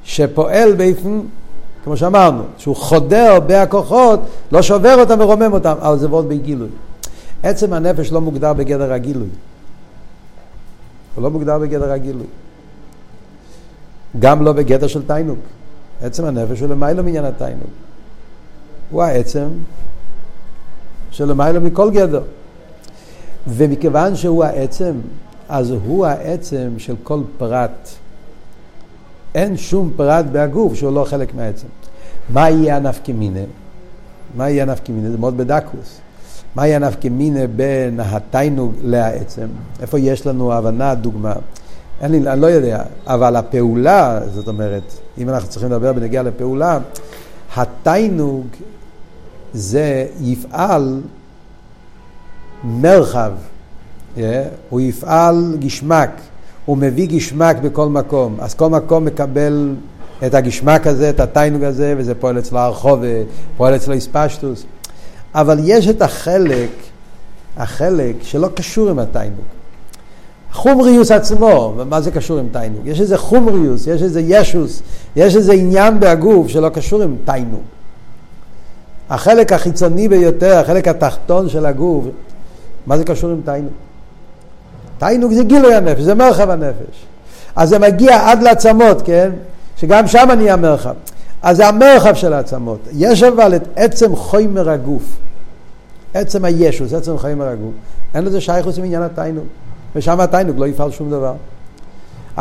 שפועל 0.03 0.73
באופן 0.73 1.19
כמו 1.83 1.97
שאמרנו, 1.97 2.43
שהוא 2.57 2.75
חודר 2.75 3.39
בהכוחות, 3.39 4.19
לא 4.51 4.61
שובר 4.61 4.99
אותם 4.99 5.19
ורומם 5.19 5.53
אותם, 5.53 5.75
אבל 5.81 5.97
זה 5.97 6.09
ועוד 6.09 6.29
בגילוי. 6.29 6.67
עצם 7.43 7.73
הנפש 7.73 8.11
לא 8.11 8.21
מוגדר 8.21 8.53
בגדר 8.53 8.93
הגילוי. 8.93 9.27
הוא 11.15 11.23
לא 11.23 11.29
מוגדר 11.29 11.59
בגדר 11.59 11.91
הגילוי. 11.91 12.25
גם 14.19 14.43
לא 14.43 14.51
בגדר 14.51 14.87
של 14.87 15.01
תיינוק. 15.07 15.39
עצם 16.01 16.25
הנפש 16.25 16.59
הוא 16.59 16.69
למיילו 16.69 17.03
מעניין 17.03 17.25
התיינוק. 17.25 17.69
הוא 18.91 19.03
העצם 19.03 19.47
שלמיילו 21.11 21.61
מכל 21.61 21.91
גדר. 21.91 22.23
ומכיוון 23.47 24.15
שהוא 24.15 24.43
העצם, 24.43 24.93
אז 25.49 25.71
הוא 25.71 26.05
העצם 26.05 26.69
של 26.77 26.95
כל 27.03 27.21
פרט. 27.37 27.89
אין 29.35 29.57
שום 29.57 29.91
פרט 29.95 30.25
בהגוף 30.31 30.73
שהוא 30.73 30.93
לא 30.93 31.05
חלק 31.05 31.35
מהעצם. 31.35 31.67
מה 32.29 32.49
יהיה 32.49 32.75
הנפקא 32.75 33.11
מינה? 33.11 33.39
מה 34.35 34.49
יהיה 34.49 34.63
הנפקא 34.63 34.91
מינה? 34.91 35.11
זה 35.11 35.17
מאוד 35.17 35.37
בדקוס. 35.37 35.99
מה 36.55 36.67
יהיה 36.67 36.75
הנפקא 36.75 37.07
מינה 37.07 37.47
בין 37.47 37.99
התיינוג 37.99 38.73
לעצם? 38.83 39.47
איפה 39.81 39.99
יש 39.99 40.27
לנו 40.27 40.53
הבנה, 40.53 40.95
דוגמה? 40.95 41.33
לי, 42.01 42.17
אני 42.17 42.41
לא 42.41 42.47
יודע, 42.47 42.83
אבל 43.07 43.35
הפעולה, 43.35 44.19
זאת 44.33 44.47
אומרת, 44.47 44.93
אם 45.17 45.29
אנחנו 45.29 45.49
צריכים 45.49 45.71
לדבר 45.71 45.93
בנגיעה 45.93 46.23
לפעולה, 46.23 46.79
התיינוג 47.55 48.47
זה 49.53 50.05
יפעל 50.21 51.01
מרחב, 52.63 53.31
yeah, 54.15 54.19
הוא 54.69 54.81
יפעל 54.81 55.57
גשמק, 55.59 56.09
הוא 56.65 56.77
מביא 56.77 57.07
גשמק 57.07 57.57
בכל 57.57 57.89
מקום, 57.89 58.37
אז 58.39 58.53
כל 58.53 58.69
מקום 58.69 59.05
מקבל 59.05 59.75
את 60.25 60.33
הגשמק 60.33 60.87
הזה, 60.87 61.09
את 61.09 61.19
התיינוג 61.19 61.63
הזה, 61.63 61.95
וזה 61.97 62.15
פועל 62.15 62.39
אצלו 62.39 62.59
הרחוב, 62.59 62.99
פועל 63.57 63.75
אצלו 63.75 63.93
איספשטוס. 63.93 64.63
אבל 65.35 65.59
יש 65.63 65.87
את 65.87 66.01
החלק, 66.01 66.69
החלק 67.57 68.15
שלא 68.21 68.47
קשור 68.55 68.89
עם 68.89 68.99
התיינוג. 68.99 69.56
חומריוס 70.51 71.11
עצמו, 71.11 71.73
מה 71.89 72.01
זה 72.01 72.11
קשור 72.11 72.39
עם 72.39 72.47
תיינוג? 72.51 72.87
יש 72.87 73.01
איזה 73.01 73.17
חומריוס, 73.17 73.87
יש 73.87 74.01
איזה 74.01 74.21
ישוס, 74.21 74.81
יש 75.15 75.35
איזה 75.35 75.53
עניין 75.53 75.99
בהגוף 75.99 76.47
שלא 76.47 76.69
קשור 76.69 77.01
עם 77.03 77.15
תיינוג. 77.25 77.61
החלק 79.09 79.53
החיצוני 79.53 80.07
ביותר, 80.07 80.57
החלק 80.57 80.87
התחתון 80.87 81.49
של 81.49 81.65
הגוף, 81.65 82.05
מה 82.87 82.97
זה 82.97 83.03
קשור 83.03 83.29
עם 83.29 83.41
תיינוק? 83.45 83.73
תיינוק 84.97 85.31
זה 85.31 85.43
גילוי 85.43 85.75
הנפש, 85.75 86.01
זה 86.01 86.15
מרחב 86.15 86.49
הנפש. 86.49 87.05
אז 87.55 87.69
זה 87.69 87.79
מגיע 87.79 88.31
עד 88.31 88.43
לעצמות, 88.43 89.01
כן? 89.01 89.31
שגם 89.77 90.07
שם 90.07 90.27
נהיה 90.37 90.55
מרחב. 90.55 90.93
אז 91.41 91.57
זה 91.57 91.67
המרחב 91.67 92.13
של 92.13 92.33
העצמות. 92.33 92.79
יש 92.91 93.23
אבל 93.23 93.55
את 93.55 93.67
עצם 93.75 94.15
חומר 94.15 94.69
הגוף. 94.69 95.03
עצם 96.13 96.45
הישוס, 96.45 96.93
עצם 96.93 97.17
חומר 97.17 97.47
הגוף. 97.47 97.73
אין 98.15 98.23
לזה 98.23 98.41
שייכוס 98.41 98.77
עם 98.77 98.83
עניין 98.83 99.01
התיינוק. 99.01 99.45
ושם 99.97 100.19
התיינוק 100.19 100.57
לא 100.59 100.67
יפעל 100.67 100.91
שום 100.91 101.09
דבר. 101.09 101.33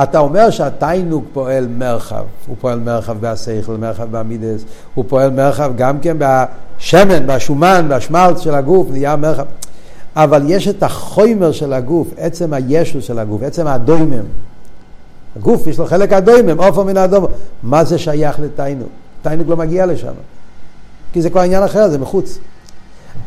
אתה 0.03 0.19
אומר 0.19 0.51
שהתיינוק 0.51 1.25
פועל 1.33 1.67
מרחב, 1.67 2.25
הוא 2.47 2.57
פועל 2.61 2.81
מרחב 2.81 3.21
בהשכל, 3.21 3.77
מרחב 3.77 4.11
בעמידס, 4.11 4.65
הוא 4.95 5.05
פועל 5.09 5.31
מרחב 5.31 5.73
גם 5.77 6.01
כן 6.01 6.17
בשמן, 6.19 7.27
בשומן, 7.27 7.87
בשמלץ 7.91 8.41
של 8.41 8.55
הגוף, 8.55 8.91
נהיה 8.91 9.17
מרחב. 9.17 9.45
אבל 10.17 10.43
יש 10.47 10.69
את 10.69 10.83
החומר 10.83 11.53
של 11.53 11.73
הגוף, 11.73 12.09
עצם 12.17 12.53
הישוס 12.53 13.05
של 13.05 13.19
הגוף, 13.19 13.43
עצם 13.43 13.67
הדוימם. 13.67 14.25
הגוף 15.37 15.67
יש 15.67 15.79
לו 15.79 15.87
חלק 15.87 16.13
הדוימם, 16.13 16.61
עופר 16.61 16.83
מן 16.83 16.97
האדום. 16.97 17.25
מה 17.63 17.85
זה 17.85 17.99
שייך 17.99 18.41
לתיינוק? 18.41 18.89
תיינוק 19.23 19.49
לא 19.49 19.57
מגיע 19.57 19.87
לשם. 19.87 20.13
כי 21.13 21.23
זה 21.23 21.31
כבר 21.31 21.41
עניין 21.41 21.63
אחר, 21.63 21.89
זה 21.89 21.99
מחוץ. 21.99 22.39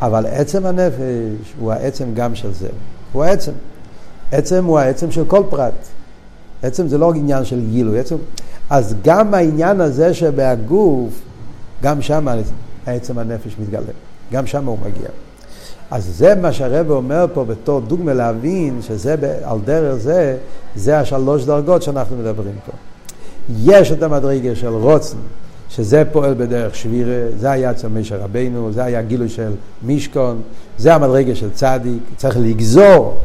אבל 0.02 0.26
עצם 0.26 0.66
הנפש 0.66 1.54
הוא 1.60 1.72
העצם 1.72 2.04
גם 2.14 2.34
של 2.34 2.52
זה. 2.52 2.68
הוא 3.12 3.24
העצם. 3.24 3.52
עצם 4.32 4.64
הוא 4.64 4.78
העצם 4.78 5.10
של 5.10 5.24
כל 5.24 5.42
פרט. 5.50 5.74
עצם 6.62 6.88
זה 6.88 6.98
לא 6.98 7.06
רק 7.06 7.16
עניין 7.16 7.44
של 7.44 7.60
גילוי. 7.70 7.98
עצם... 7.98 8.16
אז 8.70 8.94
גם 9.04 9.34
העניין 9.34 9.80
הזה 9.80 10.14
שבהגוף, 10.14 11.12
גם 11.82 12.02
שם 12.02 12.28
העצם 12.86 13.18
הנפש 13.18 13.56
מתגלה. 13.58 13.92
גם 14.32 14.46
שם 14.46 14.66
הוא 14.66 14.78
מגיע. 14.80 15.08
אז 15.90 16.04
זה 16.16 16.34
מה 16.34 16.52
שהרב 16.52 16.90
אומר 16.90 17.26
פה 17.34 17.44
בתור 17.44 17.80
דוגמה 17.80 18.14
להבין 18.14 18.80
שזה 18.82 19.14
על 19.42 19.58
דרך 19.64 19.94
זה, 19.94 20.36
זה 20.76 20.98
השלוש 20.98 21.44
דרגות 21.44 21.82
שאנחנו 21.82 22.16
מדברים 22.16 22.54
פה. 22.66 22.72
יש 23.58 23.92
את 23.92 24.02
המדרגה 24.02 24.54
של 24.54 24.68
רוצן, 24.68 25.16
שזה 25.68 26.02
פועל 26.12 26.34
בדרך 26.34 26.74
שבירה, 26.74 27.22
זה 27.38 27.50
היה 27.50 27.70
אצל 27.70 27.88
משה 27.88 28.16
רבינו, 28.16 28.72
זה 28.72 28.84
היה 28.84 29.02
גילוי 29.02 29.28
של 29.28 29.52
מישכון, 29.82 30.42
זה 30.78 30.94
המדרגה 30.94 31.34
של 31.34 31.50
צדיק, 31.50 32.02
צריך 32.16 32.36
לגזור, 32.40 33.18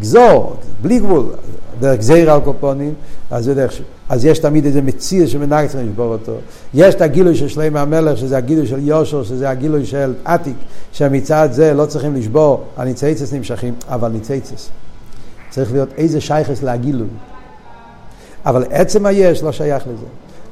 גזור, 0.00 0.56
בלי 0.82 0.98
גבול, 0.98 1.24
דרך 1.80 1.98
גזיר 1.98 2.32
על 2.32 2.40
קופונים, 2.40 2.94
אז, 3.30 3.48
דרך, 3.48 3.72
אז 4.08 4.24
יש 4.24 4.38
תמיד 4.38 4.64
איזה 4.64 4.82
מציר 4.82 5.26
שמנהג 5.26 5.68
צריך 5.68 5.84
לשבור 5.84 6.12
אותו. 6.12 6.32
יש 6.74 6.94
את 6.94 7.00
הגילוי 7.00 7.34
של 7.34 7.48
שלמה 7.48 7.80
המלך, 7.80 8.18
שזה 8.18 8.36
הגילוי 8.36 8.66
של 8.66 8.88
יושר, 8.88 9.22
שזה 9.22 9.50
הגילוי 9.50 9.86
של 9.86 10.14
עתיק, 10.24 10.56
שמצד 10.92 11.48
זה 11.52 11.74
לא 11.74 11.86
צריכים 11.86 12.14
לשבור, 12.14 12.64
הניצייצס 12.76 13.32
נמשכים, 13.32 13.74
אבל 13.88 14.08
ניצייצס. 14.08 14.68
צריך 15.50 15.72
להיות 15.72 15.88
איזה 15.98 16.20
שייכס 16.20 16.62
להגילוי. 16.62 17.08
אבל 18.46 18.64
עצם 18.70 19.06
היש 19.06 19.42
לא 19.42 19.52
שייך 19.52 19.82
לזה. 19.86 20.06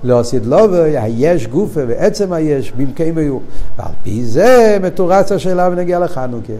לא 0.04 0.20
עשית 0.20 0.46
לא 0.46 0.68
והיש 0.70 1.46
גופה 1.46 1.80
ועצם 1.88 2.32
היש 2.32 2.72
במקום 2.72 3.18
היו. 3.18 3.38
ועל 3.78 3.92
פי 4.02 4.24
זה 4.24 4.78
מתורץ 4.82 5.32
השאלה 5.32 5.68
ונגיע 5.72 5.98
לחנוכה. 5.98 6.52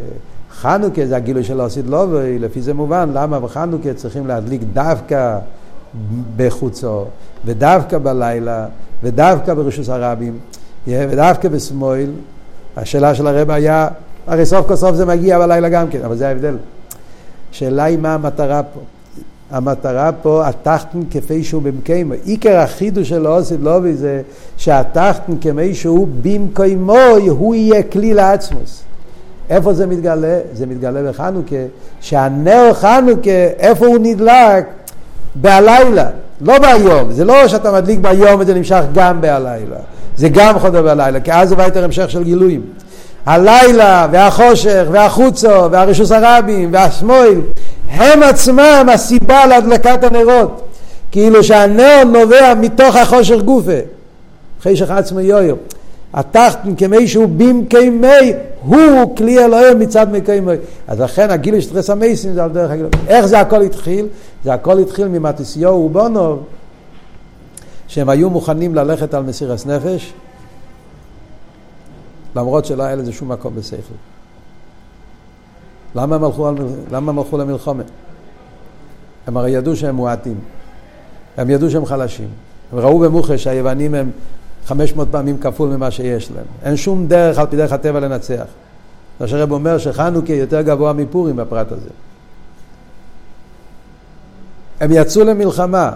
חנוכה 0.61 1.07
זה 1.07 1.17
הגילוי 1.17 1.45
של 1.45 1.61
עשית 1.61 1.85
לא 1.89 2.07
ולפי 2.11 2.63
זה 2.63 2.75
מובן 2.75 3.11
למה 3.15 3.41
בחנוכה 3.41 3.95
צריכים 3.95 4.27
להדליק 4.27 4.63
דווקא 4.73 5.39
בחוצו 6.37 7.05
ודווקא 7.45 7.99
בלילה 7.99 8.67
ודווקא 9.03 9.55
ברשוס 9.55 9.89
הרבים 9.89 10.39
ודווקא 10.87 11.49
בשמאל. 11.49 12.11
השאלה 12.77 13.15
של 13.15 13.27
הרב 13.27 13.51
היה, 13.51 13.89
הרי 14.27 14.47
סוף 14.47 14.67
כל 14.69 14.77
סוף 14.77 14.97
זה 14.97 15.07
מגיע 15.07 15.39
בלילה 15.39 15.69
גם 15.69 15.89
כן, 15.91 16.05
אבל 16.05 16.17
זה 16.17 16.29
ההבדל. 16.29 16.57
השאלה 17.53 17.85
היא 17.85 17.99
מה 17.99 18.15
המטרה 18.15 18.63
פה. 18.63 18.81
המטרה 19.51 20.11
פה, 20.23 20.49
התחתן 20.49 21.01
כפי 21.11 21.45
שהוא 21.45 21.63
במקיימו. 21.63 22.15
עיקר 22.25 22.57
החידוש 22.57 23.09
של 23.09 23.27
אוסיד 23.27 23.61
לובי 23.61 23.95
זה 23.95 24.23
שהתחתן 24.57 25.33
כמי 25.41 25.75
שהוא 25.75 26.09
במקיימו, 26.23 26.99
הוא 27.29 27.55
יהיה 27.55 27.83
כלי 27.83 28.15
לעצמוס. 28.15 28.83
איפה 29.51 29.73
זה 29.73 29.87
מתגלה? 29.87 30.39
זה 30.53 30.67
מתגלה 30.67 31.11
בחנוכה, 31.11 31.57
שהנר 32.01 32.75
חנוכה, 32.75 33.31
איפה 33.59 33.87
הוא 33.87 33.99
נדלק? 34.01 34.65
בהלילה, 35.35 36.07
לא 36.41 36.59
ביום. 36.59 37.13
זה 37.13 37.25
לא 37.25 37.49
שאתה 37.49 37.73
מדליק 37.73 37.99
ביום 37.99 38.41
וזה 38.41 38.55
נמשך 38.55 38.83
גם 38.95 39.21
בהלילה. 39.21 39.77
זה 40.17 40.29
גם 40.29 40.59
חודר 40.59 40.83
בלילה, 40.83 41.21
כי 41.21 41.33
אז 41.33 41.49
זה 41.49 41.57
בא 41.57 41.65
יותר 41.65 41.85
המשך 41.85 42.11
של 42.11 42.25
גילויים. 42.25 42.61
הלילה 43.27 44.07
והחושך 44.11 44.85
והחוצו 44.91 45.71
והרשוס 45.71 46.13
הרבים 46.13 46.69
והשמאל 46.73 47.41
הם 47.91 48.23
עצמם 48.23 48.87
הסיבה 48.95 49.47
להדלקת 49.47 50.05
הנרות. 50.05 50.63
כאילו 51.13 51.45
שהנר 51.45 52.03
נובע 52.05 52.55
מתוך 52.55 52.97
החושך 52.97 53.37
גופה. 53.45 53.79
חשך 54.63 54.91
עצמו 54.91 55.21
יויו. 55.21 55.57
התחתן 56.15 56.77
כמי 56.77 57.09
שהוא 57.09 57.29
במקיימי 57.37 58.33
הוא 58.61 59.17
כלי 59.17 59.45
אלוהים 59.45 59.79
מצד 59.79 60.13
מקיימי. 60.13 60.53
אז 60.89 61.01
לכן 61.01 61.31
הגילוי 61.31 61.63
של 61.63 61.73
תרס 61.73 61.91
המייסים 61.91 62.33
זה 62.33 62.45
על 62.45 62.51
דרך 62.51 62.71
הגילוי. 62.71 62.91
איך 63.09 63.27
זה 63.27 63.41
הכל 63.41 63.63
התחיל? 63.63 64.07
זה 64.45 64.55
הכל 64.55 64.79
התחיל 64.79 65.09
ממטיסיו 65.09 65.71
ובונוב 65.71 66.45
שהם 67.89 68.09
היו 68.09 68.31
מוכנים 68.31 68.75
ללכת 68.75 69.15
על 69.15 69.23
מסירס 69.23 69.67
נפש 69.67 70.13
למרות 72.37 72.65
שלא 72.65 72.83
היה 72.83 72.97
לזה 72.97 73.13
שום 73.13 73.33
מקום 73.33 73.55
בשכל. 73.57 73.95
למה 75.95 76.17
הם 76.17 76.25
הלכו, 76.25 76.51
למה 76.91 77.13
הם 77.13 77.19
הלכו 77.19 77.39
למלחומה? 77.39 77.83
הם 79.27 79.37
הרי 79.37 79.51
ידעו 79.51 79.77
שהם 79.77 79.95
מועטים, 79.95 80.41
הם 81.37 81.51
ידעו 81.51 81.71
שהם 81.71 81.87
חלשים. 81.87 82.29
הם 82.73 82.79
ראו 82.79 82.99
במוחש 82.99 83.45
שהיוונים 83.45 83.95
הם 83.95 84.11
500 84.71 85.09
פעמים 85.11 85.39
כפול 85.39 85.69
ממה 85.69 85.91
שיש 85.91 86.31
להם. 86.31 86.45
אין 86.63 86.77
שום 86.77 87.07
דרך 87.07 87.39
על 87.39 87.47
פי 87.47 87.57
דרך 87.57 87.73
הטבע 87.73 88.01
לנצח. 88.01 88.45
מה 89.21 89.29
שהרב 89.29 89.53
אומר 89.53 89.79
שחנוכה 89.79 90.33
יותר 90.33 90.63
גבוה 90.63 90.93
מפורים 90.93 91.37
בפרט 91.37 91.73
הזה. 91.73 91.89
הם 94.81 94.91
יצאו 94.93 95.25
למלחמה, 95.25 95.93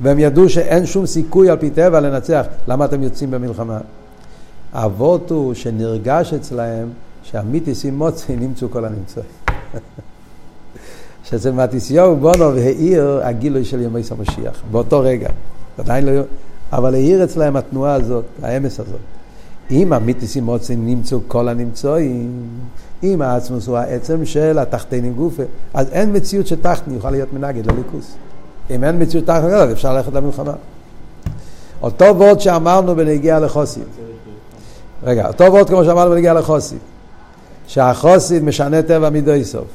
והם 0.00 0.18
ידעו 0.18 0.48
שאין 0.48 0.86
שום 0.86 1.06
סיכוי 1.06 1.50
על 1.50 1.56
פי 1.56 1.70
טבע 1.70 2.00
לנצח. 2.00 2.46
למה 2.68 2.84
אתם 2.84 3.02
יוצאים 3.02 3.30
במלחמה? 3.30 3.78
האבות 4.72 5.30
הוא 5.30 5.54
שנרגש 5.54 6.34
אצלהם 6.34 6.88
שהמיתיס 7.22 7.84
עם 7.84 7.98
מוצי 7.98 8.36
נמצאו 8.36 8.70
כל 8.70 8.84
הנמצאים. 8.84 9.26
שאצל 11.24 11.50
מתיסיהו 11.50 12.16
בונו 12.16 12.54
והעיר 12.54 13.20
הגילוי 13.22 13.64
של 13.64 13.80
ימי 13.80 14.00
המשיח, 14.10 14.62
באותו 14.70 15.00
רגע. 15.00 15.28
עדיין 15.78 16.06
לא... 16.06 16.22
אבל 16.74 16.94
העיר 16.94 17.24
אצלהם 17.24 17.56
התנועה 17.56 17.94
הזאת, 17.94 18.24
האמס 18.42 18.80
הזאת. 18.80 19.00
אם 19.70 19.92
המיתיס 19.92 20.36
עם 20.36 20.44
מוצי 20.44 20.76
נמצאו 20.76 21.18
כל 21.28 21.48
הנמצאים, 21.48 22.40
אם 23.02 23.22
העצמוס 23.22 23.66
הוא 23.66 23.76
העצם 23.76 24.24
של 24.24 24.58
התחתינים 24.58 25.14
גופה, 25.14 25.42
אז 25.74 25.88
אין 25.92 26.16
מציאות 26.16 26.46
שתחתני 26.46 26.94
יוכל 26.94 27.10
להיות 27.10 27.32
מנגד 27.32 27.66
לליכוס. 27.66 28.14
אם 28.70 28.84
אין 28.84 29.02
מציאות 29.02 29.26
תחתני, 29.26 29.72
אפשר 29.72 29.94
ללכת 29.94 30.12
למלחמה. 30.12 30.52
אותו 31.82 32.04
וורד 32.04 32.40
שאמרנו 32.40 32.96
בנגיעה 32.96 33.40
לחוסים. 33.40 33.84
רגע, 35.02 35.28
אותו 35.28 35.44
וורד 35.44 35.68
כמו 35.68 35.84
שאמרנו 35.84 36.10
בנגיעה 36.10 36.34
לחוסים. 36.34 36.78
שהחוסיד 37.66 38.44
משנה 38.44 38.82
טבע 38.82 39.10
מידוי 39.10 39.44
סוף. 39.44 39.66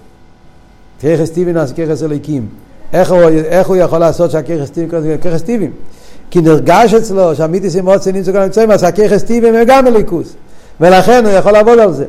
ככס 0.99 1.29
טיבים 1.29 1.53
נעשה 1.53 1.73
ככס 1.73 2.01
הוא, 3.09 3.21
איך 3.29 3.67
הוא 3.67 3.75
יכול 3.75 3.99
לעשות 3.99 4.31
שהככס 4.31 4.69
טיבים 4.69 5.17
ככס 5.17 5.41
טיבים? 5.41 5.71
כי 6.31 6.41
נרגש 6.41 6.93
אצלו 6.93 7.35
שהמיתיס 7.35 7.75
עם 7.75 7.85
עוד 7.85 7.99
צניעים 7.99 8.25
צוקר 8.25 8.43
נמצאים, 8.43 8.71
אז 8.71 8.83
הככס 8.83 9.23
טיבים 9.23 9.55
הם 9.55 9.63
גם 9.67 9.87
אליקוס. 9.87 10.33
ולכן 10.81 11.25
הוא 11.25 11.33
יכול 11.33 11.51
לעבוד 11.51 11.79
על 11.79 11.93
זה. 11.93 12.05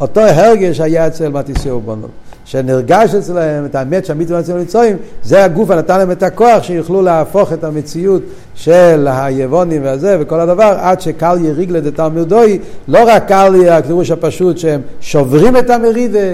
אותו 0.00 0.20
הרגש 0.20 0.80
היה 0.80 1.06
אצל 1.06 1.28
מתיסאו 1.28 1.80
בונו. 1.80 2.08
שנרגש 2.48 3.14
אצלהם 3.14 3.64
את 3.64 3.74
האמת 3.74 4.04
שהמצווה 4.04 4.40
אצלנו 4.40 4.58
לצועים, 4.58 4.96
זה 5.22 5.44
הגוף 5.44 5.70
הנתן 5.70 5.98
להם 5.98 6.10
את 6.10 6.22
הכוח 6.22 6.62
שיוכלו 6.62 7.02
להפוך 7.02 7.52
את 7.52 7.64
המציאות 7.64 8.22
של 8.54 9.08
היבונים 9.10 9.84
והזה 9.84 10.16
וכל 10.20 10.40
הדבר, 10.40 10.76
עד 10.80 11.00
שקל 11.00 11.36
יריג 11.44 11.70
לדתלמידוי, 11.70 12.58
לא 12.88 12.98
רק 13.06 13.28
קל 13.28 13.52
יהיה 13.56 13.76
הקידוש 13.76 14.10
הפשוט 14.10 14.58
שהם 14.58 14.80
שוברים 15.00 15.56
את 15.56 15.70
המרידה, 15.70 16.28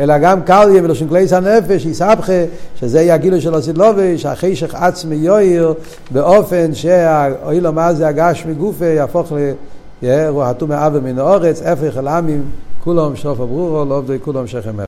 אלא 0.00 0.18
גם 0.18 0.42
קל 0.42 0.68
יהיה 0.70 0.82
ולשון 0.84 1.08
כלייס 1.08 1.32
הנפש, 1.32 1.86
יסבכה, 1.86 2.32
שזה 2.80 3.00
יהיה 3.00 3.14
הגילוי 3.14 3.40
של 3.40 3.54
הסדלובי, 3.54 4.18
שהחישך 4.18 4.74
עצמי 4.74 5.16
יויר, 5.16 5.74
באופן 6.10 6.74
שהאוי 6.74 7.60
לו 7.60 7.72
מה 7.72 7.94
זה 7.94 8.08
הגש 8.08 8.46
מגופה, 8.46 8.86
יהפוך 8.86 9.32
ל... 9.32 9.52
רוחתו 10.28 10.66
מאב 10.66 10.92
ומן 10.94 11.18
האורץ, 11.18 11.62
הפך 11.62 11.98
אל 11.98 12.08
עמים, 12.08 12.42
כולם 12.84 13.16
שוף 13.16 13.40
הברורו, 13.40 13.84
לא 13.84 13.94
עובדי 13.94 14.16
כולם 14.22 14.46
שכם 14.46 14.76